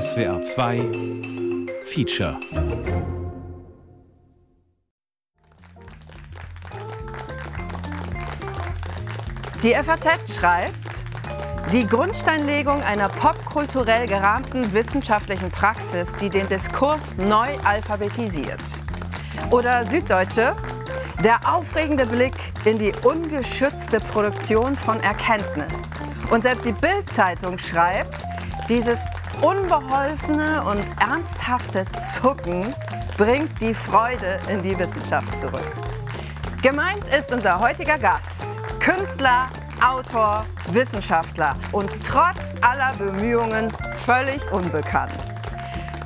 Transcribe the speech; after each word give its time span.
SWR 0.00 0.40
2 0.40 0.80
Feature 1.84 2.38
Die 9.62 9.74
FAZ 9.74 10.34
schreibt, 10.34 10.72
die 11.74 11.86
Grundsteinlegung 11.86 12.82
einer 12.82 13.10
popkulturell 13.10 14.06
gerahmten 14.06 14.72
wissenschaftlichen 14.72 15.50
Praxis, 15.50 16.10
die 16.22 16.30
den 16.30 16.48
Diskurs 16.48 17.18
neu 17.18 17.48
alphabetisiert. 17.62 18.62
Oder 19.50 19.84
Süddeutsche, 19.84 20.56
der 21.22 21.38
aufregende 21.54 22.06
Blick 22.06 22.36
in 22.64 22.78
die 22.78 22.94
ungeschützte 23.04 24.00
Produktion 24.00 24.74
von 24.74 24.98
Erkenntnis. 25.00 25.90
Und 26.30 26.44
selbst 26.44 26.64
die 26.64 26.72
Bild-Zeitung 26.72 27.58
schreibt, 27.58 28.24
dieses 28.70 29.04
unbeholfene 29.42 30.62
und 30.64 30.84
ernsthafte 31.00 31.84
Zucken 32.14 32.74
bringt 33.18 33.60
die 33.60 33.74
Freude 33.74 34.38
in 34.48 34.62
die 34.62 34.78
Wissenschaft 34.78 35.38
zurück. 35.38 35.66
Gemeint 36.62 37.02
ist 37.08 37.32
unser 37.32 37.58
heutiger 37.58 37.98
Gast, 37.98 38.46
Künstler, 38.78 39.46
Autor, 39.84 40.46
Wissenschaftler 40.70 41.54
und 41.72 41.90
trotz 42.04 42.54
aller 42.60 42.92
Bemühungen 42.96 43.68
völlig 44.06 44.40
unbekannt. 44.52 45.18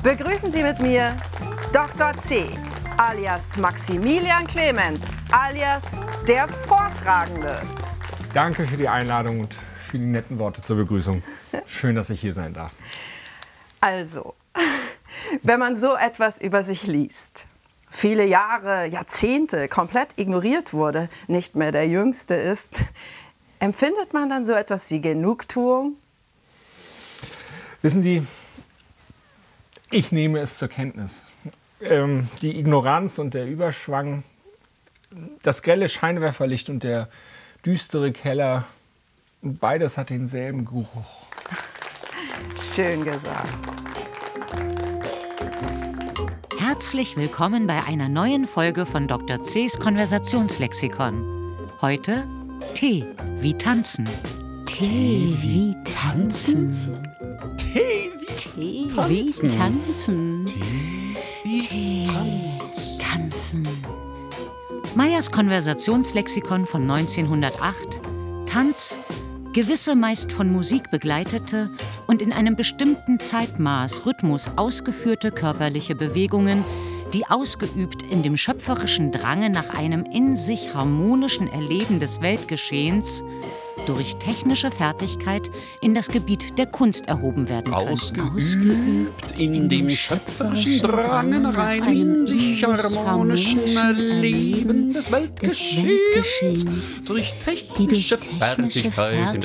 Begrüßen 0.03 0.51
Sie 0.51 0.63
mit 0.63 0.81
mir 0.81 1.15
Dr. 1.73 2.13
C, 2.15 2.47
alias 2.97 3.59
Maximilian 3.59 4.47
Clement, 4.47 5.01
alias 5.31 5.83
der 6.27 6.49
Vortragende. 6.49 7.61
Danke 8.33 8.67
für 8.67 8.79
die 8.79 8.89
Einladung 8.89 9.41
und 9.41 9.55
für 9.79 9.99
die 9.99 10.07
netten 10.07 10.39
Worte 10.39 10.63
zur 10.63 10.77
Begrüßung. 10.77 11.23
Schön, 11.67 11.95
dass 11.97 12.09
ich 12.09 12.21
hier 12.21 12.33
sein 12.33 12.55
darf. 12.55 12.73
Also, 13.81 14.35
wenn 15.43 15.61
man 15.61 15.77
so 15.77 15.95
etwas 15.95 16.41
über 16.41 16.63
sich 16.63 16.87
liest, 16.87 17.47
viele 17.91 18.25
Jahre, 18.25 18.87
Jahrzehnte 18.87 19.69
komplett 19.69 20.09
ignoriert 20.17 20.73
wurde, 20.73 21.09
nicht 21.27 21.57
mehr 21.57 21.73
der 21.73 21.87
Jüngste 21.87 22.35
ist, 22.35 22.77
empfindet 23.59 24.13
man 24.13 24.29
dann 24.29 24.45
so 24.45 24.53
etwas 24.53 24.91
wie 24.91 25.01
Genugtuung? 25.01 25.97
Wissen 27.83 28.03
Sie, 28.03 28.27
ich 29.91 30.13
nehme 30.13 30.41
es 30.41 30.59
zur 30.59 30.69
Kenntnis. 30.69 31.25
Ähm, 31.81 32.29
die 32.43 32.59
Ignoranz 32.59 33.19
und 33.19 33.35
der 33.35 33.47
Überschwang, 33.47 34.25
das 35.43 35.63
grelle 35.63 35.89
Scheinwerferlicht 35.89 36.71
und 36.71 36.83
der 36.83 37.09
düstere 37.65 38.13
Keller, 38.13 38.65
beides 39.43 39.97
hat 39.99 40.11
denselben 40.11 40.65
Geruch. 40.65 41.26
Schön 42.61 43.05
gesagt. 43.05 43.49
Herzlich 46.59 47.17
willkommen 47.17 47.67
bei 47.67 47.83
einer 47.85 48.09
neuen 48.09 48.47
Folge 48.47 48.87
von 48.87 49.09
Dr. 49.09 49.43
Cs 49.43 49.79
Konversationslexikon. 49.79 51.57
Heute 51.81 52.27
Tee 52.75 53.05
wie 53.41 53.55
tanzen. 53.55 54.09
Tee 54.67 55.35
wie 55.41 55.75
tanzen. 55.85 56.77
Tee 57.57 58.13
wie 58.57 58.87
tanzen. 58.89 60.45
Tee 61.45 62.09
tanzen. 62.99 63.67
Meyers 64.95 65.31
Konversationslexikon 65.31 66.67
von 66.67 66.91
1908. 66.91 68.01
Tanz, 68.47 68.99
gewisse 69.53 69.95
meist 69.95 70.33
von 70.33 70.51
Musik 70.51 70.91
begleitete 70.91 71.71
und 72.07 72.23
in 72.23 72.33
einem 72.33 72.57
bestimmten 72.57 73.19
Zeitmaß 73.19 74.07
Rhythmus 74.07 74.51
ausgeführte 74.57 75.31
körperliche 75.31 75.95
Bewegungen, 75.95 76.65
die 77.13 77.27
ausgeübt 77.27 78.03
in 78.03 78.23
dem 78.23 78.37
schöpferischen 78.37 79.13
Drange 79.13 79.51
nach 79.51 79.71
einem 79.71 80.05
in 80.05 80.37
sich 80.37 80.75
harmonischen 80.75 81.49
Erleben 81.49 81.99
des 81.99 82.21
Weltgeschehens 82.21 83.23
durch 83.87 84.17
technische 84.17 84.71
Fertigkeit 84.71 85.51
in 85.81 85.95
das 85.95 86.09
Gebiet 86.09 86.59
der 86.59 86.67
Kunst 86.67 87.09
erhoben 87.09 87.49
werden 87.49 87.73
können. 87.73 87.89
Ausgeübt 87.89 89.41
in 89.41 89.69
dem 89.69 89.91
schöpferischen 89.91 90.81
Drang 90.83 91.57
einem 91.57 91.87
in 91.87 92.27
sich 92.27 92.65
harmonischen 92.65 93.77
Erleben 93.77 94.93
des 94.93 95.11
Weltgeschehens 95.11 97.03
durch 97.05 97.35
technische 97.39 98.19
Fertigkeit 98.19 99.35
in 99.35 99.41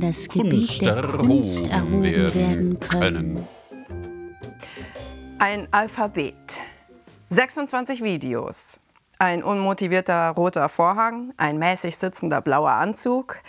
das 0.00 0.28
Gebiet 0.28 0.82
der 0.82 1.02
Kunst 1.02 1.66
erhoben 1.66 2.02
werden 2.02 2.80
können. 2.80 3.40
Ein 5.38 5.68
Alphabet. 5.70 6.60
26 7.28 8.02
Videos. 8.02 8.80
Ein 9.18 9.42
unmotivierter 9.42 10.30
roter 10.30 10.68
Vorhang, 10.68 11.32
ein 11.36 11.58
mäßig 11.58 11.96
sitzender 11.96 12.42
blauer 12.42 12.72
Anzug, 12.72 13.40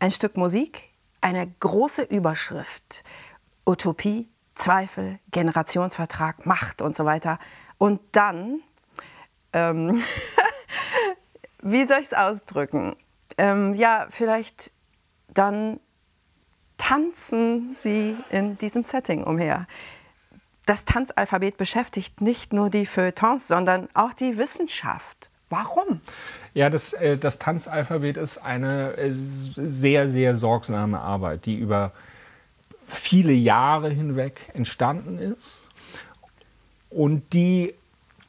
ein 0.00 0.10
Stück 0.10 0.36
Musik, 0.36 0.88
eine 1.20 1.46
große 1.60 2.02
Überschrift. 2.02 3.04
Utopie, 3.66 4.28
Zweifel, 4.54 5.18
Generationsvertrag, 5.30 6.46
Macht 6.46 6.82
und 6.82 6.96
so 6.96 7.04
weiter. 7.04 7.38
Und 7.78 8.00
dann, 8.12 8.60
ähm, 9.52 10.02
wie 11.62 11.84
soll 11.84 11.98
ich 11.98 12.06
es 12.06 12.14
ausdrücken? 12.14 12.96
Ähm, 13.38 13.74
ja, 13.74 14.06
vielleicht 14.10 14.72
dann 15.28 15.80
tanzen 16.78 17.74
sie 17.74 18.16
in 18.30 18.58
diesem 18.58 18.84
Setting 18.84 19.24
umher 19.24 19.66
das 20.66 20.84
Tanzalphabet 20.84 21.56
beschäftigt 21.56 22.20
nicht 22.20 22.52
nur 22.52 22.70
die 22.70 22.86
Feuilletons, 22.86 23.48
sondern 23.48 23.88
auch 23.94 24.12
die 24.12 24.38
Wissenschaft. 24.38 25.30
Warum? 25.50 26.00
Ja, 26.54 26.70
das, 26.70 26.92
äh, 26.94 27.18
das 27.18 27.38
Tanzalphabet 27.38 28.16
ist 28.16 28.38
eine 28.38 28.96
äh, 28.96 29.12
sehr, 29.14 30.08
sehr 30.08 30.34
sorgsame 30.34 31.00
Arbeit, 31.00 31.46
die 31.46 31.56
über 31.56 31.92
viele 32.86 33.32
Jahre 33.32 33.90
hinweg 33.90 34.50
entstanden 34.54 35.18
ist 35.18 35.68
und 36.90 37.32
die 37.32 37.74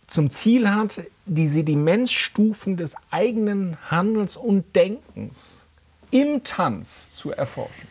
zum 0.08 0.30
Ziel 0.30 0.70
hat, 0.70 1.02
die 1.26 1.48
Sedimentsstufen 1.48 2.78
des 2.78 2.96
eigenen 3.10 3.78
Handelns 3.90 4.38
und 4.38 4.76
Denkens 4.76 5.66
im 6.12 6.44
Tanz 6.44 7.14
zu 7.14 7.32
erforschen. 7.32 7.88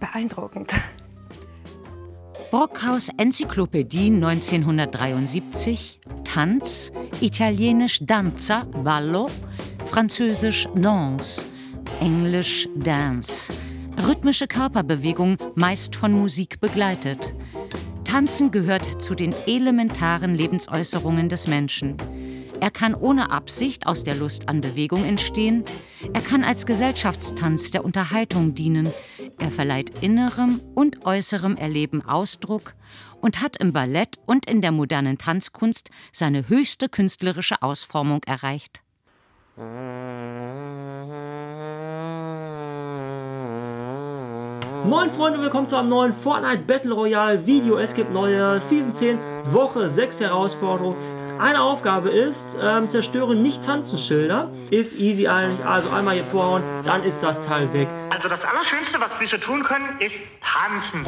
Beeindruckend. 0.00 0.74
Brockhaus 2.50 3.08
Enzyklopädie 3.16 4.06
1973, 4.06 6.00
Tanz, 6.22 6.92
italienisch 7.20 7.98
Danza, 8.02 8.64
Ballo, 8.84 9.28
französisch 9.86 10.68
Danse, 10.74 11.44
englisch 12.00 12.68
Dance. 12.76 13.52
Rhythmische 14.06 14.46
Körperbewegung, 14.46 15.38
meist 15.56 15.96
von 15.96 16.12
Musik 16.12 16.60
begleitet. 16.60 17.34
Tanzen 18.04 18.52
gehört 18.52 19.02
zu 19.02 19.16
den 19.16 19.34
elementaren 19.46 20.34
Lebensäußerungen 20.34 21.28
des 21.28 21.48
Menschen. 21.48 21.96
Er 22.60 22.70
kann 22.70 22.94
ohne 22.94 23.30
Absicht 23.30 23.86
aus 23.86 24.02
der 24.04 24.14
Lust 24.14 24.48
an 24.48 24.60
Bewegung 24.60 25.04
entstehen. 25.04 25.64
Er 26.14 26.22
kann 26.22 26.42
als 26.42 26.64
Gesellschaftstanz 26.64 27.70
der 27.70 27.84
Unterhaltung 27.84 28.54
dienen. 28.54 28.88
Er 29.38 29.50
verleiht 29.50 30.02
innerem 30.02 30.60
und 30.74 31.04
äußerem 31.04 31.56
Erleben 31.56 32.02
Ausdruck 32.02 32.74
und 33.20 33.42
hat 33.42 33.56
im 33.58 33.72
Ballett 33.72 34.18
und 34.24 34.48
in 34.48 34.62
der 34.62 34.72
modernen 34.72 35.18
Tanzkunst 35.18 35.90
seine 36.12 36.48
höchste 36.48 36.88
künstlerische 36.88 37.60
Ausformung 37.60 38.22
erreicht. 38.24 38.82
Moin 44.84 45.10
Freunde, 45.10 45.40
willkommen 45.40 45.66
zu 45.66 45.76
einem 45.76 45.88
neuen 45.88 46.12
Fortnite 46.12 46.62
Battle 46.64 46.94
Royale 46.94 47.44
Video. 47.46 47.76
Es 47.76 47.92
gibt 47.92 48.12
neue 48.12 48.60
Season 48.60 48.94
10, 48.94 49.18
Woche 49.52 49.88
6 49.88 50.20
Herausforderungen. 50.20 50.96
Eine 51.38 51.60
Aufgabe 51.60 52.08
ist, 52.08 52.56
ähm, 52.62 52.88
zerstöre 52.88 53.34
nicht 53.34 53.62
Tanzenschilder. 53.62 54.50
Ist 54.70 54.98
easy 54.98 55.28
eigentlich, 55.28 55.64
also 55.66 55.90
einmal 55.90 56.14
hier 56.14 56.24
vorhauen, 56.24 56.62
dann 56.84 57.02
ist 57.04 57.22
das 57.22 57.40
Teil 57.46 57.72
weg. 57.74 57.88
Also 58.10 58.28
das 58.28 58.44
Allerschönste, 58.44 58.98
was 59.00 59.10
so 59.30 59.36
tun 59.36 59.62
können, 59.62 59.98
ist 60.00 60.14
tanzen. 60.40 61.04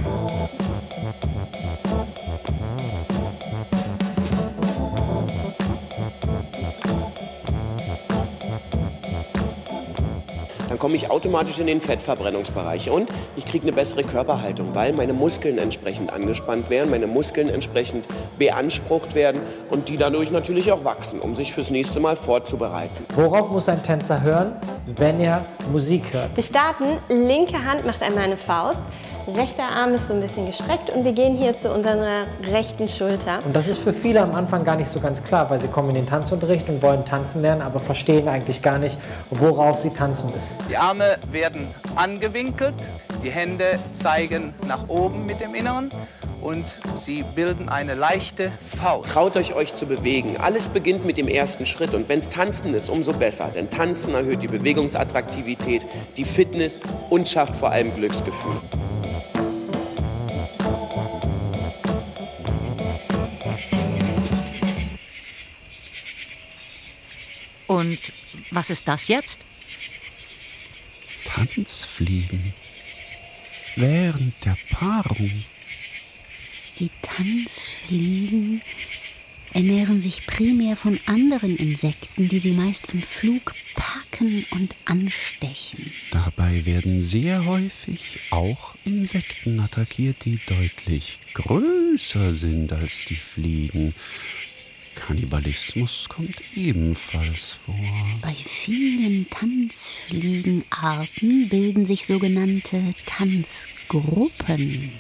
Dann 10.69 10.79
komme 10.79 10.97
ich 10.97 11.11
automatisch 11.11 11.59
in 11.59 11.67
den 11.67 11.81
Fettverbrennungsbereich 11.81 12.91
und 12.91 13.09
ich 13.37 13.47
kriege 13.47 13.65
eine 13.65 13.73
bessere 13.73 14.03
Körperhaltung, 14.03 14.75
weil 14.75 14.93
meine 14.93 15.13
Muskeln 15.13 15.59
entsprechend 15.59 16.13
angespannt 16.13 16.71
werden, 16.71 16.91
meine 16.91 17.07
Muskeln 17.07 17.49
entsprechend 17.49 18.05
beansprucht 18.39 19.15
werden 19.15 19.41
und 19.71 19.89
die 19.89 19.97
dadurch 19.97 20.31
natürlich 20.31 20.71
auch 20.73 20.85
wachsen, 20.85 21.21
um 21.21 21.37
sich 21.37 21.53
fürs 21.53 21.71
nächste 21.71 22.01
Mal 22.01 22.17
vorzubereiten. 22.17 23.07
Worauf 23.15 23.51
muss 23.51 23.69
ein 23.69 23.83
Tänzer 23.83 24.23
hören, 24.23 24.53
wenn 24.97 25.21
er 25.21 25.45
Musik 25.73 26.05
hört? 26.13 26.35
Wir 26.35 26.43
starten, 26.43 26.85
linke 27.09 27.65
Hand 27.65 27.87
macht 27.87 28.03
einmal 28.03 28.25
eine 28.25 28.37
Faust, 28.37 28.79
Rechter 29.37 29.65
Arm 29.65 29.93
ist 29.93 30.09
so 30.09 30.15
ein 30.15 30.23
bisschen 30.23 30.47
gestreckt 30.47 30.89
und 30.91 31.05
wir 31.05 31.13
gehen 31.13 31.37
hier 31.37 31.53
zu 31.53 31.71
unserer 31.71 32.25
rechten 32.51 32.89
Schulter. 32.89 33.41
Und 33.45 33.55
das 33.55 33.69
ist 33.69 33.79
für 33.79 33.93
viele 33.93 34.23
am 34.23 34.35
Anfang 34.35 34.65
gar 34.65 34.77
nicht 34.77 34.89
so 34.89 35.01
ganz 35.01 35.23
klar, 35.23 35.51
weil 35.51 35.59
sie 35.59 35.69
kommen 35.69 35.91
in 35.91 35.97
den 35.97 36.07
Tanzunterricht 36.07 36.67
und 36.69 36.83
wollen 36.83 37.05
tanzen 37.05 37.43
lernen, 37.43 37.61
aber 37.61 37.79
verstehen 37.79 38.27
eigentlich 38.27 38.63
gar 38.63 38.79
nicht, 38.79 38.99
worauf 39.31 39.79
sie 39.81 39.91
tanzen 39.91 40.27
müssen. 40.27 40.49
Die 40.71 40.79
Arme 40.79 41.19
werden 41.31 41.67
angewinkelt, 41.95 42.75
die 43.23 43.31
Hände 43.31 43.79
zeigen 43.93 44.55
nach 44.67 44.89
oben 44.89 45.27
mit 45.27 45.41
dem 45.41 45.55
Inneren 45.55 45.91
und 46.41 46.65
sie 46.99 47.23
bilden 47.35 47.69
eine 47.69 47.95
leichte 47.95 48.51
Faust. 48.81 49.11
Traut 49.11 49.37
euch, 49.37 49.55
euch 49.55 49.75
zu 49.75 49.85
bewegen. 49.85 50.37
Alles 50.41 50.69
beginnt 50.69 51.05
mit 51.05 51.19
dem 51.19 51.29
ersten 51.29 51.67
Schritt 51.67 51.93
und 51.93 52.09
wenn 52.09 52.21
es 52.21 52.31
Tanzen 52.31 52.73
ist, 52.73 52.89
umso 52.89 53.13
besser. 53.13 53.51
Denn 53.55 53.69
Tanzen 53.69 54.15
erhöht 54.15 54.41
die 54.41 54.49
Bewegungsattraktivität, 54.49 55.87
die 56.17 56.25
Fitness 56.25 56.81
und 57.11 57.29
schafft 57.29 57.57
vor 57.57 57.71
allem 57.71 57.95
Glücksgefühl. 57.95 58.57
Und 67.69 67.99
was 68.51 68.71
ist 68.71 68.89
das 68.89 69.09
jetzt? 69.09 69.39
Tanzfliegen. 71.27 72.53
Während 73.77 74.35
der 74.45 74.57
Paarung. 74.71 75.45
Die 76.81 76.91
Tanzfliegen 77.03 78.63
ernähren 79.53 80.01
sich 80.01 80.27
primär 80.27 80.77
von 80.77 80.99
anderen 81.07 81.57
Insekten, 81.57 82.29
die 82.29 82.39
sie 82.39 82.53
meist 82.53 82.87
im 82.93 83.03
Flug 83.03 83.55
packen 83.75 84.47
und 84.51 84.75
anstechen. 84.85 85.93
Dabei 86.11 86.65
werden 86.65 87.03
sehr 87.03 87.45
häufig 87.45 88.21
auch 88.31 88.75
Insekten 88.85 89.61
attackiert, 89.61 90.25
die 90.25 90.39
deutlich 90.47 91.19
größer 91.35 92.35
sind 92.35 92.73
als 92.73 93.05
die 93.09 93.17
Fliegen. 93.17 93.95
Kannibalismus 94.99 96.09
kommt 96.09 96.43
ebenfalls 96.57 97.59
vor. 97.65 97.77
Bei 98.21 98.35
vielen 98.35 99.31
Tanzfliegenarten 99.31 101.49
bilden 101.49 101.87
sich 101.87 102.05
sogenannte 102.05 102.83
Tanzgruppen. 103.07 104.91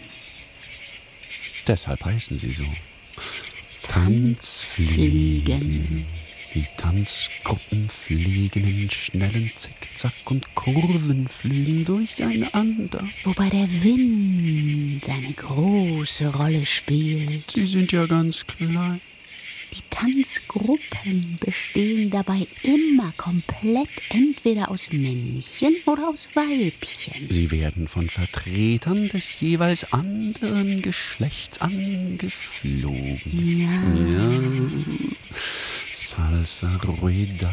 Deshalb 1.66 2.04
heißen 2.04 2.38
sie 2.38 2.52
so. 2.52 2.62
Tanzfliegen. 3.82 6.06
Die 6.54 6.64
Tanzgruppen 6.78 7.90
fliegen 7.90 8.66
in 8.66 8.88
schnellen 8.90 9.50
Zickzack- 9.56 10.30
und 10.30 10.54
Kurvenflügen 10.54 11.84
durcheinander. 11.84 13.06
Wobei 13.24 13.50
der 13.50 13.68
Wind 13.82 15.06
eine 15.08 15.32
große 15.34 16.32
Rolle 16.32 16.64
spielt. 16.64 17.50
Sie 17.50 17.66
sind 17.66 17.92
ja 17.92 18.06
ganz 18.06 18.46
klein. 18.46 19.00
Die 19.78 19.90
Tanzgruppen 19.90 21.38
bestehen 21.40 22.10
dabei 22.10 22.48
immer 22.64 23.12
komplett 23.16 23.88
entweder 24.08 24.70
aus 24.72 24.90
Männchen 24.90 25.76
oder 25.86 26.08
aus 26.08 26.26
Weibchen. 26.34 27.28
Sie 27.30 27.50
werden 27.52 27.86
von 27.86 28.08
Vertretern 28.08 29.08
des 29.08 29.40
jeweils 29.40 29.92
anderen 29.92 30.82
Geschlechts 30.82 31.60
angeflogen. 31.60 33.20
Ja. 33.60 33.70
Ja. 34.12 34.40
Salsa 35.92 36.80
Rueda, 37.00 37.52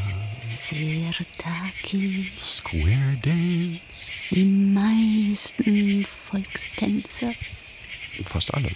Sirtaki, 0.56 2.32
Square 2.40 3.18
Dance, 3.22 3.82
die 4.32 4.46
meisten 4.46 6.06
Volkstänze. 6.06 7.34
fast 8.24 8.52
alle. 8.56 8.70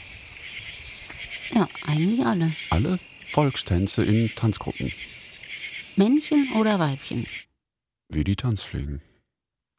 Ja, 1.56 1.68
eigentlich 1.88 2.24
alle. 2.24 2.52
Alle 2.70 3.00
Volkstänze 3.40 4.04
in 4.04 4.30
Tanzgruppen, 4.36 4.92
Männchen 5.96 6.52
oder 6.60 6.78
Weibchen. 6.78 7.26
wie 8.10 8.26
die 8.26 8.36
Tanzfliegen. 8.36 9.02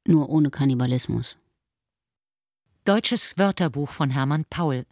Nur 0.08 0.30
ohne 0.30 0.48
Kannibalismus. 0.48 1.36
Deutsches 2.86 3.36
Wörterbuch 3.36 3.90
von 3.90 4.08
Hermann 4.08 4.46
Paul. 4.48 4.86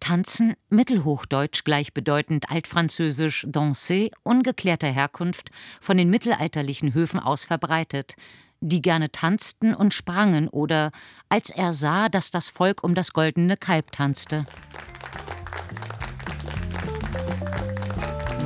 Tanzen, 0.00 0.54
mittelhochdeutsch 0.70 1.64
gleichbedeutend 1.64 2.48
altfranzösisch 2.48 3.44
danser, 3.50 4.08
ungeklärter 4.22 4.88
Herkunft, 4.88 5.50
von 5.82 5.98
den 5.98 6.08
mittelalterlichen 6.08 6.94
Höfen 6.94 7.20
aus 7.20 7.44
verbreitet, 7.44 8.14
die 8.62 8.80
gerne 8.80 9.12
tanzten 9.12 9.74
und 9.74 9.92
sprangen 9.92 10.48
oder 10.48 10.90
als 11.28 11.50
er 11.50 11.74
sah, 11.74 12.08
dass 12.08 12.30
das 12.30 12.48
Volk 12.48 12.82
um 12.82 12.94
das 12.94 13.12
goldene 13.12 13.58
Kalb 13.58 13.92
tanzte. 13.92 14.46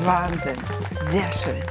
Wahnsinn. 0.04 0.56
Sehr 0.92 1.32
schön. 1.32 1.62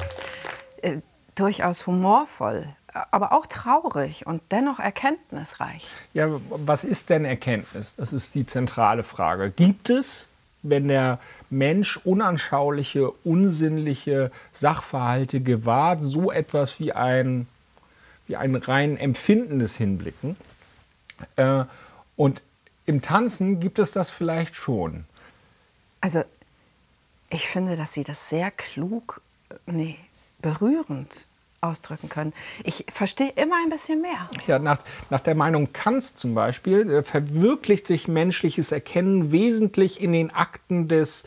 Äh, 0.81 0.97
durchaus 1.35 1.87
humorvoll, 1.87 2.67
aber 3.11 3.31
auch 3.31 3.47
traurig 3.47 4.27
und 4.27 4.41
dennoch 4.51 4.79
erkenntnisreich. 4.79 5.87
Ja, 6.13 6.27
was 6.49 6.83
ist 6.83 7.09
denn 7.09 7.25
Erkenntnis? 7.25 7.95
Das 7.95 8.13
ist 8.13 8.35
die 8.35 8.45
zentrale 8.45 9.03
Frage. 9.03 9.51
Gibt 9.51 9.89
es, 9.89 10.27
wenn 10.61 10.87
der 10.87 11.19
Mensch 11.49 11.97
unanschauliche, 12.03 13.09
unsinnliche 13.23 14.31
Sachverhalte 14.51 15.41
gewahrt, 15.41 16.03
so 16.03 16.31
etwas 16.31 16.79
wie 16.79 16.93
ein, 16.93 17.47
wie 18.27 18.35
ein 18.35 18.55
rein 18.55 18.97
empfindendes 18.97 19.75
Hinblicken? 19.75 20.35
Äh, 21.35 21.63
und 22.15 22.41
im 22.85 23.01
Tanzen 23.01 23.59
gibt 23.59 23.79
es 23.79 23.91
das 23.91 24.11
vielleicht 24.11 24.55
schon. 24.55 25.05
Also, 26.01 26.23
ich 27.29 27.47
finde, 27.47 27.75
dass 27.75 27.93
Sie 27.93 28.03
das 28.03 28.29
sehr 28.29 28.51
klug, 28.51 29.21
äh, 29.49 29.55
nee, 29.67 29.97
berührend 30.41 31.27
ausdrücken 31.61 32.07
können. 32.09 32.33
Ich 32.63 32.85
verstehe 32.91 33.33
immer 33.35 33.55
ein 33.63 33.69
bisschen 33.69 34.01
mehr. 34.01 34.29
Ja, 34.47 34.59
nach, 34.59 34.79
nach 35.09 35.19
der 35.19 35.35
Meinung 35.35 35.73
Kants 35.73 36.15
zum 36.15 36.33
Beispiel 36.33 36.89
äh, 36.89 37.03
verwirklicht 37.03 37.85
sich 37.85 38.07
menschliches 38.07 38.71
Erkennen 38.71 39.31
wesentlich 39.31 40.01
in 40.01 40.13
den 40.13 40.33
Akten 40.33 40.87
des, 40.87 41.25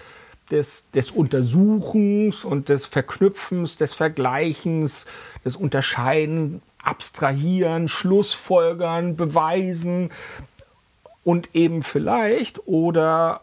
des, 0.51 0.91
des 0.93 1.11
Untersuchens 1.11 2.45
und 2.45 2.69
des 2.69 2.87
Verknüpfens, 2.87 3.77
des 3.77 3.93
Vergleichens, 3.93 5.05
des 5.45 5.57
Unterscheiden, 5.57 6.63
Abstrahieren, 6.83 7.87
Schlussfolgern, 7.89 9.17
Beweisen 9.17 10.11
und 11.25 11.55
eben 11.55 11.83
vielleicht 11.83 12.67
oder 12.67 13.43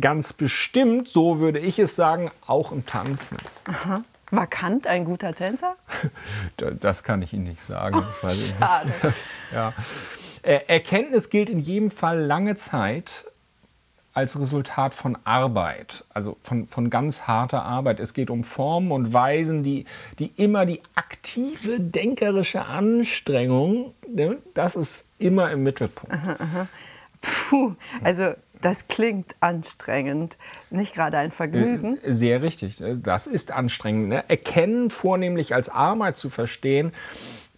ganz 0.00 0.32
bestimmt, 0.32 1.08
so 1.08 1.38
würde 1.38 1.58
ich 1.58 1.78
es 1.78 1.94
sagen, 1.96 2.30
auch 2.46 2.72
im 2.72 2.84
Tanzen. 2.86 3.36
Aha. 3.68 4.02
War 4.30 4.46
Kant 4.46 4.86
ein 4.86 5.04
guter 5.04 5.34
Tänzer? 5.34 5.76
Da- 6.56 6.70
Das 6.72 7.02
kann 7.04 7.22
ich 7.22 7.32
Ihnen 7.32 7.44
nicht 7.44 7.62
sagen. 7.62 8.02
Nicht. 8.22 8.54
schade. 8.58 8.92
ja. 9.52 9.72
Erkenntnis 10.42 11.30
gilt 11.30 11.48
in 11.48 11.58
jedem 11.58 11.90
Fall 11.90 12.20
lange 12.20 12.54
Zeit 12.54 13.24
als 14.12 14.38
Resultat 14.38 14.94
von 14.94 15.16
Arbeit, 15.24 16.04
also 16.10 16.36
von, 16.42 16.68
von 16.68 16.90
ganz 16.90 17.22
harter 17.22 17.62
Arbeit. 17.64 17.98
Es 17.98 18.12
geht 18.14 18.30
um 18.30 18.44
Formen 18.44 18.92
und 18.92 19.12
Weisen, 19.12 19.62
die, 19.62 19.86
die 20.18 20.26
immer 20.36 20.66
die 20.66 20.82
aktive 20.94 21.80
denkerische 21.80 22.64
Anstrengung, 22.66 23.94
ne, 24.08 24.36
das 24.54 24.76
ist 24.76 25.04
immer 25.18 25.50
im 25.50 25.62
Mittelpunkt. 25.62 26.14
Aha, 26.14 26.36
aha. 26.38 26.68
Puh, 27.22 27.74
also 28.04 28.34
das 28.64 28.88
klingt 28.88 29.34
anstrengend. 29.40 30.38
Nicht 30.70 30.94
gerade 30.94 31.18
ein 31.18 31.30
Vergnügen. 31.30 31.98
Äh, 32.02 32.12
Sehr 32.12 32.42
richtig. 32.42 32.82
Das 33.02 33.26
ist 33.26 33.50
anstrengend. 33.50 34.08
Ne? 34.08 34.24
Erkennen 34.28 34.90
vornehmlich 34.90 35.54
als 35.54 35.68
Arbeit 35.68 36.16
zu 36.16 36.30
verstehen, 36.30 36.92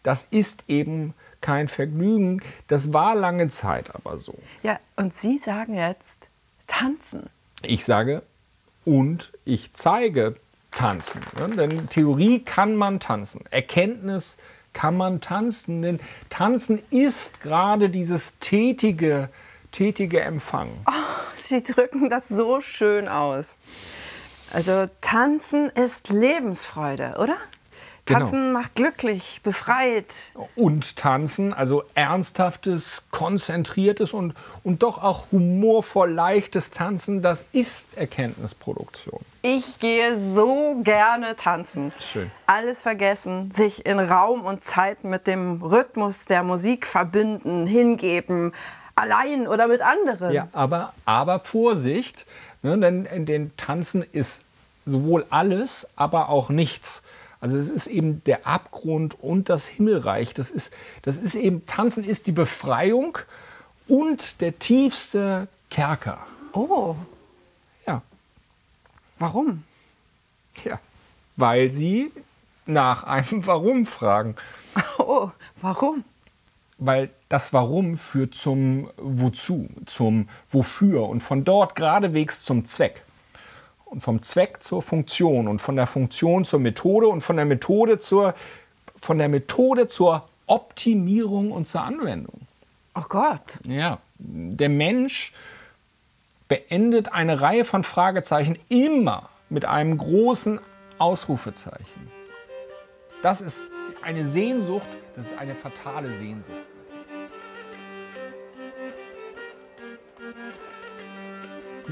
das 0.02 0.26
ist 0.30 0.64
eben 0.68 1.14
kein 1.40 1.68
Vergnügen. 1.68 2.40
Das 2.66 2.92
war 2.92 3.14
lange 3.14 3.48
Zeit 3.48 3.94
aber 3.94 4.18
so. 4.18 4.34
Ja, 4.62 4.78
und 4.96 5.16
Sie 5.16 5.38
sagen 5.38 5.74
jetzt 5.74 6.28
tanzen. 6.66 7.30
Ich 7.62 7.84
sage, 7.84 8.22
und 8.84 9.32
ich 9.44 9.74
zeige 9.74 10.36
tanzen. 10.70 11.20
Ne? 11.38 11.56
Denn 11.56 11.88
Theorie 11.88 12.40
kann 12.40 12.74
man 12.74 13.00
tanzen. 13.00 13.44
Erkenntnis 13.50 14.38
kann 14.72 14.96
man 14.96 15.20
tanzen. 15.20 15.82
Denn 15.82 16.00
tanzen 16.30 16.80
ist 16.90 17.40
gerade 17.40 17.90
dieses 17.90 18.38
tätige, 18.38 19.28
tätige 19.76 20.22
Empfangen. 20.22 20.72
Oh, 20.86 20.92
Sie 21.34 21.62
drücken 21.62 22.08
das 22.08 22.28
so 22.28 22.62
schön 22.62 23.08
aus. 23.08 23.58
Also 24.50 24.88
tanzen 25.02 25.68
ist 25.68 26.08
Lebensfreude, 26.08 27.16
oder? 27.18 27.36
Genau. 28.06 28.20
Tanzen 28.20 28.52
macht 28.52 28.76
glücklich, 28.76 29.40
befreit. 29.42 30.32
Und 30.54 30.96
tanzen, 30.96 31.52
also 31.52 31.82
ernsthaftes, 31.94 33.02
konzentriertes 33.10 34.12
und, 34.12 34.34
und 34.62 34.82
doch 34.82 35.02
auch 35.02 35.26
humorvoll 35.30 36.10
leichtes 36.10 36.70
Tanzen, 36.70 37.20
das 37.20 37.44
ist 37.52 37.98
Erkenntnisproduktion. 37.98 39.20
Ich 39.42 39.78
gehe 39.80 40.18
so 40.32 40.80
gerne 40.84 41.36
tanzen. 41.36 41.90
Schön. 41.98 42.30
Alles 42.46 42.80
vergessen, 42.80 43.50
sich 43.50 43.84
in 43.84 43.98
Raum 43.98 44.44
und 44.44 44.64
Zeit 44.64 45.04
mit 45.04 45.26
dem 45.26 45.60
Rhythmus 45.60 46.24
der 46.24 46.44
Musik 46.44 46.86
verbinden, 46.86 47.66
hingeben, 47.66 48.52
allein 48.96 49.46
oder 49.46 49.68
mit 49.68 49.80
anderen. 49.80 50.32
Ja, 50.32 50.48
aber, 50.52 50.92
aber 51.04 51.38
Vorsicht, 51.40 52.26
ne, 52.62 52.76
denn 52.78 53.04
in 53.04 53.26
den 53.26 53.56
Tanzen 53.56 54.02
ist 54.02 54.42
sowohl 54.84 55.26
alles, 55.30 55.86
aber 55.96 56.28
auch 56.28 56.48
nichts. 56.48 57.02
Also 57.40 57.58
es 57.58 57.68
ist 57.68 57.86
eben 57.86 58.24
der 58.24 58.46
Abgrund 58.46 59.22
und 59.22 59.48
das 59.48 59.66
Himmelreich. 59.66 60.34
Das 60.34 60.50
ist, 60.50 60.72
das 61.02 61.16
ist 61.16 61.34
eben, 61.34 61.66
Tanzen 61.66 62.02
ist 62.02 62.26
die 62.26 62.32
Befreiung 62.32 63.18
und 63.86 64.40
der 64.40 64.58
tiefste 64.58 65.48
Kerker. 65.70 66.26
Oh. 66.52 66.96
Ja. 67.86 68.02
Warum? 69.18 69.64
Ja, 70.64 70.80
weil 71.36 71.70
sie 71.70 72.10
nach 72.64 73.04
einem 73.04 73.46
Warum 73.46 73.84
fragen. 73.84 74.36
Oh, 74.98 75.30
warum? 75.60 76.04
Weil 76.78 77.10
das 77.28 77.52
Warum 77.52 77.94
führt 77.94 78.34
zum 78.34 78.90
Wozu, 78.96 79.68
zum 79.86 80.28
Wofür 80.48 81.08
und 81.08 81.20
von 81.22 81.44
dort 81.44 81.74
geradewegs 81.74 82.44
zum 82.44 82.64
Zweck. 82.64 83.02
Und 83.86 84.00
vom 84.00 84.22
Zweck 84.22 84.62
zur 84.62 84.82
Funktion 84.82 85.48
und 85.48 85.60
von 85.60 85.76
der 85.76 85.86
Funktion 85.86 86.44
zur 86.44 86.60
Methode 86.60 87.08
und 87.08 87.20
von 87.20 87.36
der 87.36 87.44
Methode 87.44 87.98
zur, 87.98 88.34
von 88.96 89.18
der 89.18 89.28
Methode 89.28 89.86
zur 89.86 90.28
Optimierung 90.46 91.52
und 91.52 91.66
zur 91.66 91.82
Anwendung. 91.82 92.40
Oh 92.94 93.04
Gott. 93.08 93.58
Ja, 93.66 93.98
der 94.18 94.68
Mensch 94.68 95.32
beendet 96.48 97.12
eine 97.12 97.40
Reihe 97.40 97.64
von 97.64 97.84
Fragezeichen 97.84 98.58
immer 98.68 99.28
mit 99.48 99.64
einem 99.64 99.98
großen 99.98 100.60
Ausrufezeichen. 100.98 102.10
Das 103.22 103.40
ist 103.40 103.68
eine 104.06 104.24
Sehnsucht, 104.24 104.86
das 105.16 105.26
ist 105.26 105.38
eine 105.38 105.56
fatale 105.56 106.12
Sehnsucht. 106.12 106.52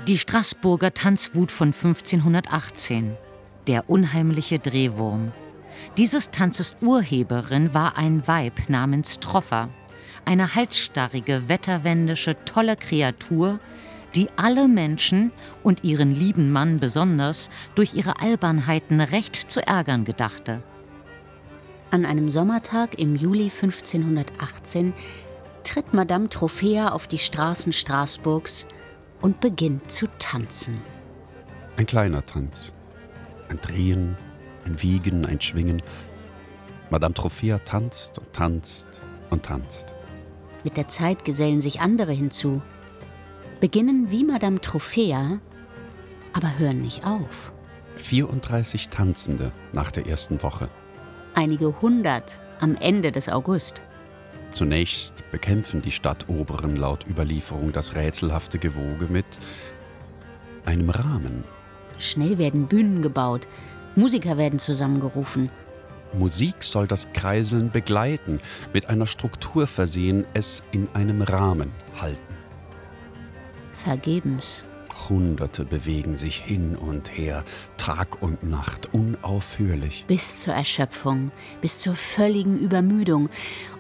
Die 0.07 0.19
Straßburger 0.19 0.95
Tanzwut 0.95 1.51
von 1.51 1.69
1518. 1.69 3.17
Der 3.67 3.91
unheimliche 3.91 4.59
Drehwurm. 4.61 5.33
Dieses 5.97 6.31
Tanzes 6.31 6.77
Urheberin 6.81 7.75
war 7.75 7.97
ein 7.97 8.27
Weib 8.29 8.69
namens 8.69 9.19
Troffer, 9.19 9.69
eine 10.25 10.55
halsstarrige, 10.55 11.49
wetterwendische, 11.49 12.37
tolle 12.45 12.77
Kreatur, 12.77 13.59
die 14.15 14.29
alle 14.37 14.69
Menschen 14.69 15.33
und 15.65 15.83
ihren 15.83 16.13
lieben 16.13 16.53
Mann 16.53 16.79
besonders 16.79 17.51
durch 17.75 17.95
ihre 17.95 18.21
Albernheiten 18.21 19.01
recht 19.01 19.35
zu 19.51 19.67
ärgern 19.67 20.05
gedachte. 20.05 20.63
An 21.95 22.07
einem 22.07 22.29
Sommertag 22.29 22.99
im 22.99 23.15
Juli 23.15 23.45
1518 23.45 24.95
tritt 25.63 25.95
Madame 25.95 26.29
Trophäa 26.29 26.89
auf 26.89 27.07
die 27.07 27.21
Straßen 27.21 27.73
Straßburgs 27.73 28.67
und 29.21 29.39
beginnt 29.39 29.93
zu 29.93 30.09
tanzen. 30.19 30.77
Ein 31.77 31.87
kleiner 31.87 32.27
Tanz. 32.27 32.73
Ein 33.49 33.61
Drehen, 33.61 34.17
ein 34.65 34.83
Wiegen, 34.83 35.25
ein 35.25 35.41
Schwingen. 35.41 35.83
Madame 36.91 37.15
Trophäa 37.15 37.61
tanzt 37.61 38.19
und 38.19 38.33
tanzt 38.33 39.01
und 39.31 39.45
tanzt. 39.45 39.95
Mit 40.65 40.77
der 40.77 40.89
Zeit 40.89 41.25
gesellen 41.25 41.61
sich 41.61 41.81
andere 41.81 42.11
hinzu, 42.11 42.61
beginnen 43.61 44.11
wie 44.11 44.25
Madame 44.25 44.61
Trophäa, 44.61 45.39
aber 46.33 46.59
hören 46.59 46.81
nicht 46.81 47.07
auf. 47.07 47.53
34 47.99 48.89
Tanzende 48.89 49.53
nach 49.73 49.93
der 49.93 50.09
ersten 50.09 50.43
Woche. 50.43 50.69
Einige 51.35 51.81
hundert 51.83 52.41
am 52.61 52.77
Ende 52.77 53.11
des 53.11 53.29
August. 53.29 53.83
Zunächst 54.53 55.29
bekämpfen 55.33 55.83
die 55.83 55.91
Stadtoberen 55.91 56.77
laut 56.77 57.05
Überlieferung 57.09 57.73
das 57.73 57.97
rätselhafte 57.97 58.59
Gewoge 58.59 59.09
mit 59.09 59.27
einem 60.65 60.91
Rahmen. 60.91 61.43
Schnell 61.99 62.39
werden 62.39 62.67
Bühnen 62.67 63.03
gebaut, 63.03 63.49
Musiker 63.97 64.39
werden 64.39 64.61
zusammengerufen. 64.61 65.51
Musik 66.13 66.63
soll 66.63 66.87
das 66.87 67.13
Kreiseln 67.13 67.71
begleiten, 67.71 68.39
mit 68.73 68.89
einer 68.89 69.07
Struktur 69.07 69.67
versehen, 69.67 70.25
es 70.35 70.63
in 70.71 70.89
einem 70.95 71.23
Rahmen 71.23 71.73
halten. 72.01 72.21
Vergebens. 73.73 74.65
Hunderte 75.09 75.65
bewegen 75.65 76.17
sich 76.17 76.37
hin 76.37 76.77
und 76.77 77.17
her, 77.17 77.45
Tag 77.77 78.23
und 78.23 78.43
Nacht, 78.43 78.89
unaufhörlich. 78.93 80.05
Bis 80.07 80.41
zur 80.43 80.55
Erschöpfung, 80.55 81.31
bis 81.61 81.81
zur 81.81 81.95
völligen 81.95 82.59
Übermüdung 82.59 83.29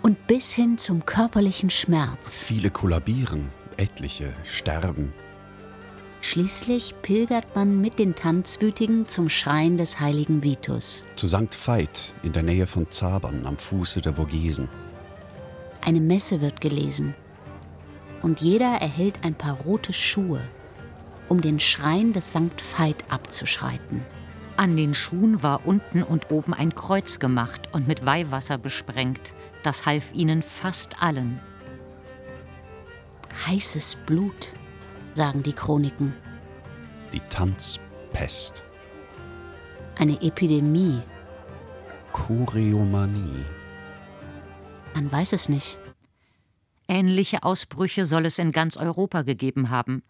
und 0.02 0.26
bis 0.26 0.52
hin 0.52 0.78
zum 0.78 1.04
körperlichen 1.06 1.70
Schmerz. 1.70 2.42
Viele 2.42 2.70
kollabieren, 2.70 3.50
etliche 3.76 4.32
sterben. 4.44 5.12
Schließlich 6.20 6.94
pilgert 7.02 7.54
man 7.54 7.80
mit 7.82 7.98
den 7.98 8.14
Tanzwütigen 8.14 9.06
zum 9.08 9.28
Schrein 9.28 9.76
des 9.76 10.00
heiligen 10.00 10.42
Vitus. 10.42 11.04
Zu 11.16 11.28
St. 11.28 11.54
Veit 11.66 12.14
in 12.22 12.32
der 12.32 12.42
Nähe 12.42 12.66
von 12.66 12.90
Zabern 12.90 13.44
am 13.46 13.58
Fuße 13.58 14.00
der 14.00 14.14
Vogesen. 14.14 14.68
Eine 15.82 16.00
Messe 16.00 16.40
wird 16.40 16.62
gelesen 16.62 17.14
und 18.22 18.40
jeder 18.40 18.80
erhält 18.80 19.18
ein 19.22 19.34
paar 19.34 19.58
rote 19.60 19.92
Schuhe, 19.92 20.40
um 21.28 21.40
den 21.40 21.60
Schrein 21.60 22.12
des 22.12 22.30
St. 22.30 22.62
Veit 22.76 23.04
abzuschreiten. 23.10 24.02
An 24.56 24.76
den 24.76 24.94
Schuhen 24.94 25.42
war 25.42 25.66
unten 25.66 26.02
und 26.02 26.30
oben 26.30 26.54
ein 26.54 26.74
Kreuz 26.74 27.18
gemacht 27.18 27.68
und 27.72 27.88
mit 27.88 28.06
Weihwasser 28.06 28.56
besprengt. 28.56 29.34
Das 29.64 29.84
half 29.84 30.12
ihnen 30.14 30.42
fast 30.42 31.02
allen. 31.02 31.40
Heißes 33.46 33.96
Blut, 34.06 34.52
sagen 35.12 35.42
die 35.42 35.52
Chroniken. 35.52 36.14
Die 37.12 37.20
Tanzpest. 37.20 38.62
Eine 39.98 40.20
Epidemie. 40.22 41.00
Choreomanie. 42.12 43.44
Man 44.94 45.10
weiß 45.10 45.32
es 45.32 45.48
nicht. 45.48 45.78
Ähnliche 46.86 47.42
Ausbrüche 47.42 48.04
soll 48.04 48.26
es 48.26 48.38
in 48.38 48.52
ganz 48.52 48.76
Europa 48.76 49.22
gegeben 49.22 49.70
haben. 49.70 50.04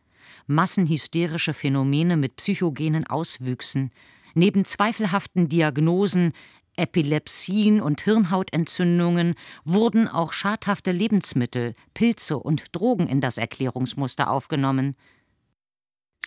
Massenhysterische 0.46 1.54
Phänomene 1.54 2.16
mit 2.16 2.36
psychogenen 2.36 3.06
Auswüchsen. 3.06 3.90
Neben 4.34 4.64
zweifelhaften 4.64 5.48
Diagnosen, 5.48 6.32
Epilepsien 6.76 7.80
und 7.80 8.00
Hirnhautentzündungen 8.00 9.34
wurden 9.64 10.08
auch 10.08 10.32
schadhafte 10.32 10.90
Lebensmittel, 10.90 11.74
Pilze 11.94 12.38
und 12.38 12.64
Drogen 12.72 13.06
in 13.06 13.20
das 13.20 13.38
Erklärungsmuster 13.38 14.30
aufgenommen. 14.30 14.96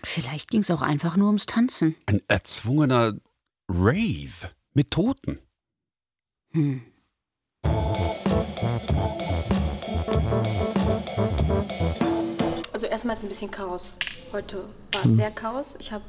Vielleicht 0.03 0.49
ging 0.49 0.61
es 0.61 0.71
auch 0.71 0.81
einfach 0.81 1.17
nur 1.17 1.27
ums 1.27 1.47
Tanzen. 1.47 1.95
Ein 2.05 2.21
erzwungener 2.27 3.13
Rave 3.67 4.51
mit 4.73 4.91
Toten. 4.91 5.39
Hm. 6.53 6.81
erstmal 12.97 13.15
ist 13.15 13.21
ein 13.21 13.29
bisschen 13.29 13.51
Chaos. 13.51 13.95
Heute 14.31 14.65
war 14.91 15.05
mhm. 15.05 15.17
sehr 15.17 15.29
Chaos. 15.29 15.75
Ich 15.77 15.91
habe 15.91 16.03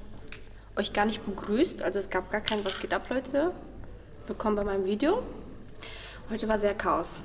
euch 0.74 0.94
gar 0.94 1.04
nicht 1.04 1.22
begrüßt. 1.22 1.82
Also 1.82 1.98
es 1.98 2.08
gab 2.08 2.30
gar 2.30 2.40
kein 2.40 2.64
Was 2.64 2.80
geht 2.80 2.94
ab, 2.94 3.10
Leute. 3.10 3.52
Willkommen 4.26 4.56
bei 4.56 4.64
meinem 4.64 4.86
Video. 4.86 5.22
Heute 6.30 6.48
war 6.48 6.58
sehr 6.58 6.74
Chaos. 6.74 7.20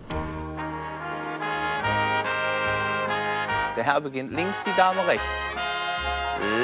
Der 3.77 3.83
Herr 3.85 4.01
beginnt 4.01 4.33
links, 4.33 4.61
die 4.65 4.75
Dame 4.75 4.99
rechts. 5.07 5.55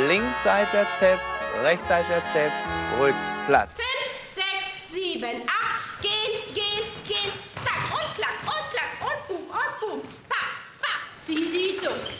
Links 0.09 0.43
seitwärts 0.43 0.91
Tap, 0.99 1.21
rechts 1.63 1.87
seitwärts 1.87 2.27
Tap, 2.33 2.51
rück, 2.99 3.15
platt. 3.47 3.69
5, 4.33 4.45
6, 4.91 5.13
7, 5.21 5.41
8. 5.47 5.58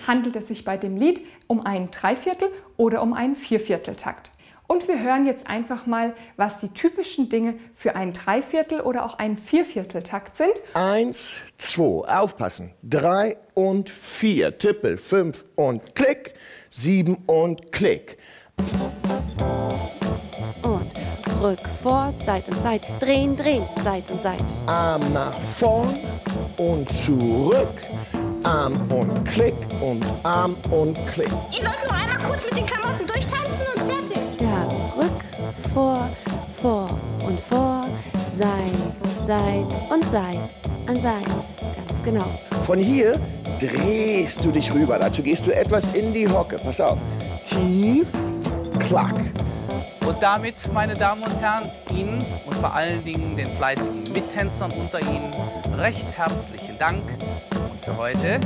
handelt 0.09 0.35
es 0.35 0.47
sich 0.47 0.65
bei 0.65 0.75
dem 0.75 0.97
Lied 0.97 1.21
um 1.45 1.63
einen 1.65 1.91
Dreiviertel- 1.91 2.49
oder 2.77 3.03
um 3.03 3.13
einen 3.13 3.35
Viervierteltakt. 3.35 4.31
Und 4.65 4.87
wir 4.87 5.01
hören 5.01 5.25
jetzt 5.27 5.47
einfach 5.47 5.85
mal, 5.85 6.15
was 6.35 6.57
die 6.57 6.69
typischen 6.69 7.29
Dinge 7.29 7.55
für 7.75 7.95
einen 7.95 8.13
Dreiviertel- 8.13 8.81
oder 8.81 9.05
auch 9.05 9.19
einen 9.19 9.37
Viervierteltakt 9.37 10.35
sind. 10.35 10.51
Eins, 10.73 11.33
zwei, 11.59 12.07
aufpassen. 12.07 12.71
Drei 12.81 13.37
und 13.53 13.89
vier, 13.89 14.57
Tippel, 14.57 14.97
fünf 14.97 15.45
und 15.55 15.93
Klick, 15.95 16.33
sieben 16.71 17.15
und 17.27 17.71
Klick. 17.71 18.17
Und 20.63 20.91
rück, 21.41 21.59
vor, 21.83 22.13
Seit 22.19 22.47
und 22.47 22.57
Seit, 22.57 22.81
drehen, 22.99 23.37
drehen, 23.37 23.63
Seit 23.83 24.09
und 24.09 24.21
Seit. 24.21 24.43
Arm 24.65 25.01
nach 25.13 25.33
vorn 25.33 25.93
und 26.57 26.89
zurück. 26.89 27.67
Arm 28.43 28.79
und 28.91 29.25
Klick 29.25 29.53
und 29.81 30.03
Arm 30.23 30.55
und 30.71 30.97
Klick. 31.11 31.29
Ihr 31.51 31.63
sollt 31.63 31.83
nur 31.87 31.93
einmal 31.93 32.17
kurz 32.17 32.45
mit 32.45 32.57
den 32.57 32.65
Klamotten 32.65 33.05
durchtanzen 33.05 33.65
und 33.75 33.83
fertig. 33.83 34.41
Ja, 34.41 34.67
rück, 34.97 35.71
vor, 35.73 36.09
vor 36.61 36.87
und 37.27 37.39
vor, 37.39 37.85
Seit, 38.37 39.27
Seit 39.27 39.91
und 39.91 40.05
Seit 40.11 40.37
an 40.87 40.95
Seit. 40.95 41.25
Ganz 41.25 42.03
genau. 42.03 42.25
Von 42.65 42.79
hier 42.79 43.19
drehst 43.59 44.43
du 44.43 44.51
dich 44.51 44.73
rüber. 44.73 44.97
Dazu 44.97 45.21
gehst 45.21 45.45
du 45.45 45.51
etwas 45.51 45.87
in 45.93 46.13
die 46.13 46.27
Hocke. 46.27 46.57
Pass 46.63 46.79
auf. 46.79 46.97
Tief, 47.43 48.07
klack. 48.79 49.15
Und 50.07 50.21
damit, 50.21 50.55
meine 50.73 50.95
Damen 50.95 51.21
und 51.21 51.39
Herren, 51.41 51.69
Ihnen 51.93 52.17
und 52.45 52.57
vor 52.57 52.73
allen 52.73 53.03
Dingen 53.03 53.35
den 53.37 53.45
fleißigen 53.45 54.03
Mittänzern 54.11 54.71
unter 54.71 54.99
Ihnen 55.01 55.31
recht 55.77 56.05
herzlichen 56.17 56.77
Dank 56.79 57.03
für 57.89 57.97
heute. 57.97 58.39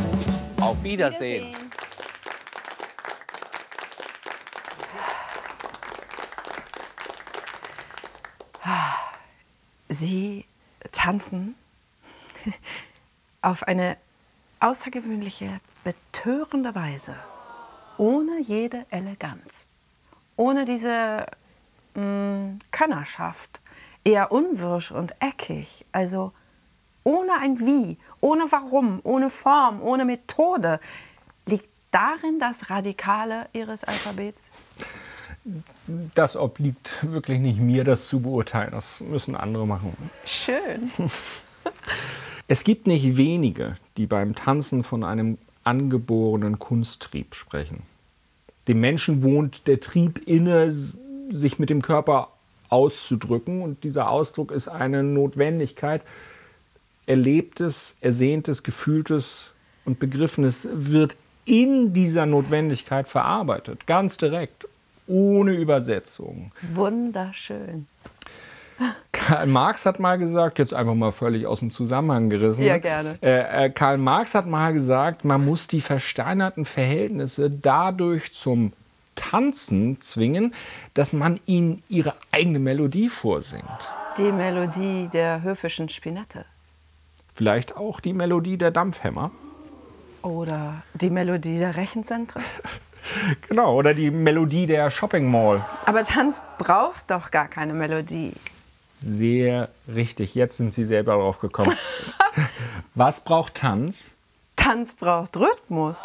Auf 0.62 0.82
Wiedersehen. 0.84 1.56
Sie 9.90 10.46
tanzen 10.92 11.56
auf 13.42 13.64
eine 13.64 13.98
außergewöhnliche, 14.60 15.60
betörende 15.84 16.74
Weise, 16.74 17.16
ohne 17.98 18.40
jede 18.40 18.86
Eleganz, 18.90 19.66
ohne 20.36 20.66
diese 20.66 21.26
mh, 21.94 22.60
Könnerschaft, 22.72 23.62
eher 24.04 24.32
unwirsch 24.32 24.92
und 24.92 25.14
eckig, 25.20 25.86
also 25.92 26.32
ohne 27.04 27.34
ein 27.40 27.60
Wie, 27.60 27.98
ohne 28.22 28.46
Warum, 28.50 29.00
ohne 29.04 29.30
Form, 29.30 29.82
ohne 29.82 30.06
Methode. 30.06 30.80
Liegt 31.46 31.70
darin 31.92 32.40
das 32.40 32.70
Radikale 32.70 33.48
Ihres 33.54 33.84
Alphabets? 33.84 34.52
Das 36.16 36.38
obliegt 36.38 37.06
wirklich 37.12 37.40
nicht 37.40 37.60
mir, 37.60 37.84
das 37.84 38.08
zu 38.08 38.22
beurteilen. 38.22 38.72
Das 38.72 39.02
müssen 39.02 39.36
andere 39.36 39.68
machen. 39.68 39.96
Schön. 40.26 40.92
Es 42.50 42.66
gibt 42.66 42.88
nicht 42.88 43.16
wenige, 43.16 43.78
die 43.96 44.06
beim 44.06 44.36
Tanzen 44.36 44.84
von 44.84 45.06
einem 45.06 45.38
angeborenen 45.64 46.60
Kunsttrieb 46.60 47.36
sprechen. 47.36 47.84
Dem 48.68 48.82
Menschen 48.82 49.24
wohnt 49.24 49.66
der 49.68 49.80
Trieb 49.80 50.28
inne, 50.28 50.72
sich 50.72 51.58
mit 51.58 51.70
dem 51.70 51.82
Körper 51.82 52.34
auszudrücken. 52.70 53.62
Und 53.62 53.84
dieser 53.84 54.10
Ausdruck 54.10 54.52
ist 54.52 54.68
eine 54.68 55.04
Notwendigkeit. 55.04 56.04
Erlebtes, 57.06 57.96
Ersehntes, 58.02 58.64
Gefühltes 58.64 59.52
und 59.86 60.00
Begriffenes 60.00 60.68
wird 60.72 61.18
in 61.46 61.94
dieser 61.94 62.26
Notwendigkeit 62.26 63.08
verarbeitet, 63.08 63.86
ganz 63.86 64.18
direkt, 64.18 64.68
ohne 65.08 65.54
Übersetzung. 65.54 66.52
Wunderschön. 66.74 67.88
Karl 69.12 69.48
Marx 69.48 69.86
hat 69.86 70.00
mal 70.00 70.18
gesagt, 70.18 70.60
jetzt 70.60 70.74
einfach 70.74 70.96
mal 70.96 71.12
völlig 71.12 71.46
aus 71.46 71.60
dem 71.60 71.72
Zusammenhang 71.72 72.30
gerissen. 72.30 72.64
Ja, 72.64 72.78
gerne. 72.78 73.18
Äh, 73.22 73.66
äh, 73.66 73.70
Karl 73.70 73.98
Marx 73.98 74.36
hat 74.36 74.48
mal 74.48 74.74
gesagt, 74.74 75.24
man 75.24 75.46
muss 75.46 75.68
die 75.68 75.82
versteinerten 75.82 76.66
Verhältnisse 76.66 77.50
dadurch 77.50 78.34
zum 78.34 78.74
Tanzen 79.16 80.02
zwingen, 80.02 80.54
dass 80.94 81.14
man 81.14 81.40
ihnen 81.46 81.84
ihre 81.88 82.16
eigene 82.32 82.60
Melodie 82.60 83.10
vorsingt. 83.10 83.64
Die 84.18 84.32
Melodie 84.32 85.10
der 85.12 85.42
höfischen 85.44 85.90
Spinette. 85.90 86.46
Vielleicht 87.36 87.76
auch 87.78 88.00
die 88.00 88.14
Melodie 88.14 88.58
der 88.58 88.72
Dampfhämmer. 88.72 89.32
Oder 90.22 90.84
die 90.94 91.10
Melodie 91.10 91.58
der 91.58 91.76
Rechenzentren. 91.76 92.44
Genau, 93.50 93.76
oder 93.76 93.94
die 93.94 94.10
Melodie 94.10 94.66
der 94.66 94.90
Shopping 94.90 95.30
Mall. 95.30 95.64
Aber 95.86 96.04
Tanz 96.04 96.42
braucht 96.58 97.12
doch 97.12 97.32
gar 97.32 97.50
keine 97.50 97.74
Melodie. 97.74 98.32
Sehr 99.02 99.70
richtig, 99.94 100.36
jetzt 100.36 100.56
sind 100.56 100.74
Sie 100.74 100.86
selber 100.86 101.16
drauf 101.16 101.40
gekommen. 101.40 101.78
Was 102.96 103.20
braucht 103.22 103.56
Tanz? 103.56 104.12
Tanz 104.56 104.96
braucht 104.96 105.36
Rhythmus. 105.36 106.02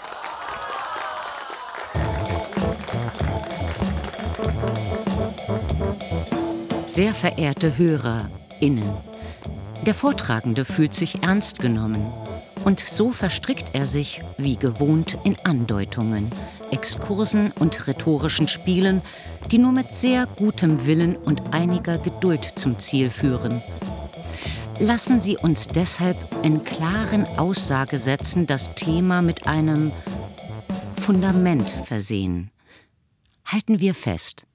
Sehr 6.89 7.15
verehrte 7.15 7.79
HörerInnen, 7.79 8.91
der 9.87 9.95
Vortragende 9.95 10.65
fühlt 10.65 10.95
sich 10.95 11.23
ernst 11.23 11.59
genommen. 11.61 12.13
Und 12.65 12.81
so 12.81 13.11
verstrickt 13.11 13.71
er 13.75 13.87
sich, 13.87 14.23
wie 14.37 14.57
gewohnt, 14.57 15.17
in 15.25 15.37
Andeutungen, 15.45 16.31
Exkursen 16.71 17.53
und 17.53 17.87
rhetorischen 17.87 18.49
Spielen, 18.49 19.01
die 19.51 19.59
nur 19.59 19.73
mit 19.73 19.93
sehr 19.93 20.27
gutem 20.37 20.87
Willen 20.87 21.17
und 21.17 21.55
einiger 21.55 21.99
Geduld 21.99 22.45
zum 22.57 22.79
Ziel 22.79 23.11
führen. 23.11 23.63
Lassen 24.81 25.19
Sie 25.19 25.37
uns 25.37 25.67
deshalb 25.69 26.17
in 26.43 26.63
klaren 26.65 27.25
Aussagesätzen 27.37 28.47
das 28.47 28.75
Thema 28.75 29.23
mit 29.23 29.47
einem 29.47 29.91
Fundament 30.95 31.71
versehen. 31.71 32.51
Halten 33.45 33.81
wir 33.81 33.95
fest. 33.95 34.47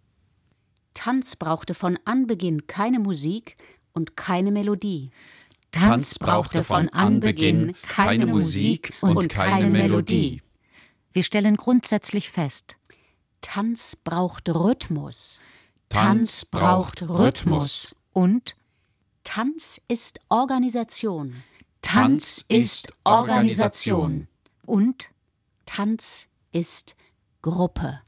Tanz 0.93 1.35
brauchte 1.35 1.73
von 1.73 1.97
Anbeginn 2.05 2.67
keine 2.67 2.99
Musik 2.99 3.55
und 3.93 4.17
keine 4.17 4.51
Melodie. 4.51 5.09
Tanz 5.71 6.19
brauchte 6.19 6.63
von 6.63 6.89
Anbeginn 6.89 7.73
keine 7.81 8.25
Musik 8.25 8.93
und 9.01 9.29
keine 9.29 9.69
Melodie. 9.69 10.41
Wir 11.11 11.23
stellen 11.23 11.57
grundsätzlich 11.57 12.29
fest, 12.29 12.77
Tanz 13.41 13.95
braucht 13.95 14.49
Rhythmus. 14.49 15.39
Tanz 15.89 16.45
braucht 16.45 17.03
Rhythmus 17.03 17.93
und 18.13 18.55
Tanz 19.23 19.79
ist 19.87 20.19
Organisation. 20.29 21.43
Tanz 21.81 22.45
ist 22.47 22.93
Organisation 23.03 24.27
und 24.65 25.09
Tanz 25.65 26.27
ist 26.51 26.95
Gruppe. 27.41 28.01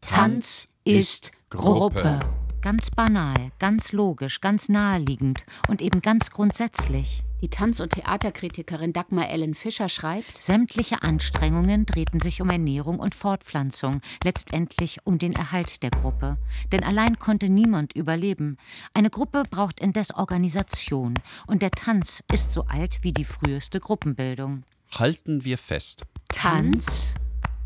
Tanz 0.00 0.68
ist 0.84 1.32
Gruppe. 1.50 2.20
Ganz 2.62 2.90
banal, 2.90 3.52
ganz 3.58 3.92
logisch, 3.92 4.42
ganz 4.42 4.68
naheliegend 4.68 5.46
und 5.68 5.80
eben 5.80 6.02
ganz 6.02 6.30
grundsätzlich. 6.30 7.22
Die 7.40 7.48
Tanz- 7.48 7.80
und 7.80 7.92
Theaterkritikerin 7.92 8.92
Dagmar 8.92 9.30
Ellen 9.30 9.54
Fischer 9.54 9.88
schreibt: 9.88 10.42
Sämtliche 10.42 11.02
Anstrengungen 11.02 11.86
drehten 11.86 12.20
sich 12.20 12.42
um 12.42 12.50
Ernährung 12.50 12.98
und 12.98 13.14
Fortpflanzung, 13.14 14.02
letztendlich 14.22 14.98
um 15.04 15.16
den 15.16 15.32
Erhalt 15.32 15.82
der 15.82 15.90
Gruppe. 15.90 16.36
Denn 16.70 16.84
allein 16.84 17.18
konnte 17.18 17.48
niemand 17.48 17.94
überleben. 17.94 18.58
Eine 18.92 19.08
Gruppe 19.08 19.44
braucht 19.50 19.80
indes 19.80 20.14
Organisation 20.14 21.14
und 21.46 21.62
der 21.62 21.70
Tanz 21.70 22.22
ist 22.30 22.52
so 22.52 22.66
alt 22.66 22.98
wie 23.00 23.14
die 23.14 23.24
früheste 23.24 23.80
Gruppenbildung. 23.80 24.64
Halten 24.92 25.46
wir 25.46 25.56
fest. 25.56 26.02
Tanz, 26.28 27.14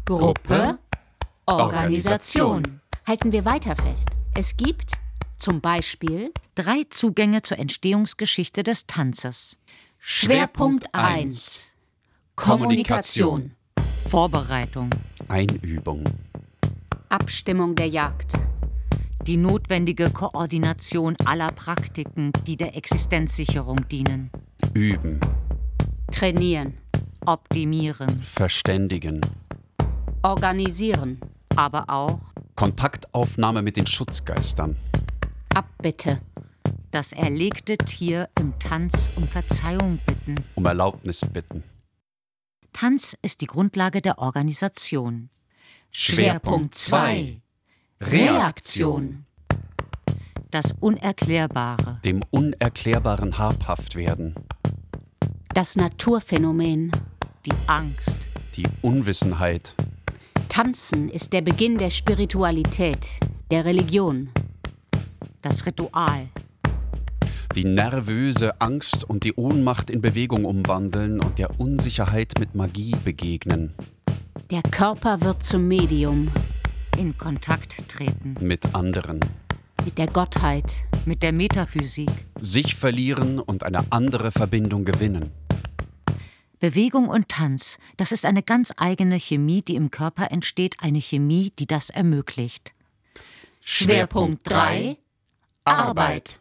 Gruppe, 0.04 0.78
Organisation. 1.46 2.80
Halten 3.08 3.32
wir 3.32 3.44
weiter 3.44 3.74
fest. 3.74 4.08
Es 4.36 4.56
gibt 4.56 4.94
zum 5.38 5.60
Beispiel 5.60 6.32
drei 6.56 6.82
Zugänge 6.90 7.42
zur 7.42 7.60
Entstehungsgeschichte 7.60 8.64
des 8.64 8.88
Tanzes. 8.88 9.58
Schwerpunkt 10.00 10.92
1 10.92 11.76
Kommunikation. 12.34 13.52
Vorbereitung. 14.08 14.90
Einübung. 15.28 16.02
Abstimmung 17.10 17.76
der 17.76 17.86
Jagd. 17.86 18.32
Die 19.22 19.36
notwendige 19.36 20.10
Koordination 20.10 21.14
aller 21.24 21.52
Praktiken, 21.52 22.32
die 22.44 22.56
der 22.56 22.76
Existenzsicherung 22.76 23.86
dienen. 23.88 24.32
Üben. 24.74 25.20
Trainieren. 26.10 26.76
Optimieren. 27.24 28.20
Verständigen. 28.20 29.20
Organisieren. 30.22 31.20
Aber 31.54 31.88
auch 31.88 32.34
Kontaktaufnahme 32.56 33.62
mit 33.62 33.76
den 33.76 33.86
Schutzgeistern. 33.86 34.76
Abbitte. 35.54 36.20
Das 36.90 37.12
erlegte 37.12 37.76
Tier 37.76 38.28
im 38.38 38.58
Tanz 38.58 39.10
um 39.16 39.26
Verzeihung 39.26 39.98
bitten. 40.06 40.36
Um 40.54 40.64
Erlaubnis 40.64 41.26
bitten. 41.32 41.64
Tanz 42.72 43.16
ist 43.22 43.40
die 43.40 43.46
Grundlage 43.46 44.00
der 44.00 44.18
Organisation. 44.18 45.30
Schwerpunkt 45.90 46.74
2. 46.74 47.40
Reaktion. 48.00 49.26
Das 50.50 50.72
Unerklärbare. 50.78 52.00
Dem 52.04 52.20
Unerklärbaren 52.30 53.38
habhaft 53.38 53.96
werden. 53.96 54.34
Das 55.52 55.76
Naturphänomen. 55.76 56.92
Die 57.46 57.54
Angst. 57.66 58.28
Die 58.54 58.66
Unwissenheit. 58.82 59.74
Tanzen 60.48 61.08
ist 61.08 61.32
der 61.32 61.42
Beginn 61.42 61.78
der 61.78 61.90
Spiritualität, 61.90 63.08
der 63.50 63.64
Religion. 63.64 64.30
Das 65.42 65.66
Ritual. 65.66 66.28
Die 67.54 67.64
nervöse 67.64 68.60
Angst 68.60 69.04
und 69.04 69.24
die 69.24 69.34
Ohnmacht 69.34 69.90
in 69.90 70.00
Bewegung 70.00 70.44
umwandeln 70.44 71.20
und 71.20 71.38
der 71.38 71.60
Unsicherheit 71.60 72.34
mit 72.38 72.54
Magie 72.54 72.94
begegnen. 73.04 73.74
Der 74.50 74.62
Körper 74.62 75.20
wird 75.20 75.42
zum 75.42 75.68
Medium. 75.68 76.28
In 76.98 77.16
Kontakt 77.18 77.88
treten. 77.88 78.34
Mit 78.40 78.74
anderen. 78.74 79.20
Mit 79.84 79.98
der 79.98 80.06
Gottheit. 80.06 80.72
Mit 81.04 81.22
der 81.22 81.32
Metaphysik. 81.32 82.10
Sich 82.40 82.74
verlieren 82.74 83.38
und 83.38 83.64
eine 83.64 83.84
andere 83.90 84.32
Verbindung 84.32 84.84
gewinnen. 84.84 85.30
Bewegung 86.64 87.08
und 87.08 87.28
Tanz, 87.28 87.76
das 87.98 88.10
ist 88.10 88.24
eine 88.24 88.42
ganz 88.42 88.72
eigene 88.78 89.18
Chemie, 89.18 89.60
die 89.60 89.74
im 89.74 89.90
Körper 89.90 90.30
entsteht, 90.30 90.76
eine 90.80 90.98
Chemie, 90.98 91.52
die 91.58 91.66
das 91.66 91.90
ermöglicht. 91.90 92.72
Schwerpunkt 93.60 94.50
3 94.50 94.96
Arbeit. 95.66 96.40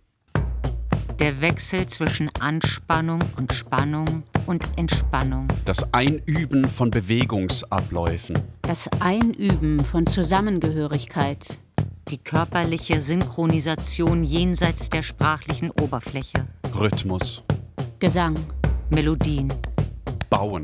Der 1.20 1.42
Wechsel 1.42 1.88
zwischen 1.88 2.30
Anspannung 2.40 3.20
und 3.36 3.52
Spannung 3.52 4.24
und 4.46 4.66
Entspannung. 4.78 5.50
Das 5.66 5.94
Einüben 5.94 6.70
von 6.70 6.90
Bewegungsabläufen. 6.90 8.40
Das 8.62 8.90
Einüben 9.02 9.84
von 9.84 10.08
Zusammengehörigkeit. 10.08 11.60
Die 12.08 12.18
körperliche 12.18 13.02
Synchronisation 13.02 14.24
jenseits 14.24 14.90
der 14.90 15.04
sprachlichen 15.04 15.70
Oberfläche. 15.70 16.48
Rhythmus. 16.74 17.44
Gesang. 18.00 18.38
Melodien. 18.90 19.52
Bauen. 20.34 20.63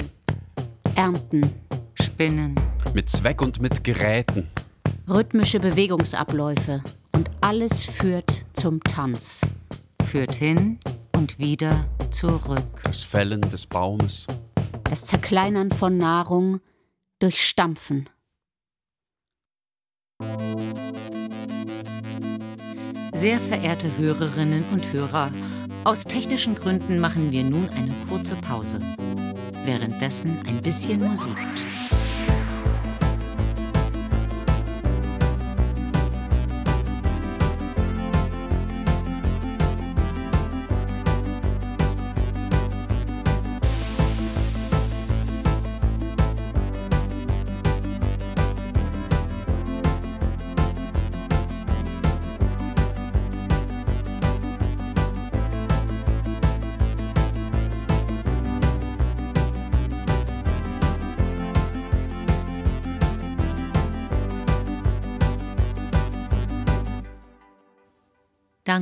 Ernten. 0.95 1.53
Spinnen. 1.93 2.55
Mit 2.95 3.07
Zweck 3.07 3.39
und 3.39 3.61
mit 3.61 3.83
Geräten. 3.83 4.49
Rhythmische 5.07 5.59
Bewegungsabläufe. 5.59 6.83
Und 7.11 7.29
alles 7.41 7.83
führt 7.83 8.47
zum 8.53 8.83
Tanz. 8.83 9.41
Führt 10.03 10.33
hin 10.33 10.79
und 11.15 11.37
wieder 11.37 11.85
zurück. 12.09 12.81
Das 12.83 13.03
Fällen 13.03 13.41
des 13.41 13.67
Baumes. 13.67 14.25
Das 14.85 15.05
Zerkleinern 15.05 15.69
von 15.69 15.99
Nahrung 15.99 16.61
durch 17.19 17.47
Stampfen. 17.47 18.09
Sehr 23.13 23.39
verehrte 23.39 23.95
Hörerinnen 23.99 24.63
und 24.71 24.91
Hörer, 24.91 25.31
aus 25.83 26.05
technischen 26.05 26.55
Gründen 26.55 26.99
machen 26.99 27.31
wir 27.31 27.43
nun 27.43 27.69
eine 27.69 27.93
kurze 28.07 28.35
Pause. 28.35 28.79
Währenddessen 29.65 30.39
ein 30.47 30.61
bisschen 30.61 31.03
Musik. 31.03 31.37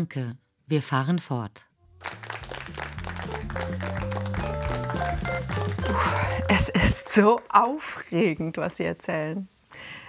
Danke, 0.10 0.38
wir 0.67 0.82
fahren 0.82 1.20
fort. 1.20 1.65
Es 6.48 6.70
ist 6.70 7.10
so 7.10 7.41
aufregend, 7.50 8.56
was 8.56 8.78
Sie 8.78 8.86
erzählen. 8.86 9.50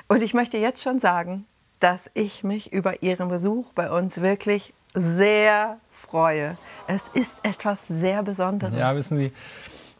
Und 0.06 0.22
ich 0.22 0.34
möchte 0.34 0.56
jetzt 0.56 0.84
schon 0.84 1.00
sagen, 1.00 1.46
dass 1.80 2.08
ich 2.14 2.44
mich 2.44 2.72
über 2.72 3.02
Ihren 3.02 3.28
Besuch 3.28 3.72
bei 3.72 3.90
uns 3.90 4.20
wirklich 4.20 4.72
sehr 4.94 5.80
freue. 5.90 6.56
Es 6.86 7.08
ist 7.12 7.40
etwas 7.42 7.88
sehr 7.88 8.22
Besonderes. 8.22 8.78
Ja, 8.78 8.94
wissen 8.94 9.18
Sie, 9.18 9.32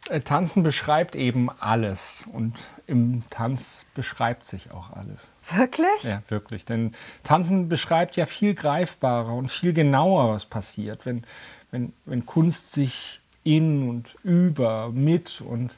äh, 0.07 0.21
Tanzen 0.21 0.63
beschreibt 0.63 1.17
eben 1.17 1.49
alles 1.59 2.25
und 2.31 2.69
im 2.87 3.23
Tanz 3.29 3.83
beschreibt 3.95 4.45
sich 4.45 4.71
auch 4.71 4.91
alles. 4.91 5.33
Wirklich? 5.55 6.03
Ja, 6.03 6.21
wirklich. 6.27 6.65
Denn 6.65 6.91
Tanzen 7.23 7.69
beschreibt 7.69 8.15
ja 8.15 8.25
viel 8.25 8.53
greifbarer 8.53 9.33
und 9.33 9.49
viel 9.49 9.73
genauer, 9.73 10.33
was 10.33 10.45
passiert, 10.45 11.05
wenn, 11.05 11.23
wenn, 11.71 11.93
wenn 12.05 12.25
Kunst 12.25 12.71
sich 12.71 13.21
in 13.43 13.87
und 13.87 14.15
über, 14.23 14.89
mit 14.89 15.41
und 15.41 15.77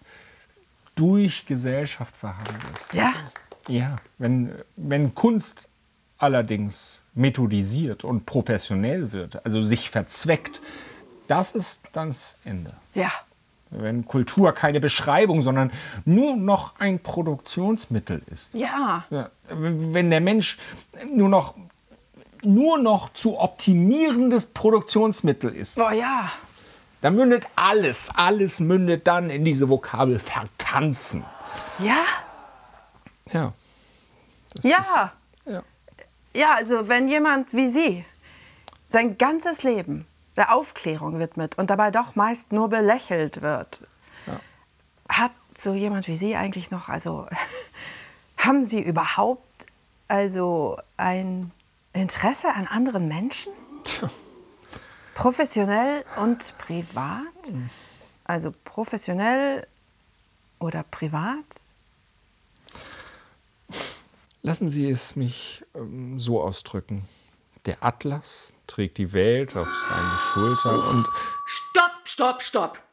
durch 0.95 1.45
Gesellschaft 1.45 2.15
verhandelt. 2.15 2.79
Ja. 2.93 3.13
Ja, 3.67 3.97
wenn, 4.17 4.53
wenn 4.75 5.13
Kunst 5.13 5.67
allerdings 6.17 7.03
methodisiert 7.13 8.03
und 8.03 8.25
professionell 8.25 9.11
wird, 9.11 9.45
also 9.45 9.63
sich 9.63 9.89
verzweckt, 9.89 10.61
das 11.27 11.51
ist 11.51 11.81
dann 11.91 12.09
das 12.09 12.37
Ende. 12.43 12.73
Ja. 12.93 13.11
Wenn 13.71 14.05
Kultur 14.05 14.51
keine 14.53 14.79
Beschreibung, 14.81 15.41
sondern 15.41 15.71
nur 16.03 16.35
noch 16.35 16.77
ein 16.79 16.99
Produktionsmittel 16.99 18.21
ist. 18.29 18.53
Ja. 18.53 19.05
Ja, 19.09 19.29
wenn 19.49 20.09
der 20.09 20.19
Mensch 20.19 20.57
nur 21.09 21.29
noch, 21.29 21.55
nur 22.43 22.77
noch 22.77 23.13
zu 23.13 23.39
optimierendes 23.39 24.47
Produktionsmittel 24.47 25.55
ist, 25.55 25.77
Oh 25.77 25.89
ja. 25.89 26.31
dann 26.99 27.15
mündet 27.15 27.47
alles, 27.55 28.09
alles 28.13 28.59
mündet 28.59 29.07
dann 29.07 29.29
in 29.29 29.45
diese 29.45 29.69
Vokabel 29.69 30.19
vertanzen. 30.19 31.23
Ja? 31.79 32.03
Ja. 33.31 33.53
Ja. 34.63 35.11
ja. 35.45 35.63
Ja, 36.33 36.55
also 36.55 36.89
wenn 36.89 37.07
jemand 37.07 37.53
wie 37.53 37.69
Sie 37.69 38.05
sein 38.89 39.17
ganzes 39.17 39.63
Leben 39.63 40.05
der 40.37 40.53
Aufklärung 40.53 41.19
widmet 41.19 41.57
und 41.57 41.69
dabei 41.69 41.91
doch 41.91 42.15
meist 42.15 42.51
nur 42.51 42.69
belächelt 42.69 43.41
wird, 43.41 43.81
hat 45.09 45.31
so 45.57 45.73
jemand 45.73 46.07
wie 46.07 46.15
Sie 46.15 46.35
eigentlich 46.35 46.71
noch, 46.71 46.89
also 46.89 47.27
haben 48.37 48.63
Sie 48.63 48.81
überhaupt 48.81 49.65
also 50.07 50.77
ein 50.97 51.51
Interesse 51.93 52.53
an 52.53 52.67
anderen 52.67 53.07
Menschen? 53.07 53.53
Professionell 55.13 56.03
und 56.17 56.57
privat? 56.57 57.53
Also 58.23 58.51
professionell 58.63 59.67
oder 60.59 60.83
privat? 60.83 61.45
Lassen 64.41 64.67
Sie 64.67 64.89
es 64.89 65.15
mich 65.15 65.63
ähm, 65.75 66.19
so 66.19 66.41
ausdrücken. 66.41 67.07
Der 67.65 67.83
Atlas 67.83 68.53
trägt 68.71 68.97
die 68.97 69.13
Welt 69.13 69.55
auf 69.55 69.67
seinen 69.67 70.17
Schultern 70.33 70.79
und 70.79 71.07
Stopp, 71.45 71.91
stopp, 72.05 72.41
stopp. 72.43 72.83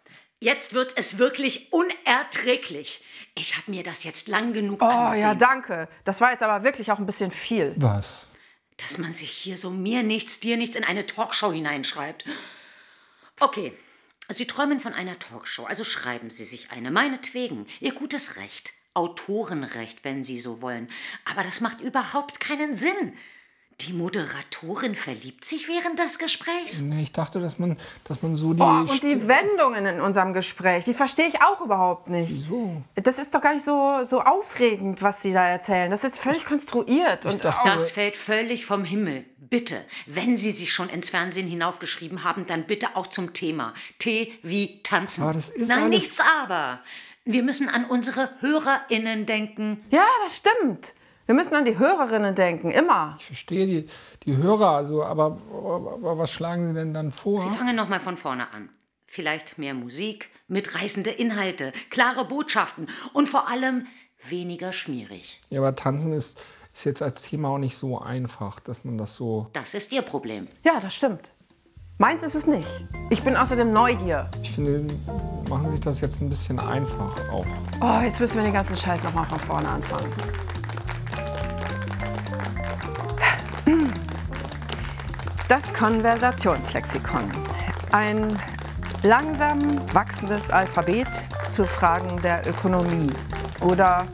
Jetzt 0.40 0.72
wird 0.74 0.92
es 0.96 1.18
wirklich 1.18 1.72
unerträglich. 1.72 3.02
Ich 3.34 3.56
habe 3.56 3.70
mir 3.70 3.82
das 3.82 4.04
jetzt 4.04 4.28
lang 4.28 4.52
genug 4.52 4.82
Oh 4.82 4.86
angesehen. 4.86 5.22
ja, 5.22 5.34
danke. 5.34 5.88
Das 6.04 6.20
war 6.20 6.30
jetzt 6.32 6.42
aber 6.42 6.64
wirklich 6.64 6.90
auch 6.92 6.98
ein 6.98 7.06
bisschen 7.06 7.30
viel. 7.30 7.74
was? 7.76 8.28
Dass 8.76 8.98
man 8.98 9.12
sich 9.12 9.30
hier 9.30 9.56
so 9.56 9.70
mir 9.70 10.02
nichts, 10.04 10.38
dir 10.38 10.56
nichts 10.56 10.76
in 10.76 10.84
eine 10.84 11.06
Talkshow 11.06 11.52
hineinschreibt. 11.52 12.24
Okay, 13.40 13.72
Sie 14.28 14.46
träumen 14.46 14.78
von 14.80 14.92
einer 14.92 15.18
Talkshow, 15.18 15.64
also 15.64 15.84
schreiben 15.84 16.30
Sie 16.30 16.44
sich 16.44 16.70
eine, 16.70 16.90
meinetwegen. 16.90 17.66
Ihr 17.80 17.92
gutes 17.92 18.36
Recht. 18.36 18.72
Autorenrecht, 18.94 20.04
wenn 20.04 20.22
Sie 20.24 20.38
so 20.38 20.60
wollen. 20.60 20.90
Aber 21.24 21.42
das 21.44 21.60
macht 21.60 21.80
überhaupt 21.80 22.40
keinen 22.40 22.74
Sinn. 22.74 23.16
Die 23.82 23.92
Moderatorin 23.92 24.96
verliebt 24.96 25.44
sich 25.44 25.68
während 25.68 26.00
des 26.00 26.18
Gesprächs. 26.18 26.80
Nee, 26.80 27.02
ich 27.02 27.12
dachte, 27.12 27.38
dass 27.40 27.60
man, 27.60 27.76
dass 28.04 28.22
man 28.22 28.34
so 28.34 28.52
die. 28.52 28.60
Oh, 28.60 28.64
und 28.90 29.02
die 29.04 29.28
Wendungen 29.28 29.86
in 29.86 30.00
unserem 30.00 30.32
Gespräch, 30.32 30.84
die 30.84 30.94
verstehe 30.94 31.28
ich 31.28 31.40
auch 31.42 31.60
überhaupt 31.60 32.08
nicht. 32.08 32.42
Das 32.96 33.20
ist 33.20 33.32
doch 33.36 33.40
gar 33.40 33.54
nicht 33.54 33.64
so, 33.64 34.00
so 34.04 34.20
aufregend, 34.20 35.00
was 35.00 35.22
Sie 35.22 35.32
da 35.32 35.46
erzählen. 35.48 35.92
Das 35.92 36.02
ist 36.02 36.18
völlig 36.18 36.44
konstruiert. 36.44 37.24
Und 37.24 37.44
Das 37.44 37.90
fällt 37.92 38.16
völlig 38.16 38.66
vom 38.66 38.82
Himmel. 38.84 39.24
Bitte, 39.38 39.84
wenn 40.06 40.36
Sie 40.36 40.50
sich 40.50 40.72
schon 40.72 40.88
ins 40.88 41.08
Fernsehen 41.10 41.46
hinaufgeschrieben 41.46 42.24
haben, 42.24 42.46
dann 42.48 42.66
bitte 42.66 42.96
auch 42.96 43.06
zum 43.06 43.32
Thema. 43.32 43.74
T 44.00 44.32
wie 44.42 44.82
tanzen. 44.82 45.22
Aber 45.22 45.32
das 45.34 45.50
ist 45.50 45.68
Nein, 45.68 45.84
alles- 45.84 45.90
nichts 45.90 46.20
aber. 46.20 46.80
Wir 47.24 47.42
müssen 47.44 47.68
an 47.68 47.84
unsere 47.84 48.30
HörerInnen 48.40 49.24
denken. 49.26 49.84
Ja, 49.90 50.06
das 50.24 50.38
stimmt. 50.38 50.94
Wir 51.28 51.34
müssen 51.34 51.54
an 51.54 51.66
die 51.66 51.78
Hörerinnen 51.78 52.34
denken, 52.34 52.70
immer. 52.70 53.16
Ich 53.18 53.26
verstehe 53.26 53.66
die, 53.66 53.86
die 54.24 54.38
Hörer, 54.38 54.70
also, 54.70 55.04
aber, 55.04 55.36
aber, 55.52 56.16
was 56.16 56.30
schlagen 56.32 56.68
Sie 56.68 56.72
denn 56.72 56.94
dann 56.94 57.12
vor? 57.12 57.38
Sie 57.40 57.50
fangen 57.50 57.76
nochmal 57.76 58.00
von 58.00 58.16
vorne 58.16 58.50
an. 58.50 58.70
Vielleicht 59.04 59.58
mehr 59.58 59.74
Musik, 59.74 60.30
mitreißende 60.46 61.10
Inhalte, 61.10 61.74
klare 61.90 62.24
Botschaften 62.24 62.88
und 63.12 63.28
vor 63.28 63.46
allem 63.46 63.86
weniger 64.26 64.72
schmierig. 64.72 65.38
Ja, 65.50 65.60
aber 65.60 65.76
Tanzen 65.76 66.14
ist, 66.14 66.42
ist 66.72 66.86
jetzt 66.86 67.02
als 67.02 67.20
Thema 67.20 67.50
auch 67.50 67.58
nicht 67.58 67.76
so 67.76 68.00
einfach, 68.00 68.58
dass 68.58 68.86
man 68.86 68.96
das 68.96 69.14
so. 69.14 69.50
Das 69.52 69.74
ist 69.74 69.92
Ihr 69.92 70.00
Problem. 70.00 70.48
Ja, 70.64 70.80
das 70.80 70.94
stimmt. 70.94 71.32
Meins 71.98 72.22
ist 72.22 72.36
es 72.36 72.46
nicht. 72.46 72.86
Ich 73.10 73.22
bin 73.22 73.36
außerdem 73.36 73.70
neu 73.70 73.94
hier. 73.94 74.30
Ich 74.42 74.52
finde, 74.52 74.94
machen 75.50 75.66
Sie 75.66 75.72
sich 75.72 75.80
das 75.80 76.00
jetzt 76.00 76.22
ein 76.22 76.30
bisschen 76.30 76.58
einfach 76.58 77.14
auch. 77.30 77.44
Oh, 77.82 78.00
jetzt 78.02 78.18
müssen 78.18 78.36
wir 78.38 78.44
den 78.44 78.54
ganzen 78.54 78.78
Scheiß 78.78 79.02
nochmal 79.02 79.26
von 79.26 79.40
vorne 79.40 79.68
anfangen. 79.68 80.10
Das 85.48 85.72
Konversationslexikon. 85.72 87.22
Ein 87.90 88.38
langsam 89.02 89.58
wachsendes 89.94 90.50
Alphabet 90.50 91.08
zu 91.50 91.64
Fragen 91.64 92.20
der 92.20 92.46
Ökonomie 92.46 93.10
oder, 93.62 94.04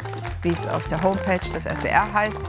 wie 0.42 0.50
es 0.50 0.64
auf 0.68 0.86
der 0.86 1.02
Homepage 1.02 1.40
des 1.52 1.64
SWR 1.64 2.14
heißt, 2.14 2.40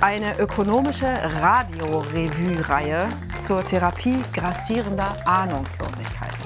eine 0.00 0.38
ökonomische 0.38 1.08
Radiorevue-Reihe 1.40 3.08
zur 3.40 3.64
Therapie 3.64 4.22
grassierender 4.32 5.16
Ahnungslosigkeit. 5.26 6.36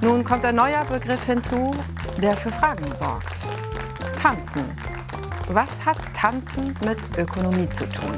Nun 0.00 0.22
kommt 0.22 0.44
ein 0.44 0.54
neuer 0.54 0.84
Begriff 0.84 1.24
hinzu, 1.24 1.72
der 2.18 2.36
für 2.36 2.52
Fragen 2.52 2.94
sorgt. 2.94 3.42
Tanzen. 4.22 4.70
Was 5.48 5.84
hat 5.84 5.98
Tanzen 6.14 6.72
mit 6.84 6.98
Ökonomie 7.18 7.68
zu 7.70 7.88
tun? 7.88 8.16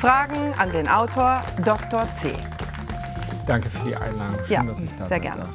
Fragen 0.00 0.52
an 0.58 0.70
den 0.70 0.86
Autor 0.86 1.40
Dr. 1.64 2.06
C. 2.14 2.32
Danke 3.48 3.68
für 3.68 3.84
die 3.84 3.96
Einladung. 3.96 4.36
Schön, 4.44 4.52
ja, 4.54 4.62
dass 4.62 4.80
ich 4.80 4.90
da 4.96 5.08
sehr 5.08 5.18
gerne. 5.18 5.40
darf. 5.40 5.48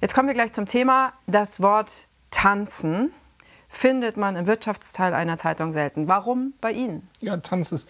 Jetzt 0.00 0.14
kommen 0.14 0.28
wir 0.28 0.34
gleich 0.34 0.54
zum 0.54 0.64
Thema. 0.64 1.12
Das 1.26 1.60
Wort 1.60 2.06
tanzen 2.30 3.12
findet 3.68 4.16
man 4.16 4.36
im 4.36 4.46
Wirtschaftsteil 4.46 5.12
einer 5.12 5.36
Zeitung 5.36 5.74
selten. 5.74 6.08
Warum 6.08 6.54
bei 6.62 6.72
Ihnen? 6.72 7.06
Ja, 7.20 7.36
Tanz 7.36 7.70
ist 7.70 7.86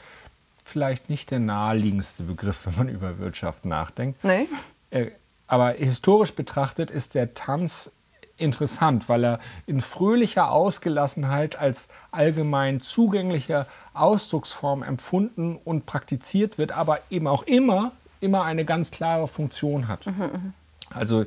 vielleicht 0.64 1.08
nicht 1.08 1.30
der 1.30 1.38
naheliegendste 1.38 2.24
Begriff, 2.24 2.66
wenn 2.66 2.74
man 2.74 2.88
über 2.88 3.18
Wirtschaft 3.18 3.64
nachdenkt. 3.64 4.24
Nee. 4.24 4.48
Äh, 4.90 5.12
Aber 5.46 5.70
historisch 5.70 6.34
betrachtet 6.34 6.90
ist 6.90 7.14
der 7.14 7.34
Tanz 7.34 7.92
interessant, 8.36 9.08
weil 9.08 9.24
er 9.24 9.38
in 9.66 9.80
fröhlicher 9.80 10.50
Ausgelassenheit 10.52 11.56
als 11.56 11.88
allgemein 12.10 12.80
zugängliche 12.80 13.66
Ausdrucksform 13.92 14.82
empfunden 14.82 15.56
und 15.64 15.86
praktiziert 15.86 16.58
wird, 16.58 16.72
aber 16.72 16.98
eben 17.10 17.26
auch 17.26 17.44
immer, 17.44 17.92
immer 18.20 18.44
eine 18.44 18.64
ganz 18.64 18.90
klare 18.90 19.28
Funktion 19.28 19.88
hat. 19.88 20.06
Also 20.92 21.22
äh, 21.22 21.26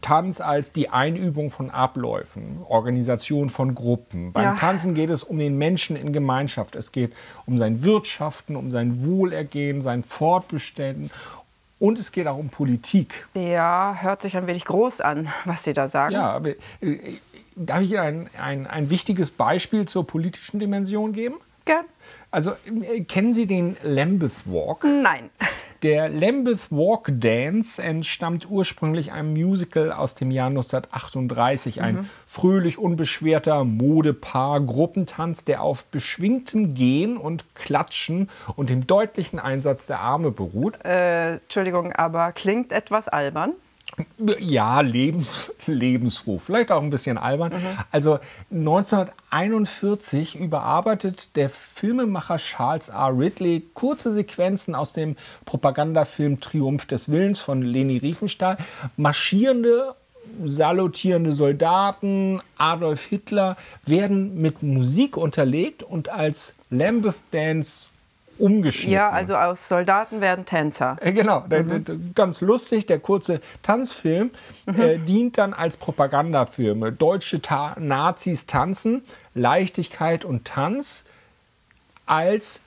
Tanz 0.00 0.40
als 0.40 0.72
die 0.72 0.88
Einübung 0.88 1.50
von 1.50 1.70
Abläufen, 1.70 2.60
Organisation 2.68 3.48
von 3.48 3.74
Gruppen. 3.74 4.32
Beim 4.32 4.44
Ja. 4.44 4.54
Tanzen 4.54 4.94
geht 4.94 5.10
es 5.10 5.22
um 5.22 5.38
den 5.38 5.58
Menschen 5.58 5.96
in 5.96 6.12
Gemeinschaft. 6.12 6.74
Es 6.74 6.92
geht 6.92 7.12
um 7.46 7.58
sein 7.58 7.84
Wirtschaften, 7.84 8.56
um 8.56 8.70
sein 8.70 9.04
Wohlergehen, 9.04 9.82
sein 9.82 10.02
Fortbestehen 10.02 11.10
und 11.82 11.98
es 11.98 12.12
geht 12.12 12.28
auch 12.28 12.38
um 12.38 12.48
Politik. 12.48 13.26
Ja, 13.34 13.98
hört 14.00 14.22
sich 14.22 14.36
ein 14.36 14.46
wenig 14.46 14.64
groß 14.66 15.00
an, 15.00 15.32
was 15.44 15.64
Sie 15.64 15.72
da 15.72 15.88
sagen. 15.88 16.14
Ja, 16.14 16.30
aber, 16.30 16.50
äh, 16.80 17.18
darf 17.56 17.80
ich 17.80 17.90
Ihnen 17.90 18.00
ein, 18.00 18.30
ein, 18.40 18.66
ein 18.68 18.90
wichtiges 18.90 19.32
Beispiel 19.32 19.84
zur 19.84 20.06
politischen 20.06 20.60
Dimension 20.60 21.12
geben? 21.12 21.34
Gern. 21.64 21.84
Also, 22.30 22.52
äh, 22.52 23.00
kennen 23.00 23.32
Sie 23.32 23.46
den 23.46 23.76
Lambeth 23.82 24.46
Walk? 24.46 24.84
Nein. 24.84 25.30
Der 25.82 26.08
Lambeth 26.08 26.70
Walk 26.70 27.08
Dance 27.12 27.82
entstammt 27.82 28.48
ursprünglich 28.48 29.10
einem 29.10 29.32
Musical 29.32 29.90
aus 29.90 30.14
dem 30.14 30.30
Jahr 30.30 30.46
1938. 30.48 31.82
Ein 31.82 31.94
Mhm. 31.96 32.08
fröhlich 32.24 32.78
unbeschwerter 32.78 33.64
Modepaar-Gruppentanz, 33.64 35.44
der 35.44 35.62
auf 35.62 35.84
beschwingtem 35.86 36.74
Gehen 36.74 37.16
und 37.16 37.54
Klatschen 37.56 38.30
und 38.54 38.70
dem 38.70 38.86
deutlichen 38.86 39.40
Einsatz 39.40 39.86
der 39.86 39.98
Arme 39.98 40.30
beruht. 40.30 40.78
Äh, 40.84 41.34
Entschuldigung, 41.38 41.92
aber 41.92 42.30
klingt 42.30 42.70
etwas 42.70 43.08
albern. 43.08 43.54
Ja, 44.38 44.80
lebens, 44.80 45.50
lebensfroh, 45.66 46.38
vielleicht 46.38 46.72
auch 46.72 46.82
ein 46.82 46.90
bisschen 46.90 47.18
albern. 47.18 47.52
Mhm. 47.52 47.78
Also 47.90 48.20
1941 48.50 50.36
überarbeitet 50.36 51.36
der 51.36 51.50
Filmemacher 51.50 52.36
Charles 52.36 52.88
R. 52.88 53.12
Ridley 53.16 53.62
kurze 53.74 54.10
Sequenzen 54.12 54.74
aus 54.74 54.92
dem 54.92 55.16
Propagandafilm 55.44 56.40
Triumph 56.40 56.86
des 56.86 57.10
Willens 57.10 57.40
von 57.40 57.60
Leni 57.60 57.98
Riefenstahl. 57.98 58.56
Marschierende, 58.96 59.94
salutierende 60.42 61.34
Soldaten, 61.34 62.40
Adolf 62.56 63.04
Hitler 63.04 63.56
werden 63.84 64.38
mit 64.38 64.62
Musik 64.62 65.18
unterlegt 65.18 65.82
und 65.82 66.08
als 66.08 66.54
Lambeth 66.70 67.22
Dance 67.32 67.88
umgeschnitten. 68.38 68.92
Ja, 68.92 69.10
also 69.10 69.36
aus 69.36 69.68
Soldaten 69.68 70.20
werden 70.20 70.44
Tänzer. 70.44 70.96
Äh, 71.00 71.12
Genau, 71.12 71.40
der, 71.40 71.64
ganz 72.14 72.40
lustig, 72.40 72.86
der 72.86 72.98
kurze 72.98 73.40
Tanzfilm 73.62 74.30
äh, 74.66 74.98
dient 74.98 75.38
dann 75.38 75.52
als 75.54 75.76
Propagandafilm. 75.76 76.96
Deutsche 76.98 77.40
Ta 77.40 77.76
Nazis 77.78 78.46
tanzen, 78.46 79.02
Leichtigkeit 79.34 80.24
und 80.24 80.44
Tanz 80.44 81.04
als 82.06 82.60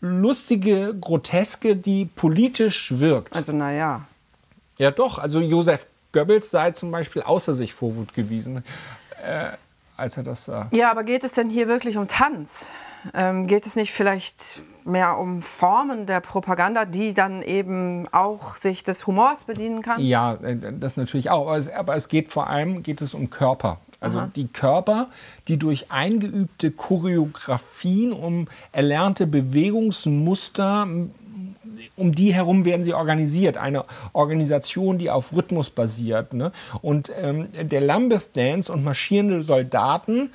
lustige 0.00 0.94
Groteske, 1.00 1.76
die 1.76 2.04
politisch 2.04 2.98
wirkt. 2.98 3.36
Also 3.36 3.52
naja. 3.52 4.02
Ja 4.78 4.90
doch, 4.90 5.18
also 5.18 5.40
Josef 5.40 5.86
Goebbels 6.12 6.50
sei 6.50 6.70
zum 6.70 6.90
Beispiel 6.90 7.22
außer 7.22 7.52
sich 7.54 7.74
vor 7.74 7.96
Wut 7.96 8.14
gewiesen, 8.14 8.62
äh, 9.22 9.50
als 9.96 10.16
er 10.16 10.22
das 10.22 10.44
sah. 10.44 10.68
Ja, 10.72 10.90
aber 10.90 11.04
geht 11.04 11.24
es 11.24 11.32
denn 11.32 11.50
hier 11.50 11.66
wirklich 11.68 11.96
um 11.96 12.06
Tanz? 12.08 12.68
Ähm, 13.14 13.46
geht 13.46 13.66
es 13.66 13.76
nicht 13.76 13.92
vielleicht 13.92 14.60
mehr 14.84 15.18
um 15.18 15.40
Formen 15.40 16.06
der 16.06 16.20
Propaganda, 16.20 16.84
die 16.84 17.14
dann 17.14 17.42
eben 17.42 18.06
auch 18.12 18.56
sich 18.56 18.84
des 18.84 19.06
Humors 19.06 19.44
bedienen 19.44 19.82
kann? 19.82 20.00
Ja, 20.00 20.34
äh, 20.34 20.56
das 20.78 20.96
natürlich 20.96 21.30
auch. 21.30 21.48
Aber 21.48 21.56
es, 21.56 21.68
aber 21.68 21.96
es 21.96 22.08
geht 22.08 22.30
vor 22.30 22.48
allem 22.48 22.82
geht 22.82 23.00
es 23.00 23.14
um 23.14 23.30
Körper. 23.30 23.78
Also 24.00 24.18
Aha. 24.18 24.30
die 24.36 24.46
Körper, 24.48 25.08
die 25.48 25.56
durch 25.56 25.90
eingeübte 25.90 26.70
Choreografien, 26.70 28.12
um 28.12 28.46
erlernte 28.72 29.26
Bewegungsmuster, 29.26 30.86
um 31.96 32.12
die 32.12 32.34
herum 32.34 32.64
werden 32.64 32.84
sie 32.84 32.94
organisiert. 32.94 33.56
Eine 33.56 33.84
Organisation, 34.12 34.98
die 34.98 35.10
auf 35.10 35.32
Rhythmus 35.34 35.70
basiert. 35.70 36.34
Ne? 36.34 36.52
Und 36.82 37.10
ähm, 37.20 37.48
der 37.60 37.80
Lambeth 37.80 38.36
Dance 38.36 38.72
und 38.72 38.84
marschierende 38.84 39.42
Soldaten, 39.42 40.30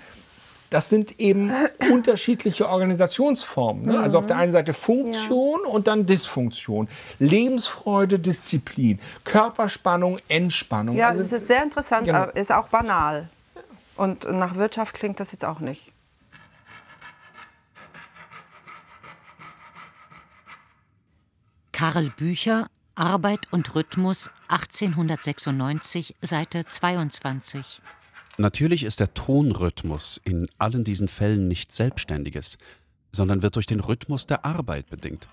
das 0.72 0.90
sind 0.90 1.20
eben 1.20 1.52
unterschiedliche 1.92 2.68
Organisationsformen. 2.68 3.86
Ne? 3.86 4.00
Also 4.00 4.18
auf 4.18 4.26
der 4.26 4.38
einen 4.38 4.52
Seite 4.54 4.74
Funktion 4.74 5.60
und 5.66 5.86
dann 5.88 6.06
Dysfunktion. 6.06 6.88
Lebensfreude, 7.20 8.18
Disziplin. 8.18 9.00
Körperspannung, 9.26 10.20
Entspannung. 10.30 10.96
Ja, 10.96 11.10
Also- 11.10 11.22
das 11.22 11.34
ist 11.34 11.48
sehr 11.48 11.62
interessant, 11.62 12.06
Genau. 12.06 12.20
aber 12.20 12.36
ist 12.38 12.52
auch 12.54 12.70
banal. 12.70 13.30
Und 13.98 14.24
nach 14.32 14.56
Wirtschaft 14.56 14.96
klingt 14.96 15.20
das 15.20 15.34
jetzt 15.34 15.44
auch 15.46 15.60
nicht. 15.60 15.92
Karl 21.72 22.10
Bücher, 22.16 22.68
Arbeit 22.96 23.48
und 23.52 23.74
Rhythmus, 23.76 24.30
1896, 24.48 26.16
Seite 26.22 26.66
22. 26.66 27.82
Natürlich 28.42 28.82
ist 28.82 29.00
der 29.00 29.14
Tonrhythmus 29.14 30.20
in 30.24 30.48
allen 30.58 30.84
diesen 30.84 31.08
Fällen 31.08 31.48
nicht 31.48 31.72
Selbstständiges, 31.72 32.58
sondern 33.12 33.44
wird 33.44 33.56
durch 33.56 33.68
den 33.68 33.80
Rhythmus 33.80 34.26
der 34.26 34.46
Arbeit 34.46 34.90
bedingt. 34.90 35.28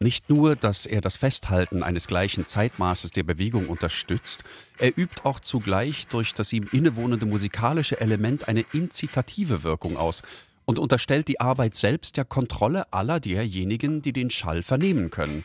Nicht 0.00 0.30
nur, 0.30 0.56
dass 0.56 0.86
er 0.86 1.02
das 1.02 1.18
Festhalten 1.18 1.82
eines 1.82 2.06
gleichen 2.06 2.46
Zeitmaßes 2.46 3.10
der 3.10 3.24
Bewegung 3.24 3.68
unterstützt, 3.68 4.44
er 4.78 4.96
übt 4.96 5.24
auch 5.24 5.40
zugleich 5.40 6.06
durch 6.06 6.32
das 6.32 6.54
ihm 6.54 6.66
innewohnende 6.72 7.26
musikalische 7.26 8.00
Element 8.00 8.48
eine 8.48 8.64
incitative 8.72 9.62
Wirkung 9.62 9.98
aus 9.98 10.22
und 10.64 10.78
unterstellt 10.78 11.28
die 11.28 11.38
Arbeit 11.38 11.76
selbst 11.76 12.16
der 12.16 12.24
Kontrolle 12.24 12.90
aller 12.94 13.20
derjenigen, 13.20 14.00
die 14.00 14.14
den 14.14 14.30
Schall 14.30 14.62
vernehmen 14.62 15.10
können. 15.10 15.44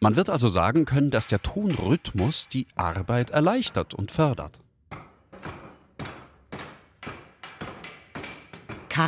Man 0.00 0.16
wird 0.16 0.28
also 0.28 0.50
sagen 0.50 0.84
können, 0.84 1.10
dass 1.10 1.28
der 1.28 1.40
Tonrhythmus 1.40 2.46
die 2.46 2.66
Arbeit 2.74 3.30
erleichtert 3.30 3.94
und 3.94 4.10
fördert. 4.10 4.60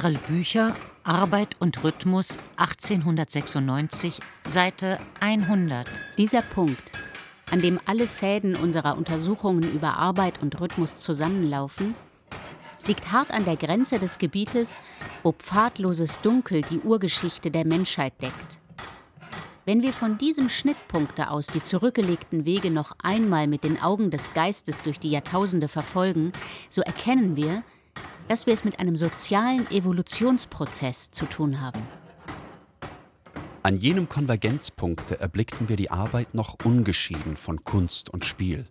Karl 0.01 0.15
Bücher, 0.27 0.73
Arbeit 1.05 1.57
und 1.59 1.85
Rhythmus, 1.85 2.39
1896, 2.57 4.21
Seite 4.49 4.99
100. 5.21 5.87
Dieser 6.17 6.41
Punkt, 6.41 6.93
an 7.51 7.61
dem 7.61 7.79
alle 7.85 8.07
Fäden 8.07 8.57
unserer 8.57 8.97
Untersuchungen 8.97 9.71
über 9.71 9.99
Arbeit 9.99 10.41
und 10.41 10.59
Rhythmus 10.59 10.97
zusammenlaufen, 10.97 11.95
liegt 12.87 13.13
hart 13.13 13.31
an 13.33 13.45
der 13.45 13.57
Grenze 13.57 13.99
des 13.99 14.17
Gebietes, 14.17 14.81
wo 15.23 15.33
pfadloses 15.33 16.23
Dunkel 16.23 16.63
die 16.63 16.79
Urgeschichte 16.81 17.51
der 17.51 17.67
Menschheit 17.67 18.15
deckt. 18.23 18.61
Wenn 19.67 19.83
wir 19.83 19.93
von 19.93 20.17
diesem 20.17 20.49
Schnittpunkte 20.49 21.29
aus 21.29 21.49
die 21.49 21.61
zurückgelegten 21.61 22.47
Wege 22.47 22.71
noch 22.71 22.93
einmal 23.03 23.47
mit 23.47 23.63
den 23.63 23.79
Augen 23.83 24.11
des 24.11 24.33
Geistes 24.33 24.83
durch 24.83 24.99
die 24.99 25.11
Jahrtausende 25.11 25.69
verfolgen, 25.69 26.33
so 26.71 26.81
erkennen 26.81 27.37
wir, 27.37 27.63
dass 28.29 28.47
wir 28.47 28.55
es 28.55 28.65
mit 28.65 28.79
einem 28.79 28.97
sozialen 28.97 29.71
Evolutionsprozess 29.71 31.11
zu 31.11 31.27
tun 31.27 31.61
haben. 31.61 31.83
An 33.65 33.77
jenem 33.77 34.09
Konvergenzpunkte 34.09 35.21
erblickten 35.21 35.69
wir 35.69 35.77
die 35.77 35.91
Arbeit 35.91 36.35
noch 36.35 36.57
ungeschieden 36.65 37.37
von 37.37 37.63
Kunst 37.63 38.11
und 38.11 38.25
Spiel. 38.25 38.67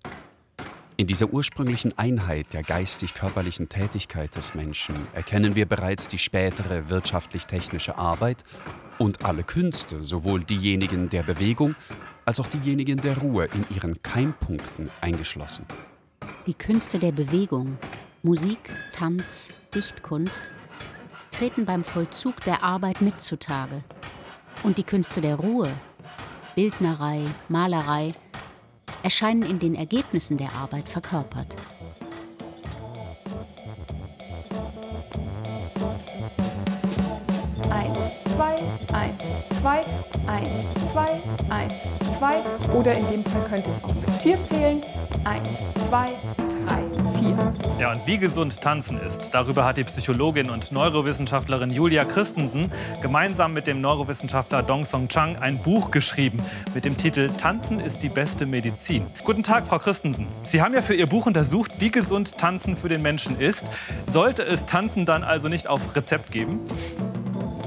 In 0.98 1.08
dieser 1.08 1.34
ursprünglichen 1.34 1.98
Einheit 1.98 2.54
der 2.54 2.62
geistig-körperlichen 2.62 3.70
Tätigkeit 3.70 4.36
des 4.36 4.54
Menschen 4.54 4.96
erkennen 5.14 5.56
wir 5.56 5.66
bereits 5.66 6.08
die 6.08 6.18
spätere 6.18 6.90
wirtschaftlich-technische 6.90 7.98
Arbeit 7.98 8.44
und 9.00 9.26
alle 9.26 9.44
Künste, 9.44 10.04
sowohl 10.04 10.44
diejenigen 10.44 11.10
der 11.10 11.24
Bewegung 11.24 11.76
als 12.26 12.40
auch 12.40 12.48
diejenigen 12.48 13.02
der 13.02 13.18
Ruhe 13.18 13.46
in 13.46 13.66
ihren 13.76 14.04
Keimpunkten 14.04 14.92
eingeschlossen. 15.02 15.66
Die 16.46 16.54
Künste 16.54 17.00
der 17.00 17.12
Bewegung, 17.12 17.78
Musik, 18.24 18.60
Tanz, 18.94 19.50
Dichtkunst 19.74 20.44
treten 21.32 21.66
beim 21.66 21.84
Vollzug 21.84 22.40
der 22.42 22.64
Arbeit 22.64 23.02
mit 23.02 23.20
zutage. 23.20 23.84
Und 24.62 24.78
die 24.78 24.84
Künste 24.84 25.22
der 25.22 25.38
Ruhe, 25.38 25.72
Bildnerei, 26.54 27.22
Malerei, 27.50 28.14
erscheinen 29.02 29.42
in 29.42 29.58
den 29.58 29.74
Ergebnissen 29.74 30.38
der 30.38 30.54
Arbeit 30.54 30.88
verkörpert. 30.88 31.56
Eins, 37.72 38.00
zwei, 38.36 38.56
eins, 38.94 39.24
zwei, 39.60 39.82
eins, 40.28 40.68
zwei, 40.92 41.10
eins, 41.50 41.90
zwei. 42.20 42.36
Oder 42.78 42.94
in 42.96 43.10
dem 43.10 43.24
Fall 43.24 43.50
könnte 43.50 43.70
ich 43.76 43.84
auch 43.84 43.96
bis 43.96 44.18
vier 44.22 44.38
zählen. 44.48 44.80
Eins, 45.24 45.64
zwei, 45.90 46.10
drei, 46.68 46.91
vier. 47.22 47.54
Ja, 47.80 47.92
und 47.92 48.06
wie 48.08 48.18
gesund 48.18 48.62
Tanzen 48.62 49.00
ist, 49.00 49.32
darüber 49.32 49.66
hat 49.66 49.78
die 49.78 49.84
Psychologin 49.84 50.50
und 50.50 50.72
Neurowissenschaftlerin 50.72 51.70
Julia 51.70 52.04
Christensen 52.04 52.72
gemeinsam 53.02 53.54
mit 53.54 53.68
dem 53.68 53.82
Neurowissenschaftler 53.82 54.64
Dong 54.64 54.84
Song 54.84 55.08
Chang 55.08 55.38
ein 55.38 55.58
Buch 55.60 55.92
geschrieben 55.92 56.40
mit 56.74 56.86
dem 56.86 56.98
Titel 56.98 57.30
Tanzen 57.38 57.80
ist 57.80 58.02
die 58.04 58.10
beste 58.10 58.46
Medizin. 58.46 59.06
Guten 59.24 59.44
Tag, 59.44 59.66
Frau 59.68 59.80
Christensen. 59.80 60.28
Sie 60.44 60.62
haben 60.62 60.74
ja 60.74 60.82
für 60.82 60.96
Ihr 60.96 61.08
Buch 61.08 61.26
untersucht, 61.26 61.80
wie 61.80 61.92
gesund 61.92 62.38
Tanzen 62.38 62.76
für 62.76 62.90
den 62.90 63.02
Menschen 63.02 63.40
ist. 63.40 63.68
Sollte 64.08 64.44
es 64.44 64.66
Tanzen 64.66 65.06
dann 65.06 65.24
also 65.24 65.48
nicht 65.48 65.68
auf 65.68 65.96
Rezept 65.96 66.32
geben? 66.32 66.60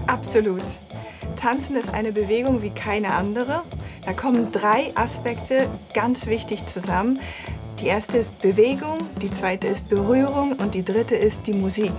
Absolut. 0.06 0.62
Tanzen 1.36 1.76
ist 1.76 1.92
eine 1.92 2.12
Bewegung 2.12 2.62
wie 2.62 2.70
keine 2.70 3.12
andere. 3.12 3.62
Da 4.04 4.12
kommen 4.12 4.52
drei 4.52 4.92
Aspekte 4.96 5.66
ganz 5.94 6.26
wichtig 6.26 6.66
zusammen. 6.66 7.18
Die 7.80 7.86
erste 7.86 8.18
ist 8.18 8.40
Bewegung, 8.40 8.98
die 9.20 9.30
zweite 9.30 9.66
ist 9.66 9.88
Berührung 9.88 10.52
und 10.52 10.74
die 10.74 10.84
dritte 10.84 11.16
ist 11.16 11.46
die 11.46 11.52
Musik. 11.52 11.92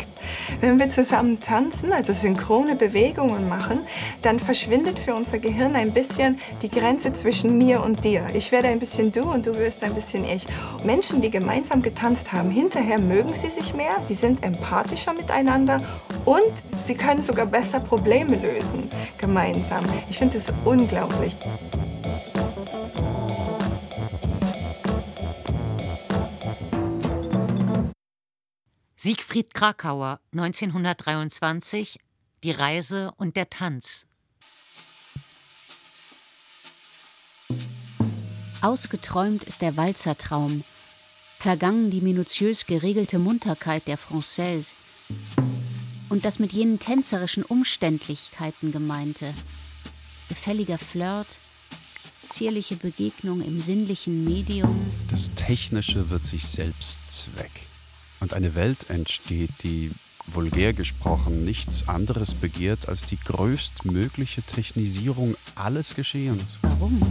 Wenn 0.61 0.79
wir 0.79 0.89
zusammen 0.89 1.39
tanzen, 1.39 1.91
also 1.91 2.13
synchrone 2.13 2.75
Bewegungen 2.75 3.49
machen, 3.49 3.79
dann 4.21 4.39
verschwindet 4.39 4.97
für 4.97 5.13
unser 5.13 5.37
Gehirn 5.37 5.75
ein 5.75 5.91
bisschen 5.91 6.39
die 6.61 6.69
Grenze 6.69 7.13
zwischen 7.13 7.57
mir 7.57 7.83
und 7.83 8.03
dir. 8.03 8.25
Ich 8.33 8.51
werde 8.51 8.69
ein 8.69 8.79
bisschen 8.79 9.11
du 9.11 9.21
und 9.21 9.45
du 9.45 9.55
wirst 9.57 9.83
ein 9.83 9.93
bisschen 9.93 10.23
ich. 10.25 10.45
Menschen, 10.85 11.21
die 11.21 11.29
gemeinsam 11.29 11.81
getanzt 11.81 12.31
haben, 12.31 12.49
hinterher 12.49 12.99
mögen 12.99 13.33
sie 13.33 13.51
sich 13.51 13.73
mehr, 13.73 13.97
sie 14.01 14.15
sind 14.15 14.43
empathischer 14.43 15.13
miteinander 15.13 15.77
und 16.23 16.53
sie 16.87 16.95
können 16.95 17.21
sogar 17.21 17.45
besser 17.45 17.79
Probleme 17.79 18.35
lösen 18.37 18.89
gemeinsam. 19.17 19.83
Ich 20.09 20.17
finde 20.17 20.37
es 20.37 20.45
unglaublich. 20.63 21.35
Siegfried 29.05 29.53
Krakauer, 29.53 30.19
1923, 30.31 31.99
Die 32.43 32.49
Reise 32.49 33.11
und 33.17 33.35
der 33.35 33.51
Tanz. 33.51 34.07
Ausgeträumt 38.63 39.43
ist 39.43 39.61
der 39.61 39.77
Walzertraum, 39.77 40.63
vergangen 41.37 41.91
die 41.91 42.01
minutiös 42.01 42.65
geregelte 42.65 43.19
Munterkeit 43.19 43.87
der 43.87 43.99
Française 43.99 44.73
und 46.09 46.25
das 46.25 46.39
mit 46.39 46.51
jenen 46.51 46.79
tänzerischen 46.79 47.43
Umständlichkeiten 47.43 48.71
gemeinte. 48.71 49.35
Gefälliger 50.29 50.79
Flirt, 50.79 51.37
zierliche 52.27 52.75
Begegnung 52.75 53.43
im 53.43 53.61
sinnlichen 53.61 54.23
Medium. 54.23 54.91
Das 55.11 55.29
Technische 55.35 56.09
wird 56.09 56.25
sich 56.25 56.47
selbst 56.47 56.99
Zweck. 57.07 57.64
Und 58.19 58.33
eine 58.33 58.55
Welt 58.55 58.89
entsteht, 58.89 59.51
die 59.63 59.91
vulgär 60.27 60.73
gesprochen 60.73 61.45
nichts 61.45 61.87
anderes 61.87 62.33
begehrt 62.33 62.87
als 62.87 63.05
die 63.05 63.17
größtmögliche 63.17 64.41
Technisierung 64.41 65.35
alles 65.55 65.95
Geschehens. 65.95 66.59
Warum? 66.61 67.01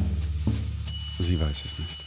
Sie 1.19 1.39
weiß 1.39 1.65
es 1.65 1.79
nicht. 1.79 2.05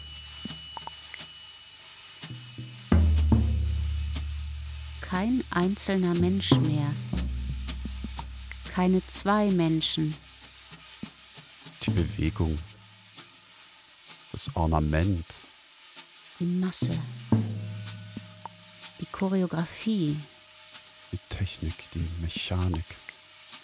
Kein 5.02 5.44
einzelner 5.52 6.14
Mensch 6.14 6.52
mehr. 6.52 6.92
Keine 8.74 9.02
zwei 9.08 9.50
Menschen. 9.50 10.14
Die 11.86 11.92
Bewegung. 11.92 12.60
Das 14.34 14.54
Ornament. 14.56 15.26
Die 16.40 16.46
Masse. 16.46 17.00
Choreografie. 19.18 20.16
Die 21.12 21.20
Technik, 21.30 21.74
die 21.96 22.08
Mechanik. 22.22 22.86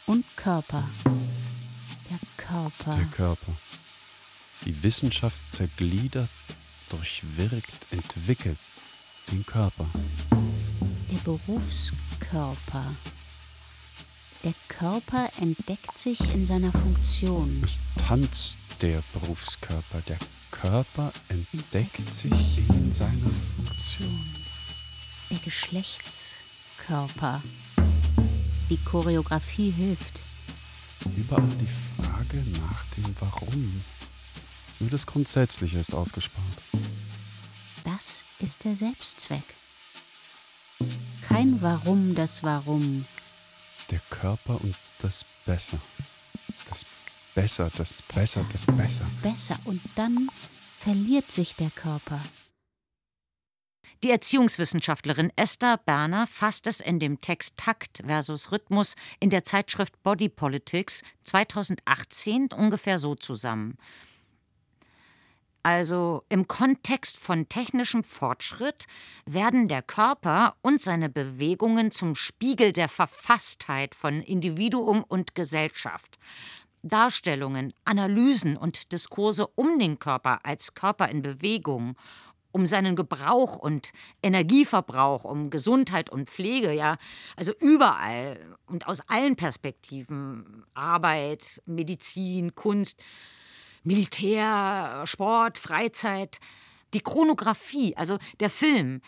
Und 0.08 0.26
Körper. 0.36 0.84
Der 2.10 2.18
Körper. 2.38 2.96
Der 2.96 3.06
Körper. 3.06 3.52
Die 4.66 4.82
Wissenschaft 4.82 5.40
zergliedert, 5.52 6.30
durchwirkt, 6.90 7.86
entwickelt 7.92 8.58
den 9.32 9.46
Körper. 9.46 9.86
Der 11.12 11.20
Berufskörper. 11.20 12.96
Der 14.44 14.54
Körper 14.70 15.30
entdeckt 15.40 16.00
sich 16.00 16.20
in 16.34 16.48
seiner 16.48 16.72
Funktion. 16.72 17.62
Es 17.64 17.80
tanzt 17.98 18.58
der 18.82 19.04
Berufskörper. 19.14 20.02
Der 20.08 20.18
Körper 20.50 21.14
entdeckt 21.30 22.12
sich 22.12 22.58
in 22.70 22.92
seiner 22.92 23.30
Funktion. 23.56 24.43
Der 25.34 25.40
Geschlechtskörper. 25.40 27.42
Die 28.70 28.78
Choreografie 28.78 29.72
hilft. 29.72 30.20
Überall 31.18 31.50
die 31.60 31.68
Frage 31.98 32.46
nach 32.62 32.86
dem 32.96 33.16
Warum. 33.20 33.84
Nur 34.80 34.92
das 34.92 35.08
Grundsätzliche 35.08 35.80
ist 35.80 35.96
ausgespart. 35.96 36.62
Das 37.84 38.24
ist 38.38 38.64
der 38.64 38.76
Selbstzweck. 38.76 39.56
Kein 41.28 41.60
Warum 41.64 42.14
das 42.14 42.44
Warum. 42.44 43.08
Der 43.90 44.02
Körper 44.12 44.62
und 44.62 44.78
das 45.00 45.26
Besser. 45.48 45.80
Das 46.70 46.86
Besser, 47.34 47.72
das 47.76 48.04
Besser, 48.04 48.46
das 48.52 48.68
Besser. 48.68 49.08
Besser 49.24 49.60
und 49.64 49.82
dann 49.96 50.30
verliert 50.78 51.32
sich 51.32 51.56
der 51.56 51.72
Körper. 51.72 52.22
Die 54.04 54.12
Erziehungswissenschaftlerin 54.12 55.32
Esther 55.38 55.78
Berner 55.78 56.28
fasst 56.28 56.68
es 56.68 56.82
in 56.82 57.00
dem 57.00 57.22
Text 57.22 57.56
Takt 57.56 58.04
versus 58.06 58.52
Rhythmus 58.52 58.96
in 59.22 59.30
der 59.30 59.46
Zeitschrift 59.46 60.04
Body 60.04 60.28
Politics 60.28 61.04
2018 61.24 62.50
ungefähr 62.52 63.00
so 63.00 63.16
zusammen. 63.16 63.78
Also 65.66 66.26
im 66.28 66.50
Kontext 66.50 67.18
von 67.18 67.48
technischem 67.48 68.04
Fortschritt 68.04 68.88
werden 69.26 69.70
der 69.70 69.82
Körper 69.82 70.58
und 70.62 70.82
seine 70.82 71.08
Bewegungen 71.08 71.90
zum 71.90 72.16
Spiegel 72.16 72.74
der 72.74 72.90
Verfasstheit 72.90 73.96
von 73.96 74.22
Individuum 74.22 75.06
und 75.06 75.34
Gesellschaft. 75.34 76.20
Darstellungen, 76.82 77.74
Analysen 77.86 78.58
und 78.58 78.92
Diskurse 78.92 79.48
um 79.56 79.80
den 79.80 80.00
Körper 80.00 80.42
als 80.44 80.74
Körper 80.74 81.08
in 81.08 81.22
Bewegung, 81.22 81.96
um 82.54 82.66
seinen 82.68 82.96
Gebrauch 82.96 83.58
und 83.58 83.92
Energieverbrauch, 84.22 85.26
um 85.26 85.50
Gesundheit 85.50 86.10
und 86.10 86.30
Pflege, 86.30 86.72
ja, 86.72 86.98
also 87.36 87.52
überall 87.60 88.40
und 88.68 88.88
aus 88.88 89.02
allen 89.10 89.36
Perspektiven, 89.36 90.64
Arbeit, 90.74 91.62
Medizin, 91.66 92.56
Kunst, 92.56 93.02
Militär, 93.84 95.04
Sport, 95.06 95.58
Freizeit, 95.58 96.38
die 96.94 97.02
Chronographie, 97.02 97.98
also 97.98 98.20
der 98.40 98.52
Film, 98.52 99.02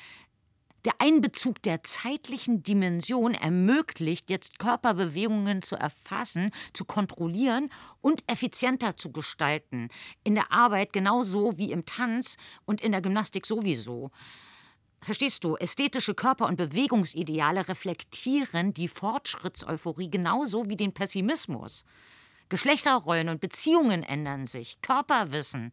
der 0.86 0.94
Einbezug 1.00 1.62
der 1.64 1.84
zeitlichen 1.84 2.62
Dimension 2.62 3.34
ermöglicht 3.34 4.30
jetzt 4.30 4.60
Körperbewegungen 4.60 5.64
zu 5.64 5.76
erfassen, 5.76 6.52
zu 6.74 6.86
kontrollieren 6.86 7.72
und 8.02 8.24
effizienter 8.28 8.96
zu 8.96 9.12
gestalten. 9.12 9.90
In 10.24 10.36
der 10.36 10.52
Arbeit 10.52 10.94
genauso 10.94 11.58
wie 11.58 11.72
im 11.72 11.86
Tanz 11.86 12.38
und 12.66 12.82
in 12.82 12.92
der 12.92 13.02
Gymnastik 13.02 13.48
sowieso. 13.48 14.12
Verstehst 15.02 15.44
du, 15.44 15.56
ästhetische 15.56 16.16
Körper- 16.16 16.48
und 16.48 16.56
Bewegungsideale 16.56 17.68
reflektieren 17.68 18.74
die 18.74 18.88
Fortschrittseuphorie 18.88 20.10
genauso 20.10 20.68
wie 20.68 20.78
den 20.78 20.94
Pessimismus. 20.94 21.84
Geschlechterrollen 22.50 23.30
und 23.30 23.42
Beziehungen 23.42 24.04
ändern 24.04 24.46
sich, 24.46 24.80
Körperwissen. 24.82 25.72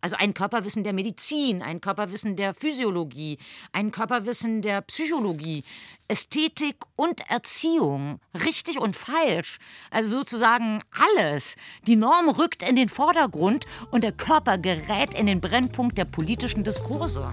Also 0.00 0.16
ein 0.16 0.32
Körperwissen 0.32 0.84
der 0.84 0.92
Medizin, 0.92 1.60
ein 1.60 1.80
Körperwissen 1.80 2.36
der 2.36 2.54
Physiologie, 2.54 3.38
ein 3.72 3.90
Körperwissen 3.90 4.62
der 4.62 4.80
Psychologie, 4.82 5.64
Ästhetik 6.06 6.76
und 6.94 7.28
Erziehung, 7.28 8.20
richtig 8.32 8.78
und 8.78 8.94
falsch, 8.94 9.58
also 9.90 10.08
sozusagen 10.08 10.82
alles. 11.16 11.56
Die 11.86 11.96
Norm 11.96 12.28
rückt 12.28 12.62
in 12.62 12.76
den 12.76 12.88
Vordergrund 12.88 13.66
und 13.90 14.04
der 14.04 14.12
Körper 14.12 14.56
gerät 14.56 15.14
in 15.14 15.26
den 15.26 15.40
Brennpunkt 15.40 15.98
der 15.98 16.04
politischen 16.04 16.62
Diskurse. 16.62 17.28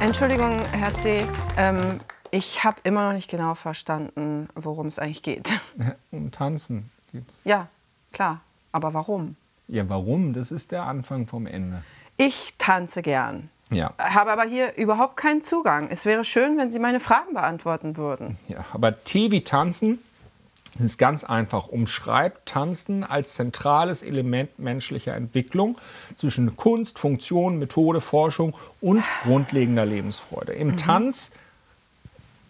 Entschuldigung, 0.00 0.60
Herr 0.72 0.94
C. 1.00 1.26
Ähm, 1.56 1.98
ich 2.30 2.62
habe 2.62 2.76
immer 2.84 3.08
noch 3.08 3.14
nicht 3.14 3.30
genau 3.30 3.54
verstanden, 3.54 4.48
worum 4.54 4.86
es 4.86 4.98
eigentlich 4.98 5.22
geht. 5.22 5.50
Um 6.10 6.30
Tanzen 6.30 6.90
geht's. 7.12 7.38
Ja, 7.44 7.68
klar. 8.12 8.40
Aber 8.72 8.94
warum? 8.94 9.36
Ja, 9.66 9.88
warum? 9.88 10.32
Das 10.32 10.50
ist 10.50 10.72
der 10.72 10.84
Anfang 10.84 11.26
vom 11.26 11.46
Ende. 11.46 11.82
Ich 12.16 12.54
tanze 12.58 13.02
gern. 13.02 13.50
Ja. 13.70 13.92
Habe 13.98 14.32
aber 14.32 14.44
hier 14.44 14.76
überhaupt 14.76 15.16
keinen 15.16 15.44
Zugang. 15.44 15.88
Es 15.90 16.06
wäre 16.06 16.24
schön, 16.24 16.56
wenn 16.56 16.70
Sie 16.70 16.78
meine 16.78 17.00
Fragen 17.00 17.34
beantworten 17.34 17.96
würden. 17.96 18.38
Ja, 18.48 18.64
aber 18.72 19.04
T 19.04 19.30
wie 19.30 19.44
Tanzen 19.44 19.98
ist 20.78 20.98
ganz 20.98 21.22
einfach. 21.24 21.68
Umschreibt 21.68 22.46
Tanzen 22.48 23.04
als 23.04 23.34
zentrales 23.34 24.00
Element 24.02 24.58
menschlicher 24.58 25.14
Entwicklung 25.14 25.76
zwischen 26.16 26.56
Kunst, 26.56 26.98
Funktion, 26.98 27.58
Methode, 27.58 28.00
Forschung 28.00 28.54
und 28.80 29.04
grundlegender 29.22 29.84
Lebensfreude. 29.84 30.52
Im 30.52 30.68
Mhm. 30.68 30.76
Tanz 30.78 31.30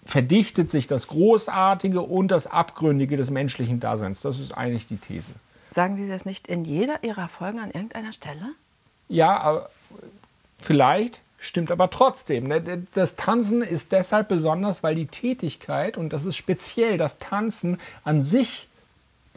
verdichtet 0.08 0.70
sich 0.70 0.86
das 0.86 1.06
Großartige 1.08 2.00
und 2.00 2.28
das 2.28 2.46
Abgründige 2.46 3.18
des 3.18 3.30
menschlichen 3.30 3.78
Daseins. 3.78 4.22
Das 4.22 4.40
ist 4.40 4.52
eigentlich 4.52 4.86
die 4.86 4.96
These. 4.96 5.32
Sagen 5.70 5.96
Sie 5.96 6.08
das 6.08 6.24
nicht 6.24 6.48
in 6.48 6.64
jeder 6.64 7.04
Ihrer 7.04 7.28
Folgen 7.28 7.58
an 7.58 7.70
irgendeiner 7.70 8.12
Stelle? 8.12 8.54
Ja, 9.10 9.36
aber 9.36 9.68
vielleicht 10.62 11.20
stimmt 11.38 11.70
aber 11.70 11.90
trotzdem. 11.90 12.44
ne? 12.44 12.86
Das 12.94 13.16
Tanzen 13.16 13.60
ist 13.60 13.92
deshalb 13.92 14.28
besonders, 14.28 14.82
weil 14.82 14.94
die 14.94 15.08
Tätigkeit, 15.08 15.98
und 15.98 16.14
das 16.14 16.24
ist 16.24 16.36
speziell 16.36 16.96
das 16.96 17.18
Tanzen 17.18 17.76
an 18.02 18.22
sich, 18.22 18.67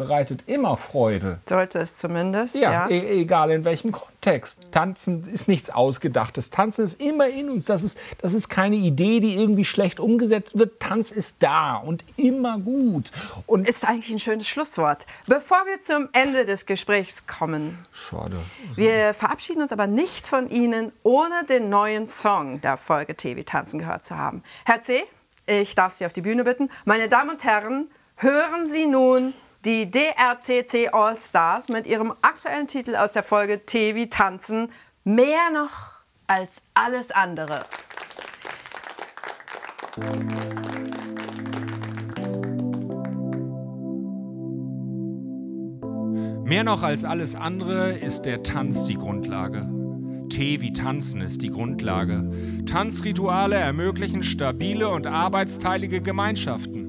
bereitet 0.02 0.44
immer 0.48 0.78
Freude. 0.78 1.40
Sollte 1.48 1.80
es 1.80 1.96
zumindest, 1.96 2.56
Ja, 2.56 2.72
ja. 2.72 2.90
E 2.90 3.22
egal 3.22 3.52
in 3.52 3.66
welchem 3.66 3.92
Kontext. 3.92 4.60
Tanzen 4.72 5.24
ist 5.28 5.48
nichts 5.48 5.70
Ausgedachtes. 5.70 6.50
Tanzen 6.50 6.84
ist 6.84 7.00
immer 7.00 7.28
in 7.28 7.50
uns. 7.50 7.66
Das 7.66 7.84
ist, 7.84 8.00
das 8.20 8.34
ist 8.34 8.50
keine 8.50 8.78
Idee, 8.78 9.20
die 9.20 9.36
irgendwie 9.36 9.64
schlecht 9.64 10.00
umgesetzt 10.00 10.58
wird. 10.58 10.80
Tanz 10.80 11.12
ist 11.12 11.36
da 11.40 11.76
und 11.76 12.04
immer 12.18 12.58
gut. 12.58 13.12
Und 13.46 13.68
ist 13.68 13.86
eigentlich 13.86 14.12
ein 14.12 14.20
schönes 14.20 14.48
Schlusswort. 14.48 15.06
Bevor 15.28 15.66
wir 15.68 15.82
zum 15.84 16.10
Ende 16.14 16.46
des 16.46 16.66
Gesprächs 16.66 17.28
kommen, 17.28 17.78
Schade. 17.92 18.38
wir 18.76 19.14
verabschieden 19.14 19.62
uns 19.62 19.72
aber 19.72 19.86
nicht 19.86 20.26
von 20.26 20.50
Ihnen, 20.50 20.92
ohne 21.04 21.46
den 21.48 21.70
neuen 21.70 22.08
Song 22.08 22.60
der 22.62 22.78
Folge 22.78 23.16
TV 23.16 23.44
Tanzen 23.44 23.78
gehört 23.80 24.04
zu 24.04 24.18
haben. 24.18 24.42
Herr 24.66 24.82
C., 24.82 25.04
ich 25.46 25.76
darf 25.76 25.94
Sie 25.94 26.06
auf 26.06 26.14
die 26.14 26.22
Bühne 26.22 26.44
bitten. 26.44 26.70
Meine 26.86 27.10
Damen 27.10 27.32
und 27.32 27.44
Herren, 27.44 27.88
hören 28.18 28.68
Sie 28.68 28.86
nun 28.86 29.34
die 29.66 29.92
DRCC 29.92 30.90
All 30.92 31.18
Stars 31.20 31.70
mit 31.70 31.86
ihrem 31.86 32.14
aktuellen 32.22 32.68
Titel 32.68 32.96
aus 32.96 33.12
der 33.12 33.24
Folge 33.24 33.66
TV 33.66 34.10
Tanzen, 34.10 34.72
mehr 35.04 35.52
noch 35.54 35.72
als 36.28 36.50
alles 36.74 37.12
andere. 37.12 37.62
Mehr 46.44 46.64
noch 46.64 46.84
als 46.84 47.06
alles 47.06 47.36
andere 47.36 47.94
ist 47.94 48.24
der 48.24 48.44
Tanz 48.44 48.84
die 48.84 48.96
Grundlage. 48.96 49.70
T 50.30 50.62
wie 50.62 50.74
Tanzen 50.74 51.22
ist 51.22 51.42
die 51.42 51.50
Grundlage. 51.50 52.30
Tanzrituale 52.66 53.58
ermöglichen 53.58 54.24
stabile 54.24 54.90
und 54.90 55.06
arbeitsteilige 55.06 56.02
Gemeinschaften. 56.02 56.81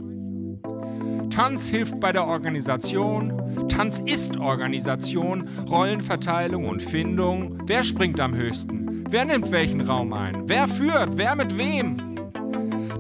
Tanz 1.35 1.66
hilft 1.66 1.99
bei 1.99 2.12
der 2.12 2.26
Organisation. 2.26 3.66
Tanz 3.70 4.03
ist 4.05 4.37
Organisation, 4.39 5.49
Rollenverteilung 5.66 6.68
und 6.68 6.83
Findung. 6.83 7.59
Wer 7.66 7.85
springt 7.85 8.20
am 8.20 8.35
höchsten? 8.35 9.05
Wer 9.09 9.24
nimmt 9.24 9.51
welchen 9.51 9.80
Raum 9.80 10.12
ein? 10.12 10.43
Wer 10.47 10.68
führt? 10.68 11.16
Wer 11.16 11.35
mit 11.35 11.57
wem? 11.57 11.97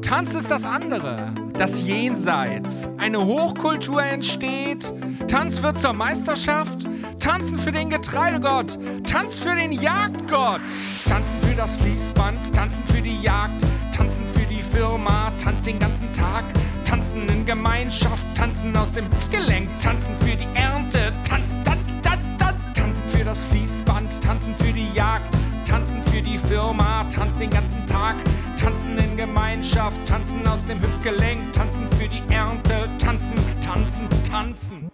Tanz 0.00 0.32
ist 0.32 0.50
das 0.50 0.64
andere, 0.64 1.34
das 1.52 1.82
Jenseits. 1.82 2.88
Eine 2.96 3.22
Hochkultur 3.22 4.02
entsteht. 4.02 4.90
Tanz 5.28 5.62
wird 5.62 5.78
zur 5.78 5.92
Meisterschaft. 5.92 6.88
Tanzen 7.18 7.58
für 7.58 7.70
den 7.70 7.90
Getreidegott. 7.90 8.78
Tanz 9.06 9.40
für 9.40 9.54
den 9.54 9.72
Jagdgott. 9.72 10.60
Tanzen 11.06 11.36
für 11.42 11.54
das 11.54 11.76
Fließband. 11.76 12.38
Tanzen 12.54 12.82
für 12.86 13.02
die 13.02 13.20
Jagd. 13.20 13.60
Tanzen 13.94 14.26
für 14.28 14.46
die 14.46 14.62
Firma. 14.62 15.30
Tanz 15.44 15.64
den 15.64 15.78
ganzen 15.78 16.10
Tag. 16.14 16.44
Tanzen 16.92 17.26
in 17.28 17.46
Gemeinschaft. 17.46 18.26
Tanzen 18.34 18.76
aus 18.76 18.92
dem 18.92 19.06
Hüftgelenk. 19.06 19.66
Tanzen 19.78 20.14
für 20.16 20.36
die 20.36 20.46
Ernte. 20.52 21.10
Tanzen, 21.26 21.56
tanzen, 21.64 22.02
tanzen, 22.02 22.36
tanzen. 22.36 22.74
Tanzen 22.74 23.02
für 23.08 23.24
das 23.24 23.40
Fließband. 23.40 24.22
Tanzen 24.22 24.54
für 24.56 24.74
die 24.74 24.92
Jagd. 24.94 25.34
Tanzen 25.64 26.02
für 26.02 26.20
die 26.20 26.36
Firma, 26.36 27.04
tanzen 27.04 27.40
den 27.40 27.50
ganzen 27.50 27.86
Tag, 27.86 28.16
tanzen 28.58 28.98
in 28.98 29.16
Gemeinschaft, 29.16 29.96
tanzen 30.06 30.46
aus 30.46 30.66
dem 30.66 30.82
Hüftgelenk, 30.82 31.50
tanzen 31.54 31.86
für 31.92 32.08
die 32.08 32.20
Ernte, 32.30 32.90
tanzen, 32.98 33.36
tanzen, 33.64 34.06
tanzen. 34.30 34.90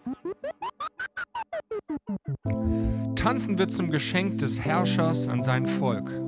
Tanzen 3.17 3.59
wird 3.59 3.73
zum 3.73 3.91
Geschenk 3.91 4.39
des 4.39 4.61
Herrschers 4.61 5.27
an 5.27 5.41
sein 5.41 5.67
Volk. 5.67 6.21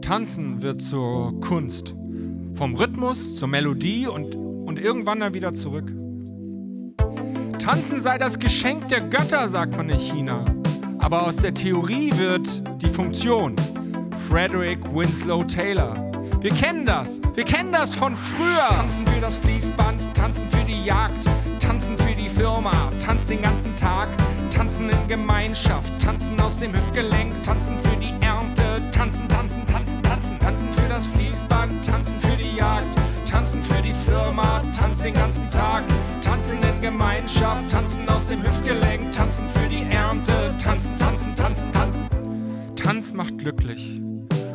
Tanzen 0.00 0.62
wird 0.62 0.80
zur 0.80 1.38
Kunst. 1.42 1.94
Vom 2.54 2.74
Rhythmus 2.74 3.36
zur 3.36 3.48
Melodie 3.48 4.06
und, 4.06 4.36
und 4.70 4.80
irgendwann 4.80 5.18
dann 5.18 5.34
wieder 5.34 5.50
zurück. 5.50 5.92
Tanzen 7.58 8.00
sei 8.00 8.18
das 8.18 8.38
Geschenk 8.38 8.86
der 8.86 9.00
Götter, 9.00 9.48
sagt 9.48 9.76
man 9.76 9.88
in 9.88 9.98
China. 9.98 10.44
Aber 11.00 11.26
aus 11.26 11.36
der 11.38 11.52
Theorie 11.52 12.12
wird 12.16 12.46
die 12.80 12.88
Funktion. 12.88 13.56
Frederick 14.28 14.78
Winslow 14.94 15.42
Taylor. 15.42 15.92
Wir 16.40 16.52
kennen 16.52 16.86
das. 16.86 17.20
Wir 17.34 17.42
kennen 17.42 17.72
das 17.72 17.96
von 17.96 18.14
früher. 18.14 18.68
Tanzen 18.68 19.04
für 19.08 19.20
das 19.20 19.36
Fließband, 19.38 20.14
tanzen 20.14 20.48
für 20.50 20.64
die 20.64 20.84
Jagd, 20.84 21.24
tanzen 21.58 21.98
für 21.98 22.14
die 22.14 22.28
Firma, 22.28 22.70
tanzen 23.04 23.30
den 23.30 23.42
ganzen 23.42 23.74
Tag, 23.74 24.06
tanzen 24.50 24.88
in 24.88 25.08
Gemeinschaft, 25.08 25.92
tanzen 26.00 26.40
aus 26.40 26.60
dem 26.60 26.72
Hüftgelenk, 26.72 27.42
tanzen 27.42 27.76
für 27.80 27.96
die 27.96 28.14
Ernte, 28.24 28.62
tanzen, 28.92 29.26
tanzen, 29.28 29.66
tanzen, 29.66 30.00
tanzen, 30.02 30.38
tanzen 30.38 30.72
für 30.74 30.88
das 30.88 31.06
Fließband, 31.08 31.84
tanzen 31.84 32.14
für 32.20 32.36
die 32.36 32.56
Jagd, 32.56 32.86
tanzen 33.30 33.62
für 33.62 33.82
die 33.82 33.92
Firma, 33.92 34.60
tanzen 34.76 35.04
den 35.04 35.14
ganzen 35.14 35.48
Tag, 35.48 35.84
tanzen 36.20 36.58
in 36.62 36.80
Gemeinschaft, 36.80 37.70
tanzen 37.70 38.08
aus 38.08 38.26
dem 38.26 38.42
Hüftgelenk, 38.42 39.12
tanzen 39.12 39.46
für 39.54 39.68
die 39.68 39.82
Ernte, 39.90 40.32
tanzen, 40.62 40.96
tanzen, 40.96 41.34
tanzen, 41.34 41.72
tanzen. 41.72 42.02
Tanz 42.74 43.12
macht 43.12 43.38
glücklich. 43.38 44.00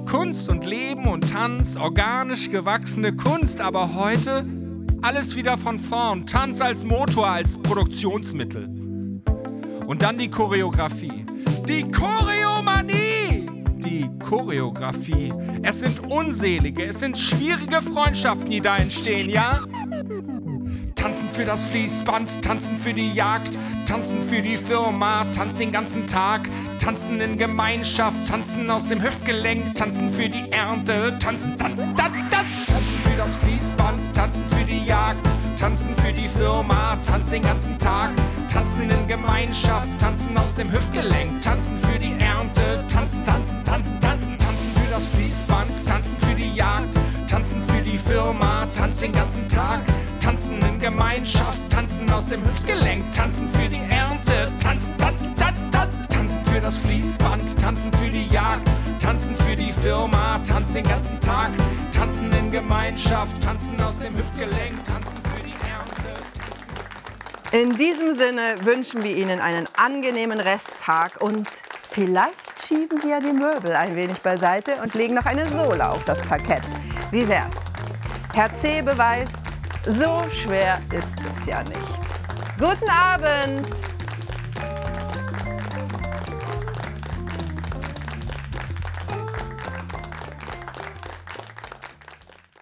Kunst 0.09 0.49
und 0.49 0.65
Leben 0.65 1.05
und 1.07 1.31
Tanz, 1.31 1.77
organisch 1.77 2.49
gewachsene 2.49 3.15
Kunst, 3.15 3.61
aber 3.61 3.95
heute 3.95 4.45
alles 5.01 5.35
wieder 5.35 5.57
von 5.57 5.77
vorn. 5.77 6.25
Tanz 6.25 6.61
als 6.61 6.83
Motor, 6.83 7.27
als 7.27 7.57
Produktionsmittel. 7.57 8.65
Und 9.87 10.01
dann 10.01 10.17
die 10.17 10.29
Choreografie. 10.29 11.25
Die 11.67 11.89
Choreomanie! 11.91 13.04
Choreografie. 14.25 15.31
Es 15.61 15.81
sind 15.81 16.07
unselige, 16.07 16.85
es 16.85 16.99
sind 16.99 17.15
schwierige 17.15 17.79
Freundschaften, 17.81 18.49
die 18.49 18.59
da 18.59 18.77
entstehen, 18.77 19.29
ja? 19.29 19.59
Tanzen 20.95 21.29
für 21.31 21.45
das 21.45 21.63
Fließband, 21.65 22.41
tanzen 22.41 22.79
für 22.79 22.93
die 22.93 23.13
Jagd, 23.13 23.55
tanzen 23.85 24.27
für 24.27 24.41
die 24.41 24.57
Firma, 24.57 25.25
tanzen 25.25 25.59
den 25.59 25.71
ganzen 25.71 26.07
Tag, 26.07 26.49
tanzen 26.79 27.21
in 27.21 27.37
Gemeinschaft, 27.37 28.27
tanzen 28.27 28.67
aus 28.71 28.87
dem 28.87 29.03
Hüftgelenk, 29.03 29.75
tanzen 29.75 30.09
für 30.09 30.27
die 30.27 30.51
Ernte, 30.51 31.15
tanzen, 31.19 31.55
tanzen, 31.59 31.95
tanzen, 31.95 32.29
tanzen, 32.31 32.65
tanzen 32.65 32.97
für 33.03 33.17
das 33.17 33.35
Fließband, 33.35 34.15
tanzen 34.15 34.43
für 34.49 34.65
die 34.65 34.85
Jagd, 34.85 35.21
tanzen 35.55 35.95
für 35.97 36.11
die 36.11 36.27
Firma, 36.27 36.97
tanzen 36.97 37.33
den 37.33 37.41
ganzen 37.41 37.77
Tag, 37.77 38.11
tanzen 38.51 38.89
in 38.89 39.07
Gemeinschaft, 39.07 39.87
tanzen 39.99 40.37
aus 40.37 40.53
dem 40.53 40.71
Hüftgelenk, 40.71 41.41
tanzen 41.41 41.77
für 41.79 41.99
die 41.99 42.13
Ernte, 42.19 42.83
tanzen, 42.91 43.25
tanzen, 43.25 43.63
tanzen, 43.63 43.99
tanzen, 43.99 44.37
tanzen 44.37 44.69
für 44.75 44.91
das 44.91 45.07
Fließband, 45.07 45.69
tanzen 45.85 46.17
für 46.17 46.35
die 46.35 46.53
Jagd, 46.53 46.89
tanzen 47.29 47.63
für 47.63 47.81
die 47.81 47.97
Firma, 47.97 48.65
tanzen 48.67 49.03
den 49.03 49.11
ganzen 49.13 49.47
Tag, 49.47 49.81
tanzen 50.19 50.59
in 50.59 50.79
Gemeinschaft, 50.79 51.61
tanzen 51.69 52.09
aus 52.09 52.27
dem 52.27 52.43
Hüftgelenk, 52.43 53.11
tanzen 53.11 53.47
für 53.49 53.69
die 53.69 53.81
Ernte, 53.89 54.51
tanzen, 54.61 54.95
tanzen, 54.97 55.33
tanzen, 55.35 55.71
tanzen, 55.71 56.07
tanzen 56.09 56.39
für 56.45 56.59
das 56.59 56.77
Fließband, 56.77 57.59
tanzen 57.59 57.91
für 57.93 58.09
die 58.09 58.27
Jagd, 58.27 58.67
tanzen 58.99 59.35
für 59.35 59.55
die 59.55 59.71
Firma, 59.71 60.39
tanzen 60.39 60.75
den 60.75 60.87
ganzen 60.87 61.19
Tag, 61.21 61.51
tanzen 61.91 62.31
in 62.33 62.51
Gemeinschaft, 62.51 63.41
tanzen 63.41 63.79
aus 63.81 63.97
dem 63.99 64.15
Hüftgelenk, 64.15 64.83
tanzen 64.85 65.15
für. 65.23 65.34
In 67.55 67.71
diesem 67.71 68.15
Sinne 68.15 68.55
wünschen 68.65 69.01
wir 69.01 69.15
Ihnen 69.15 69.39
einen 69.39 69.65
angenehmen 69.77 70.41
Resttag 70.41 71.21
und 71.21 71.47
vielleicht 71.89 72.67
schieben 72.67 72.99
Sie 72.99 73.07
ja 73.07 73.21
die 73.21 73.31
Möbel 73.31 73.71
ein 73.71 73.95
wenig 73.95 74.21
beiseite 74.21 74.73
und 74.83 74.93
legen 74.93 75.13
noch 75.13 75.25
eine 75.25 75.47
Sohle 75.47 75.89
auf 75.89 76.03
das 76.03 76.21
Parkett. 76.21 76.65
Wie 77.11 77.25
wär's? 77.25 77.63
Herr 78.33 78.53
C. 78.55 78.81
beweist, 78.81 79.45
so 79.87 80.21
schwer 80.33 80.81
ist 80.93 81.15
es 81.31 81.45
ja 81.45 81.63
nicht. 81.63 82.59
Guten 82.59 82.89
Abend! 82.89 83.65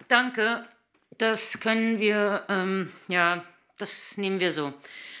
danke. 0.06 0.64
Das 1.18 1.58
können 1.58 1.98
wir, 1.98 2.44
ähm, 2.48 2.92
ja, 3.08 3.42
das 3.78 4.16
nehmen 4.16 4.40
wir 4.40 4.52
so. 4.52 4.72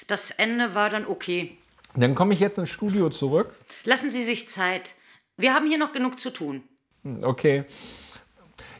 Das 0.06 0.30
Ende 0.30 0.74
war 0.74 0.90
dann 0.90 1.06
okay. 1.06 1.56
Dann 1.94 2.14
komme 2.14 2.34
ich 2.34 2.40
jetzt 2.40 2.58
ins 2.58 2.70
Studio 2.70 3.08
zurück. 3.10 3.54
Lassen 3.84 4.10
Sie 4.10 4.22
sich 4.22 4.48
Zeit. 4.48 4.94
Wir 5.36 5.54
haben 5.54 5.66
hier 5.68 5.78
noch 5.78 5.92
genug 5.92 6.18
zu 6.20 6.30
tun. 6.30 6.62
Hm, 7.02 7.22
Okay. 7.22 7.64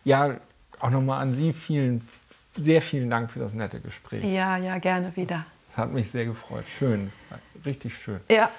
Ja, 0.06 0.36
auch 0.80 0.90
nochmal 0.90 1.22
an 1.22 1.32
Sie 1.32 1.54
vielen, 1.54 2.06
sehr 2.54 2.82
vielen 2.82 3.08
Dank 3.08 3.30
für 3.30 3.38
das 3.38 3.54
nette 3.54 3.80
Gespräch. 3.80 4.22
Ja, 4.22 4.58
ja, 4.58 4.76
gerne 4.78 5.16
wieder. 5.16 5.46
Es 5.70 5.78
hat 5.78 5.92
mich 5.92 6.10
sehr 6.10 6.26
gefreut. 6.26 6.64
Schön, 6.68 7.06
es 7.06 7.14
war 7.30 7.38
richtig 7.64 7.96
schön. 7.96 8.20
Ja, 8.28 8.50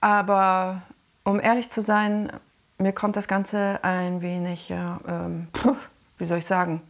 aber 0.00 0.82
um 1.24 1.38
ehrlich 1.40 1.68
zu 1.68 1.82
sein, 1.82 2.32
mir 2.78 2.92
kommt 2.92 3.16
das 3.16 3.28
Ganze 3.28 3.80
ein 3.82 4.22
wenig, 4.22 4.68
ja, 4.70 4.98
ähm, 5.06 5.48
wie 6.18 6.24
soll 6.24 6.38
ich 6.38 6.46
sagen, 6.46 6.80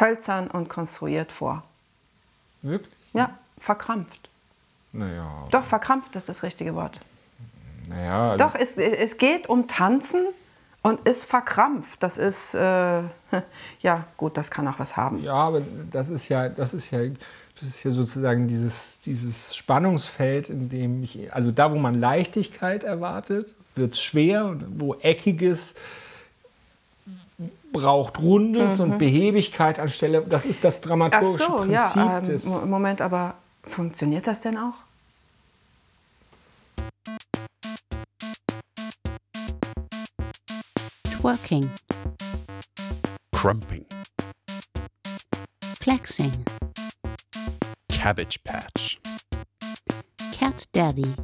hölzern 0.00 0.48
und 0.50 0.68
konstruiert 0.68 1.30
vor. 1.30 1.64
Wirklich? 2.64 2.94
Ja, 3.12 3.30
verkrampft. 3.58 4.28
Naja. 4.92 5.46
Doch, 5.50 5.64
verkrampft 5.64 6.16
ist 6.16 6.28
das 6.28 6.42
richtige 6.42 6.74
Wort. 6.74 7.00
Naja. 7.88 8.32
also- 8.32 8.44
Doch, 8.44 8.54
es, 8.54 8.76
es 8.78 9.18
geht 9.18 9.48
um 9.48 9.68
Tanzen 9.68 10.24
und 10.82 11.06
ist 11.06 11.24
verkrampft. 11.24 12.02
Das 12.02 12.18
ist, 12.18 12.54
äh, 12.54 12.58
ja, 13.80 14.04
gut, 14.16 14.36
das 14.36 14.50
kann 14.50 14.66
auch 14.68 14.78
was 14.78 14.96
haben. 14.96 15.22
Ja, 15.22 15.34
aber 15.34 15.62
das 15.90 16.08
ist 16.08 16.28
ja, 16.28 16.48
das 16.48 16.72
ist 16.74 16.90
ja, 16.90 17.00
das 17.60 17.68
ist 17.68 17.84
ja 17.84 17.90
sozusagen 17.90 18.48
dieses, 18.48 19.00
dieses 19.00 19.54
Spannungsfeld, 19.54 20.48
in 20.50 20.68
dem 20.68 21.02
ich, 21.02 21.32
also 21.32 21.50
da, 21.50 21.70
wo 21.70 21.76
man 21.76 21.94
Leichtigkeit 22.00 22.82
erwartet, 22.82 23.54
wird 23.74 23.94
es 23.94 24.02
schwer 24.02 24.46
und 24.46 24.80
wo 24.80 24.94
Eckiges 24.94 25.74
braucht 27.74 28.18
Rundes 28.20 28.78
Mhm. 28.78 28.84
und 28.92 28.98
Behebigkeit 28.98 29.78
anstelle, 29.80 30.22
das 30.22 30.44
ist 30.46 30.64
das 30.64 30.78
Ach 30.78 30.82
dramaturgische 30.88 31.44
so, 31.44 31.56
Prinzip 31.58 31.72
ja, 31.96 32.18
ähm, 32.18 32.24
des. 32.24 32.44
Mo- 32.44 32.64
Moment, 32.66 33.00
aber 33.02 33.34
funktioniert 33.64 34.26
das 34.26 34.40
denn 34.40 34.56
auch? 34.56 34.74
Twerking, 41.10 41.70
Crumping. 43.32 43.84
Flexing, 45.80 46.32
Cabbage 47.88 48.38
Patch. 48.44 48.98
Cat 50.32 50.64
Daddy, 50.72 51.14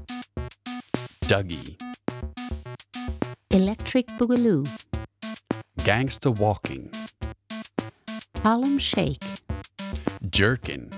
Dougie. 1.29 1.77
Electric 3.53 4.07
Boogaloo, 4.19 4.63
Gangster 5.85 6.31
Walking. 6.31 6.91
Harlem 8.45 8.79
Shake, 8.79 9.19
Jerkin. 10.31 10.91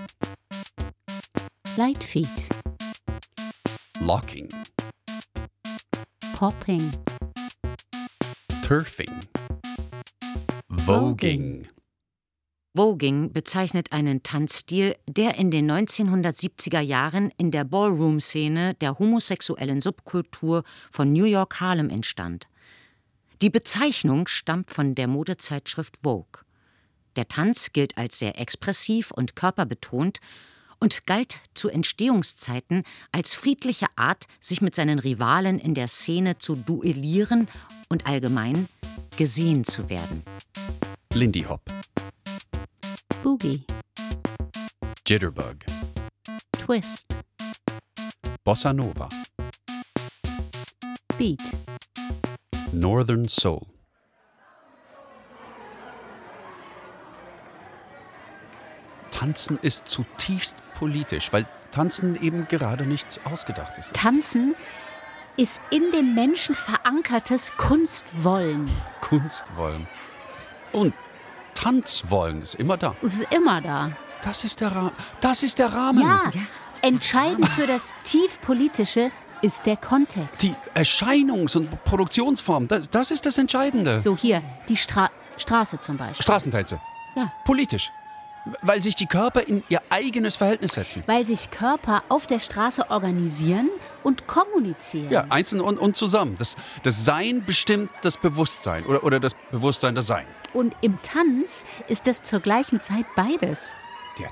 Light 1.76 2.02
Feet, 2.02 2.48
Locking. 4.00 4.48
Popping, 6.34 6.90
Turfing. 8.62 9.12
Voging. 10.68 11.68
Voging 12.74 13.32
bezeichnet 13.32 13.92
einen 13.92 14.24
Tanzstil, 14.24 14.96
der 15.06 15.36
in 15.36 15.52
den 15.52 15.70
1970er 15.70 16.80
Jahren 16.80 17.30
in 17.36 17.52
der 17.52 17.62
Ballroom-Szene 17.64 18.74
der 18.74 18.98
homosexuellen 18.98 19.80
Subkultur 19.80 20.64
von 20.90 21.12
New 21.12 21.26
York 21.26 21.60
Harlem 21.60 21.88
entstand. 21.88 22.48
Die 23.42 23.50
Bezeichnung 23.50 24.28
stammt 24.28 24.70
von 24.70 24.94
der 24.94 25.08
Modezeitschrift 25.08 25.98
Vogue. 26.04 26.44
Der 27.16 27.26
Tanz 27.26 27.72
gilt 27.72 27.98
als 27.98 28.20
sehr 28.20 28.38
expressiv 28.38 29.10
und 29.10 29.34
körperbetont 29.34 30.20
und 30.78 31.06
galt 31.08 31.40
zu 31.52 31.68
Entstehungszeiten 31.68 32.84
als 33.10 33.34
friedliche 33.34 33.86
Art, 33.96 34.26
sich 34.38 34.60
mit 34.60 34.76
seinen 34.76 35.00
Rivalen 35.00 35.58
in 35.58 35.74
der 35.74 35.88
Szene 35.88 36.38
zu 36.38 36.54
duellieren 36.54 37.48
und 37.88 38.06
allgemein 38.06 38.68
gesehen 39.16 39.64
zu 39.64 39.90
werden. 39.90 40.22
Lindy 41.12 41.40
Hop. 41.42 41.62
Boogie, 43.24 43.64
Jitterbug. 45.04 45.56
Twist, 46.52 47.18
Bossa 48.44 48.72
Nova. 48.72 49.08
Beat, 51.18 51.40
Northern 52.72 53.28
Soul. 53.28 53.62
Tanzen 59.10 59.58
ist 59.62 59.88
zutiefst 59.88 60.56
politisch, 60.74 61.32
weil 61.32 61.46
Tanzen 61.70 62.20
eben 62.22 62.48
gerade 62.48 62.86
nichts 62.86 63.20
Ausgedachtes 63.24 63.86
ist. 63.86 63.96
Tanzen 63.96 64.54
ist 65.36 65.60
in 65.70 65.90
dem 65.92 66.14
Menschen 66.14 66.54
verankertes 66.54 67.52
Kunstwollen. 67.56 68.68
Kunstwollen. 69.00 69.86
Und 70.72 70.94
Tanzwollen 71.54 72.42
ist 72.42 72.54
immer 72.54 72.76
da. 72.76 72.96
Es 73.02 73.14
ist 73.14 73.32
immer 73.32 73.60
da. 73.60 73.92
Das 74.22 74.44
ist 74.44 74.60
der, 74.60 74.74
Ra 74.74 74.92
das 75.20 75.42
ist 75.42 75.58
der 75.58 75.72
Rahmen. 75.72 76.00
Ja, 76.00 76.30
entscheidend 76.80 77.48
für 77.48 77.66
das 77.66 77.94
Tiefpolitische 78.04 79.10
ist 79.42 79.66
der 79.66 79.76
Kontext. 79.76 80.42
Die 80.42 80.54
Erscheinungs- 80.74 81.56
und 81.56 81.84
Produktionsform, 81.84 82.68
das, 82.68 82.88
das 82.88 83.10
ist 83.10 83.26
das 83.26 83.36
Entscheidende. 83.38 84.00
So 84.00 84.16
hier, 84.16 84.42
die 84.68 84.76
Stra 84.76 85.10
Straße 85.36 85.78
zum 85.78 85.96
Beispiel. 85.96 86.22
Straßentänze. 86.22 86.80
Ja. 87.16 87.32
Politisch. 87.44 87.90
Weil 88.60 88.82
sich 88.82 88.96
die 88.96 89.06
Körper 89.06 89.40
in 89.42 89.62
ihr 89.68 89.80
eigenes 89.88 90.36
Verhältnis 90.36 90.72
setzen. 90.72 91.04
Weil 91.06 91.24
sich 91.24 91.50
Körper 91.50 92.02
auf 92.08 92.26
der 92.26 92.38
Straße 92.38 92.90
organisieren 92.90 93.70
und 94.02 94.26
kommunizieren. 94.26 95.10
Ja, 95.10 95.26
einzeln 95.30 95.60
und, 95.60 95.78
und 95.78 95.96
zusammen. 95.96 96.36
Das, 96.38 96.56
das 96.82 97.04
Sein 97.04 97.44
bestimmt 97.44 97.90
das 98.02 98.16
Bewusstsein 98.16 98.84
oder, 98.86 99.04
oder 99.04 99.20
das 99.20 99.34
Bewusstsein 99.50 99.94
das 99.94 100.06
Sein. 100.06 100.26
Und 100.52 100.74
im 100.80 101.00
Tanz 101.02 101.64
ist 101.88 102.08
es 102.08 102.22
zur 102.22 102.40
gleichen 102.40 102.80
Zeit 102.80 103.06
beides. 103.14 103.74
Der 104.18 104.28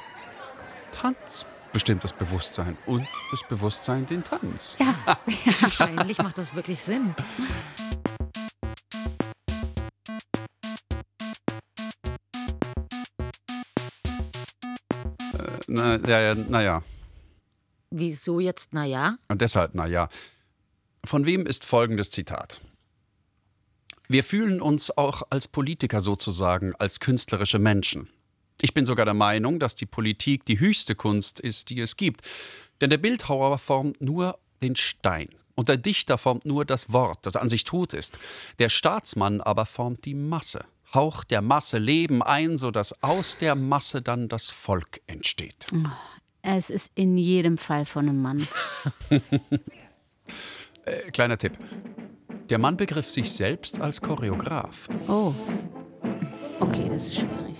Tanz 0.90 1.46
bestimmt 1.72 2.04
das 2.04 2.12
Bewusstsein 2.12 2.76
und 2.86 3.06
das 3.30 3.42
Bewusstsein 3.48 4.06
den 4.06 4.24
Tanz. 4.24 4.78
Ja. 5.06 5.18
Wahrscheinlich 5.60 6.18
macht 6.18 6.38
das 6.38 6.54
wirklich 6.54 6.82
Sinn. 6.82 7.14
Äh, 15.34 15.58
na, 15.68 15.96
ja, 15.96 16.20
ja, 16.20 16.34
naja. 16.34 16.82
Wieso 17.90 18.40
jetzt, 18.40 18.72
naja? 18.72 19.16
Und 19.28 19.40
deshalb, 19.40 19.74
naja. 19.74 20.08
Von 21.04 21.26
wem 21.26 21.46
ist 21.46 21.64
folgendes 21.64 22.10
Zitat? 22.10 22.60
Wir 24.08 24.24
fühlen 24.24 24.60
uns 24.60 24.96
auch 24.96 25.22
als 25.30 25.46
Politiker 25.48 26.00
sozusagen 26.00 26.74
als 26.76 27.00
künstlerische 27.00 27.58
Menschen. 27.58 28.08
Ich 28.62 28.74
bin 28.74 28.86
sogar 28.86 29.04
der 29.04 29.14
Meinung, 29.14 29.58
dass 29.58 29.74
die 29.74 29.86
Politik 29.86 30.44
die 30.44 30.60
höchste 30.60 30.94
Kunst 30.94 31.40
ist, 31.40 31.70
die 31.70 31.80
es 31.80 31.96
gibt. 31.96 32.22
Denn 32.80 32.90
der 32.90 32.98
Bildhauer 32.98 33.58
formt 33.58 34.00
nur 34.00 34.38
den 34.62 34.76
Stein 34.76 35.28
und 35.54 35.68
der 35.68 35.76
Dichter 35.76 36.18
formt 36.18 36.46
nur 36.46 36.64
das 36.64 36.92
Wort, 36.92 37.26
das 37.26 37.36
an 37.36 37.48
sich 37.48 37.64
tot 37.64 37.92
ist. 37.92 38.18
Der 38.58 38.68
Staatsmann 38.68 39.40
aber 39.40 39.66
formt 39.66 40.04
die 40.04 40.14
Masse, 40.14 40.64
haucht 40.94 41.30
der 41.30 41.42
Masse 41.42 41.78
Leben 41.78 42.22
ein, 42.22 42.58
sodass 42.58 43.02
aus 43.02 43.36
der 43.36 43.54
Masse 43.54 44.02
dann 44.02 44.28
das 44.28 44.50
Volk 44.50 45.00
entsteht. 45.06 45.66
Es 46.42 46.70
ist 46.70 46.92
in 46.94 47.18
jedem 47.18 47.58
Fall 47.58 47.84
von 47.84 48.08
einem 48.08 48.22
Mann. 48.22 48.46
Äh, 50.86 51.10
kleiner 51.10 51.36
Tipp. 51.36 51.58
Der 52.48 52.58
Mann 52.58 52.78
begriff 52.78 53.10
sich 53.10 53.30
selbst 53.30 53.82
als 53.82 54.00
Choreograf. 54.00 54.88
Oh. 55.08 55.34
Okay, 56.58 56.88
das 56.88 57.08
ist 57.08 57.16
schwierig. 57.16 57.58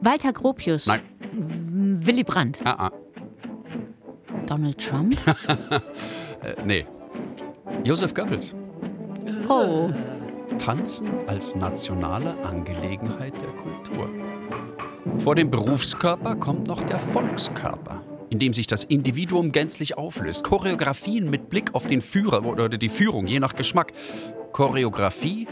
Walter 0.00 0.32
Gropius. 0.32 0.86
Nein. 0.86 1.00
Willy 1.32 2.24
Brandt. 2.24 2.60
Ah, 2.64 2.88
ah. 2.88 2.90
Donald 4.46 4.78
Trump. 4.78 5.16
äh, 6.42 6.54
nee. 6.64 6.84
Josef 7.84 8.14
Goebbels. 8.14 8.54
Oh. 9.48 9.90
Tanzen 10.58 11.08
als 11.26 11.54
nationale 11.54 12.36
Angelegenheit 12.44 13.40
der 13.40 13.50
Kultur. 13.50 14.10
Vor 15.18 15.34
dem 15.34 15.50
Berufskörper 15.50 16.36
kommt 16.36 16.66
noch 16.66 16.82
der 16.82 16.98
Volkskörper, 16.98 18.02
in 18.30 18.38
dem 18.38 18.52
sich 18.52 18.66
das 18.66 18.84
Individuum 18.84 19.52
gänzlich 19.52 19.96
auflöst. 19.96 20.44
Choreografien 20.44 21.30
mit 21.30 21.48
Blick 21.48 21.74
auf 21.74 21.86
den 21.86 22.02
Führer 22.02 22.44
oder 22.44 22.68
die 22.68 22.88
Führung, 22.88 23.26
je 23.26 23.40
nach 23.40 23.54
Geschmack. 23.54 23.92
Choreografie, 24.52 25.46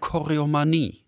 Choreomanie. 0.00 1.03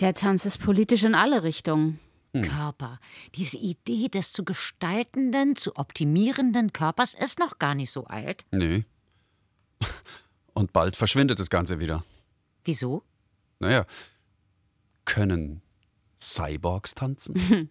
Der 0.00 0.14
Tanz 0.14 0.44
ist 0.44 0.58
politisch 0.58 1.04
in 1.04 1.14
alle 1.14 1.42
Richtungen. 1.42 1.98
Körper. 2.42 3.00
Diese 3.34 3.56
Idee 3.56 4.08
des 4.08 4.32
zu 4.34 4.44
gestaltenden, 4.44 5.56
zu 5.56 5.74
optimierenden 5.76 6.72
Körpers 6.74 7.14
ist 7.14 7.38
noch 7.38 7.58
gar 7.58 7.74
nicht 7.74 7.90
so 7.90 8.04
alt. 8.04 8.44
Nee. 8.50 8.84
Und 10.52 10.74
bald 10.74 10.96
verschwindet 10.96 11.40
das 11.40 11.48
Ganze 11.48 11.80
wieder. 11.80 12.04
Wieso? 12.64 13.04
Naja, 13.58 13.86
können 15.06 15.62
Cyborgs 16.18 16.94
tanzen? 16.94 17.70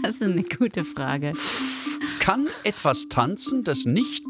Das 0.00 0.14
ist 0.14 0.22
eine 0.22 0.44
gute 0.44 0.84
Frage. 0.84 1.32
Kann 2.20 2.46
etwas 2.62 3.08
tanzen, 3.08 3.64
das 3.64 3.84
nicht 3.84 4.24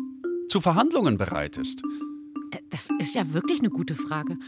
zu 0.48 0.62
Verhandlungen 0.62 1.18
bereit 1.18 1.58
ist? 1.58 1.82
Äh, 2.52 2.60
Das 2.70 2.88
ist 2.98 3.14
ja 3.14 3.34
wirklich 3.34 3.58
eine 3.58 3.68
gute 3.68 3.94
Frage. 3.94 4.38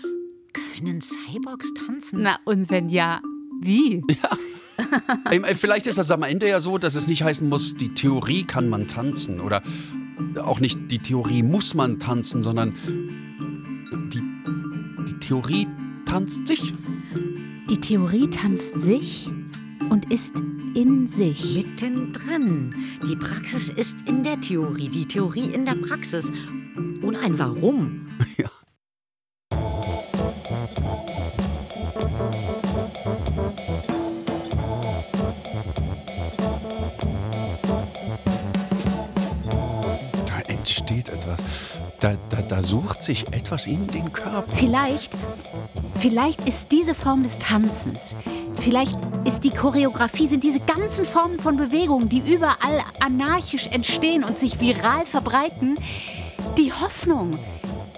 Können 0.81 1.03
Cyborgs 1.03 1.74
tanzen? 1.74 2.22
Na, 2.22 2.39
und 2.47 2.70
wenn 2.70 2.89
ja, 2.89 3.20
wie? 3.61 4.03
Ähm, 5.31 5.45
äh, 5.45 5.55
Vielleicht 5.55 5.87
ist 5.87 5.99
das 5.99 6.11
am 6.11 6.22
Ende 6.22 6.49
ja 6.49 6.59
so, 6.59 6.78
dass 6.78 6.95
es 6.95 7.07
nicht 7.07 7.22
heißen 7.22 7.47
muss, 7.47 7.76
die 7.76 7.93
Theorie 7.93 8.45
kann 8.45 8.70
man 8.70 8.89
tanzen 8.89 9.39
oder 9.41 9.62
auch 10.43 10.59
nicht 10.59 10.91
die 10.91 10.99
Theorie 10.99 11.43
muss 11.43 11.74
man 11.74 11.99
tanzen, 11.99 12.43
sondern 12.43 12.74
die, 14.11 14.22
die 15.07 15.18
Theorie 15.20 15.68
tanzt 16.07 16.47
sich. 16.47 16.72
Die 17.68 17.76
Theorie 17.76 18.28
tanzt 18.31 18.81
sich 18.81 19.31
und 19.91 20.11
ist 20.11 20.43
in 20.74 21.07
sich. 21.07 21.57
Mittendrin. 21.57 22.74
Die 23.07 23.16
Praxis 23.16 23.68
ist 23.68 23.99
in 24.07 24.24
der 24.24 24.41
Theorie, 24.41 24.89
die 24.89 25.07
Theorie 25.07 25.53
in 25.53 25.66
der 25.66 25.74
Praxis. 25.74 26.33
Und 27.03 27.16
ein 27.16 27.39
Warum. 27.39 28.09
Da 28.39 28.60
sucht 42.71 43.03
sich 43.03 43.27
etwas 43.33 43.66
in 43.66 43.89
den 43.89 44.12
Körper. 44.12 44.45
Vielleicht, 44.55 45.12
vielleicht 45.99 46.47
ist 46.47 46.71
diese 46.71 46.95
Form 46.95 47.25
des 47.25 47.41
Tanzens, 47.41 48.14
vielleicht 48.61 48.97
ist 49.25 49.43
die 49.43 49.51
Choreografie, 49.51 50.29
sind 50.29 50.45
diese 50.45 50.61
ganzen 50.61 51.05
Formen 51.05 51.41
von 51.41 51.57
Bewegungen, 51.57 52.09
die 52.09 52.21
überall 52.21 52.81
anarchisch 53.01 53.66
entstehen 53.66 54.23
und 54.23 54.39
sich 54.39 54.61
viral 54.61 55.05
verbreiten, 55.05 55.77
die 56.59 56.73
Hoffnung, 56.73 57.33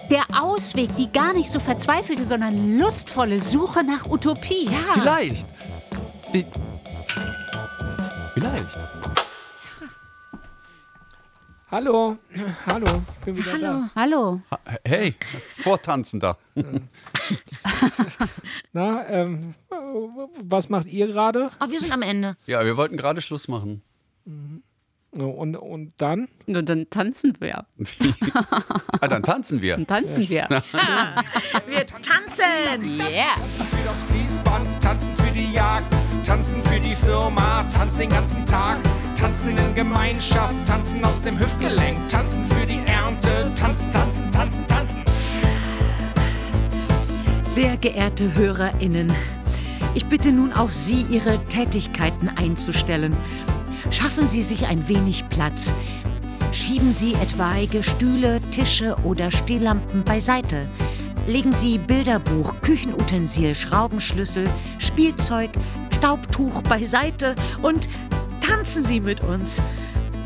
der 0.09 0.23
Ausweg, 0.41 0.95
die 0.95 1.11
gar 1.11 1.33
nicht 1.33 1.51
so 1.51 1.59
verzweifelte, 1.59 2.25
sondern 2.25 2.79
lustvolle 2.79 3.43
Suche 3.43 3.83
nach 3.83 4.09
Utopie. 4.09 4.65
Ja. 4.65 5.01
Vielleicht. 5.01 5.45
Hallo, 11.73 12.17
hallo, 12.67 13.01
ich 13.19 13.25
bin 13.25 13.35
wieder 13.35 13.57
da. 13.57 13.89
Hallo. 13.95 14.39
Ha- 14.51 14.59
Hey, 14.85 15.15
Vortanzender. 15.57 16.37
Na, 18.73 19.09
ähm, 19.09 19.55
was 20.43 20.69
macht 20.69 20.85
ihr 20.85 21.07
gerade? 21.07 21.49
Oh, 21.59 21.67
wir 21.71 21.79
sind 21.79 21.91
am 21.91 22.03
Ende. 22.03 22.35
Ja, 22.45 22.63
wir 22.63 22.77
wollten 22.77 22.95
gerade 22.95 23.21
Schluss 23.21 23.47
machen. 23.47 23.81
So, 25.15 25.29
Und, 25.29 25.55
und 25.55 25.93
dann? 25.97 26.27
Nur 26.47 26.63
dann 26.63 26.89
tanzen 26.89 27.33
wir. 27.39 27.65
Ah, 29.01 29.07
dann 29.09 29.21
tanzen 29.21 29.61
wir. 29.61 29.75
Dann 29.75 29.85
tanzen 29.87 30.29
wir. 30.29 30.47
Wir 31.67 31.85
tanzen! 31.85 32.45
Yeah! 32.81 33.35
Für 33.57 33.83
das 33.85 34.01
Fließband, 34.03 34.81
tanzen 34.81 35.13
für 35.17 35.33
die 35.33 35.51
Jagd, 35.51 35.93
tanzen 36.25 36.57
für 36.63 36.79
die 36.79 36.95
Firma, 36.95 37.63
tanzen 37.63 37.99
den 38.01 38.09
ganzen 38.11 38.45
Tag, 38.45 38.77
tanzen 39.19 39.57
in 39.57 39.73
Gemeinschaft, 39.73 40.55
tanzen 40.65 41.03
aus 41.03 41.19
dem 41.21 41.37
Hüftgelenk, 41.37 42.07
tanzen 42.07 42.45
für 42.45 42.65
die 42.65 42.79
Ernte, 42.85 43.51
tanzen, 43.57 43.91
tanzen, 43.91 44.31
tanzen, 44.31 44.65
tanzen. 44.67 45.03
Sehr 47.41 47.75
geehrte 47.75 48.33
HörerInnen, 48.35 49.11
ich 49.95 50.05
bitte 50.05 50.31
nun 50.31 50.53
auch 50.53 50.71
Sie, 50.71 51.05
Ihre 51.09 51.43
Tätigkeiten 51.45 52.29
einzustellen. 52.29 53.15
Schaffen 53.93 54.27
Sie 54.27 54.41
sich 54.41 54.65
ein 54.65 54.87
wenig 54.87 55.23
Platz. 55.29 55.71
Schieben 56.51 56.91
Sie 56.93 57.13
etwaige 57.13 57.83
Stühle, 57.83 58.41
Tische 58.49 58.95
oder 59.03 59.29
Stehlampen 59.29 60.03
beiseite. 60.03 60.67
Legen 61.27 61.53
Sie 61.53 61.77
Bilderbuch, 61.77 62.55
Küchenutensil, 62.61 63.53
Schraubenschlüssel, 63.53 64.49
Spielzeug, 64.79 65.51
Staubtuch 65.95 66.63
beiseite 66.63 67.35
und 67.61 67.87
tanzen 68.41 68.83
Sie 68.83 68.99
mit 68.99 69.23
uns. 69.23 69.61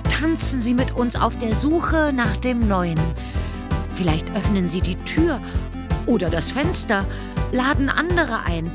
Tanzen 0.10 0.62
Sie 0.62 0.74
mit 0.74 0.96
uns 0.96 1.18
auf 1.18 1.38
der 1.38 1.54
Suche 1.54 2.14
nach 2.14 2.38
dem 2.38 2.70
Neuen. 2.70 3.00
Vielleicht 3.96 4.34
öffnen 4.34 4.70
Sie 4.70 4.82
die 4.82 4.96
Tür 4.96 5.42
oder 6.06 6.30
das 6.30 6.52
Fenster, 6.52 7.06
laden 7.52 7.90
andere 7.90 8.46
ein. 8.46 8.72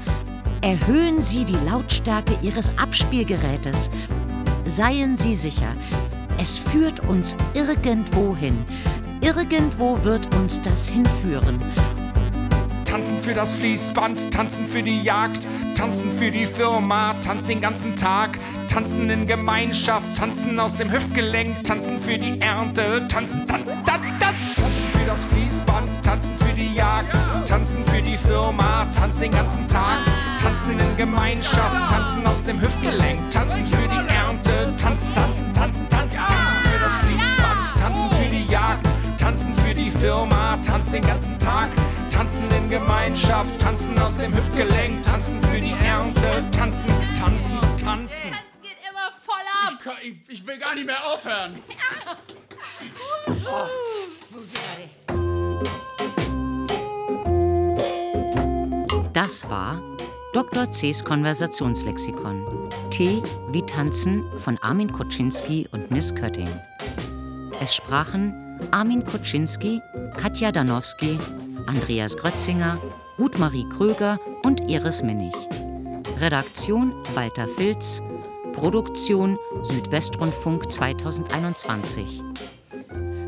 Erhöhen 0.60 1.18
Sie 1.18 1.46
die 1.46 1.58
Lautstärke 1.66 2.36
Ihres 2.42 2.70
Abspielgerätes. 2.76 3.88
Seien 4.74 5.14
Sie 5.16 5.34
sicher, 5.34 5.70
es 6.38 6.56
führt 6.56 7.00
uns 7.00 7.36
irgendwo 7.52 8.34
hin. 8.34 8.64
Irgendwo 9.20 10.02
wird 10.02 10.34
uns 10.34 10.62
das 10.62 10.88
hinführen. 10.88 11.58
Tanzen 12.86 13.20
für 13.20 13.34
das 13.34 13.52
Fließband, 13.52 14.30
tanzen 14.30 14.66
für 14.66 14.82
die 14.82 15.02
Jagd, 15.02 15.46
tanzen 15.74 16.10
für 16.16 16.30
die 16.30 16.46
Firma, 16.46 17.12
tanzen 17.22 17.48
den 17.48 17.60
ganzen 17.60 17.94
Tag, 17.96 18.38
tanzen 18.66 19.10
in 19.10 19.26
Gemeinschaft, 19.26 20.16
tanzen 20.16 20.58
aus 20.58 20.74
dem 20.76 20.90
Hüftgelenk, 20.90 21.64
tanzen 21.64 21.98
für 21.98 22.16
die 22.16 22.40
Ernte, 22.40 23.06
tanzen, 23.08 23.46
tanzen, 23.46 23.74
tanzen, 23.84 24.18
tanzen, 24.18 24.54
tanzen 24.56 24.84
für 24.92 25.06
das 25.06 25.24
Fließband, 25.24 26.02
tanzen 26.02 26.32
für 26.38 26.54
die 26.54 26.74
Jagd, 26.74 27.10
tanzen 27.46 27.84
für 27.84 28.00
die 28.00 28.16
Firma, 28.16 28.86
tanzen 28.86 29.20
den 29.24 29.32
ganzen 29.32 29.68
Tag, 29.68 29.98
tanzen 30.40 30.80
in 30.80 30.96
Gemeinschaft, 30.96 31.90
tanzen 31.90 32.26
aus 32.26 32.42
dem 32.44 32.58
Hüftgelenk, 32.58 33.30
tanzen 33.30 33.66
für 33.66 33.88
die 33.88 33.96
Ernte, 33.96 34.21
tanzen, 34.76 35.14
tanzen, 35.14 35.52
tanzen, 35.52 35.88
tanzen, 35.88 36.18
tanzen 36.18 36.62
für 36.62 36.78
das 36.78 36.94
Fließband, 36.96 37.78
tanzen 37.78 38.10
für 38.10 38.28
die 38.28 38.44
Jagd, 38.46 38.86
tanzen 39.18 39.54
für 39.54 39.74
die 39.74 39.90
Firma, 39.90 40.56
tanzen 40.58 40.92
den 40.94 41.06
ganzen 41.06 41.38
Tag, 41.38 41.70
tanzen 42.10 42.48
in 42.50 42.68
Gemeinschaft, 42.68 43.60
tanzen 43.60 43.98
aus 43.98 44.16
dem 44.16 44.34
Hüftgelenk, 44.34 45.02
tanzen 45.02 45.40
für 45.42 45.60
die 45.60 45.74
Ernte, 45.84 46.44
tanzen, 46.50 46.90
tanzen, 47.18 47.58
tanzen. 47.82 48.30
geht 48.62 48.78
immer 48.88 49.10
voll 49.18 49.46
ab. 49.64 49.74
Ich, 49.78 49.84
kann, 49.84 49.96
ich, 50.02 50.16
ich 50.28 50.46
will 50.46 50.58
gar 50.58 50.74
nicht 50.74 50.86
mehr 50.86 51.06
aufhören. 51.06 51.58
Das 59.12 59.48
war 59.50 59.78
Dr. 60.32 60.70
C.'s 60.70 61.04
Konversationslexikon. 61.04 62.51
T 62.92 63.22
wie 63.48 63.62
Tanzen 63.62 64.22
von 64.36 64.58
Armin 64.58 64.92
Kuczynski 64.92 65.66
und 65.72 65.90
Miss 65.90 66.14
Kötting. 66.14 66.48
Es 67.62 67.74
sprachen 67.74 68.34
Armin 68.70 69.02
Kuczynski, 69.02 69.80
Katja 70.18 70.52
Danowski, 70.52 71.18
Andreas 71.66 72.14
Grötzinger, 72.14 72.76
Ruth-Marie 73.18 73.66
Kröger 73.70 74.18
und 74.44 74.70
Iris 74.70 75.02
Minnig. 75.02 75.32
Redaktion 76.20 76.92
Walter 77.14 77.48
Filz. 77.48 78.02
Produktion 78.52 79.38
Südwestrundfunk 79.62 80.70
2021. 80.70 82.22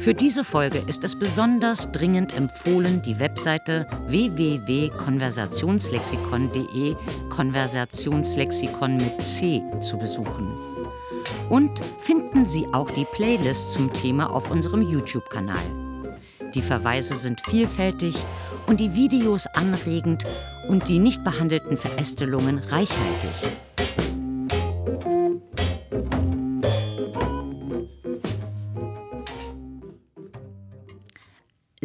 Für 0.05 0.13
diese 0.13 0.45
Folge 0.45 0.83
ist 0.87 1.03
es 1.03 1.19
besonders 1.19 1.91
dringend 1.91 2.37
empfohlen, 2.37 3.01
die 3.01 3.19
Webseite 3.19 3.87
www.konversationslexikon.de 4.09 6.95
Konversationslexikon 7.31 8.99
mit 8.99 9.23
C 9.23 9.63
zu 9.81 9.97
besuchen. 9.97 10.59
Und 11.49 11.83
finden 12.01 12.45
Sie 12.45 12.67
auch 12.75 12.91
die 12.91 13.07
Playlist 13.15 13.73
zum 13.73 13.95
Thema 13.95 14.31
auf 14.31 14.51
unserem 14.51 14.83
YouTube-Kanal. 14.83 15.65
Die 16.55 16.61
Verweise 16.61 17.17
sind 17.17 17.41
vielfältig 17.41 18.23
und 18.67 18.81
die 18.81 18.93
Videos 18.93 19.47
anregend 19.55 20.25
und 20.69 20.91
die 20.91 20.99
nicht 20.99 21.25
behandelten 21.25 21.79
Verästelungen 21.79 22.59
reichhaltig. 22.59 23.31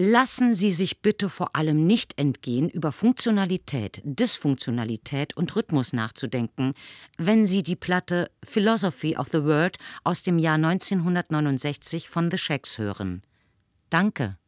Lassen 0.02 0.54
Sie 0.54 0.72
sich 0.72 1.02
bitte 1.02 1.28
vor 1.28 1.58
allem 1.58 1.86
nicht 1.86 2.18
entgehen, 2.18 2.70
über 2.70 2.94
Funktionalität, 2.94 4.02
Dysfunktionalität 4.06 5.36
und 5.36 5.54
Rhythmus 5.58 5.92
nachzudenken, 5.92 6.74
wenn 7.18 7.46
Sie 7.46 7.64
die 7.64 7.76
Platte 7.76 8.32
Philosophy 8.42 9.18
of 9.18 9.28
the 9.28 9.44
World 9.44 9.78
aus 10.06 10.24
dem 10.24 10.40
Jahr 10.40 10.56
1969 10.56 12.08
von 12.08 12.32
The 12.32 12.38
Shacks 12.38 12.78
hören. 12.78 13.24
Danke. 13.90 14.39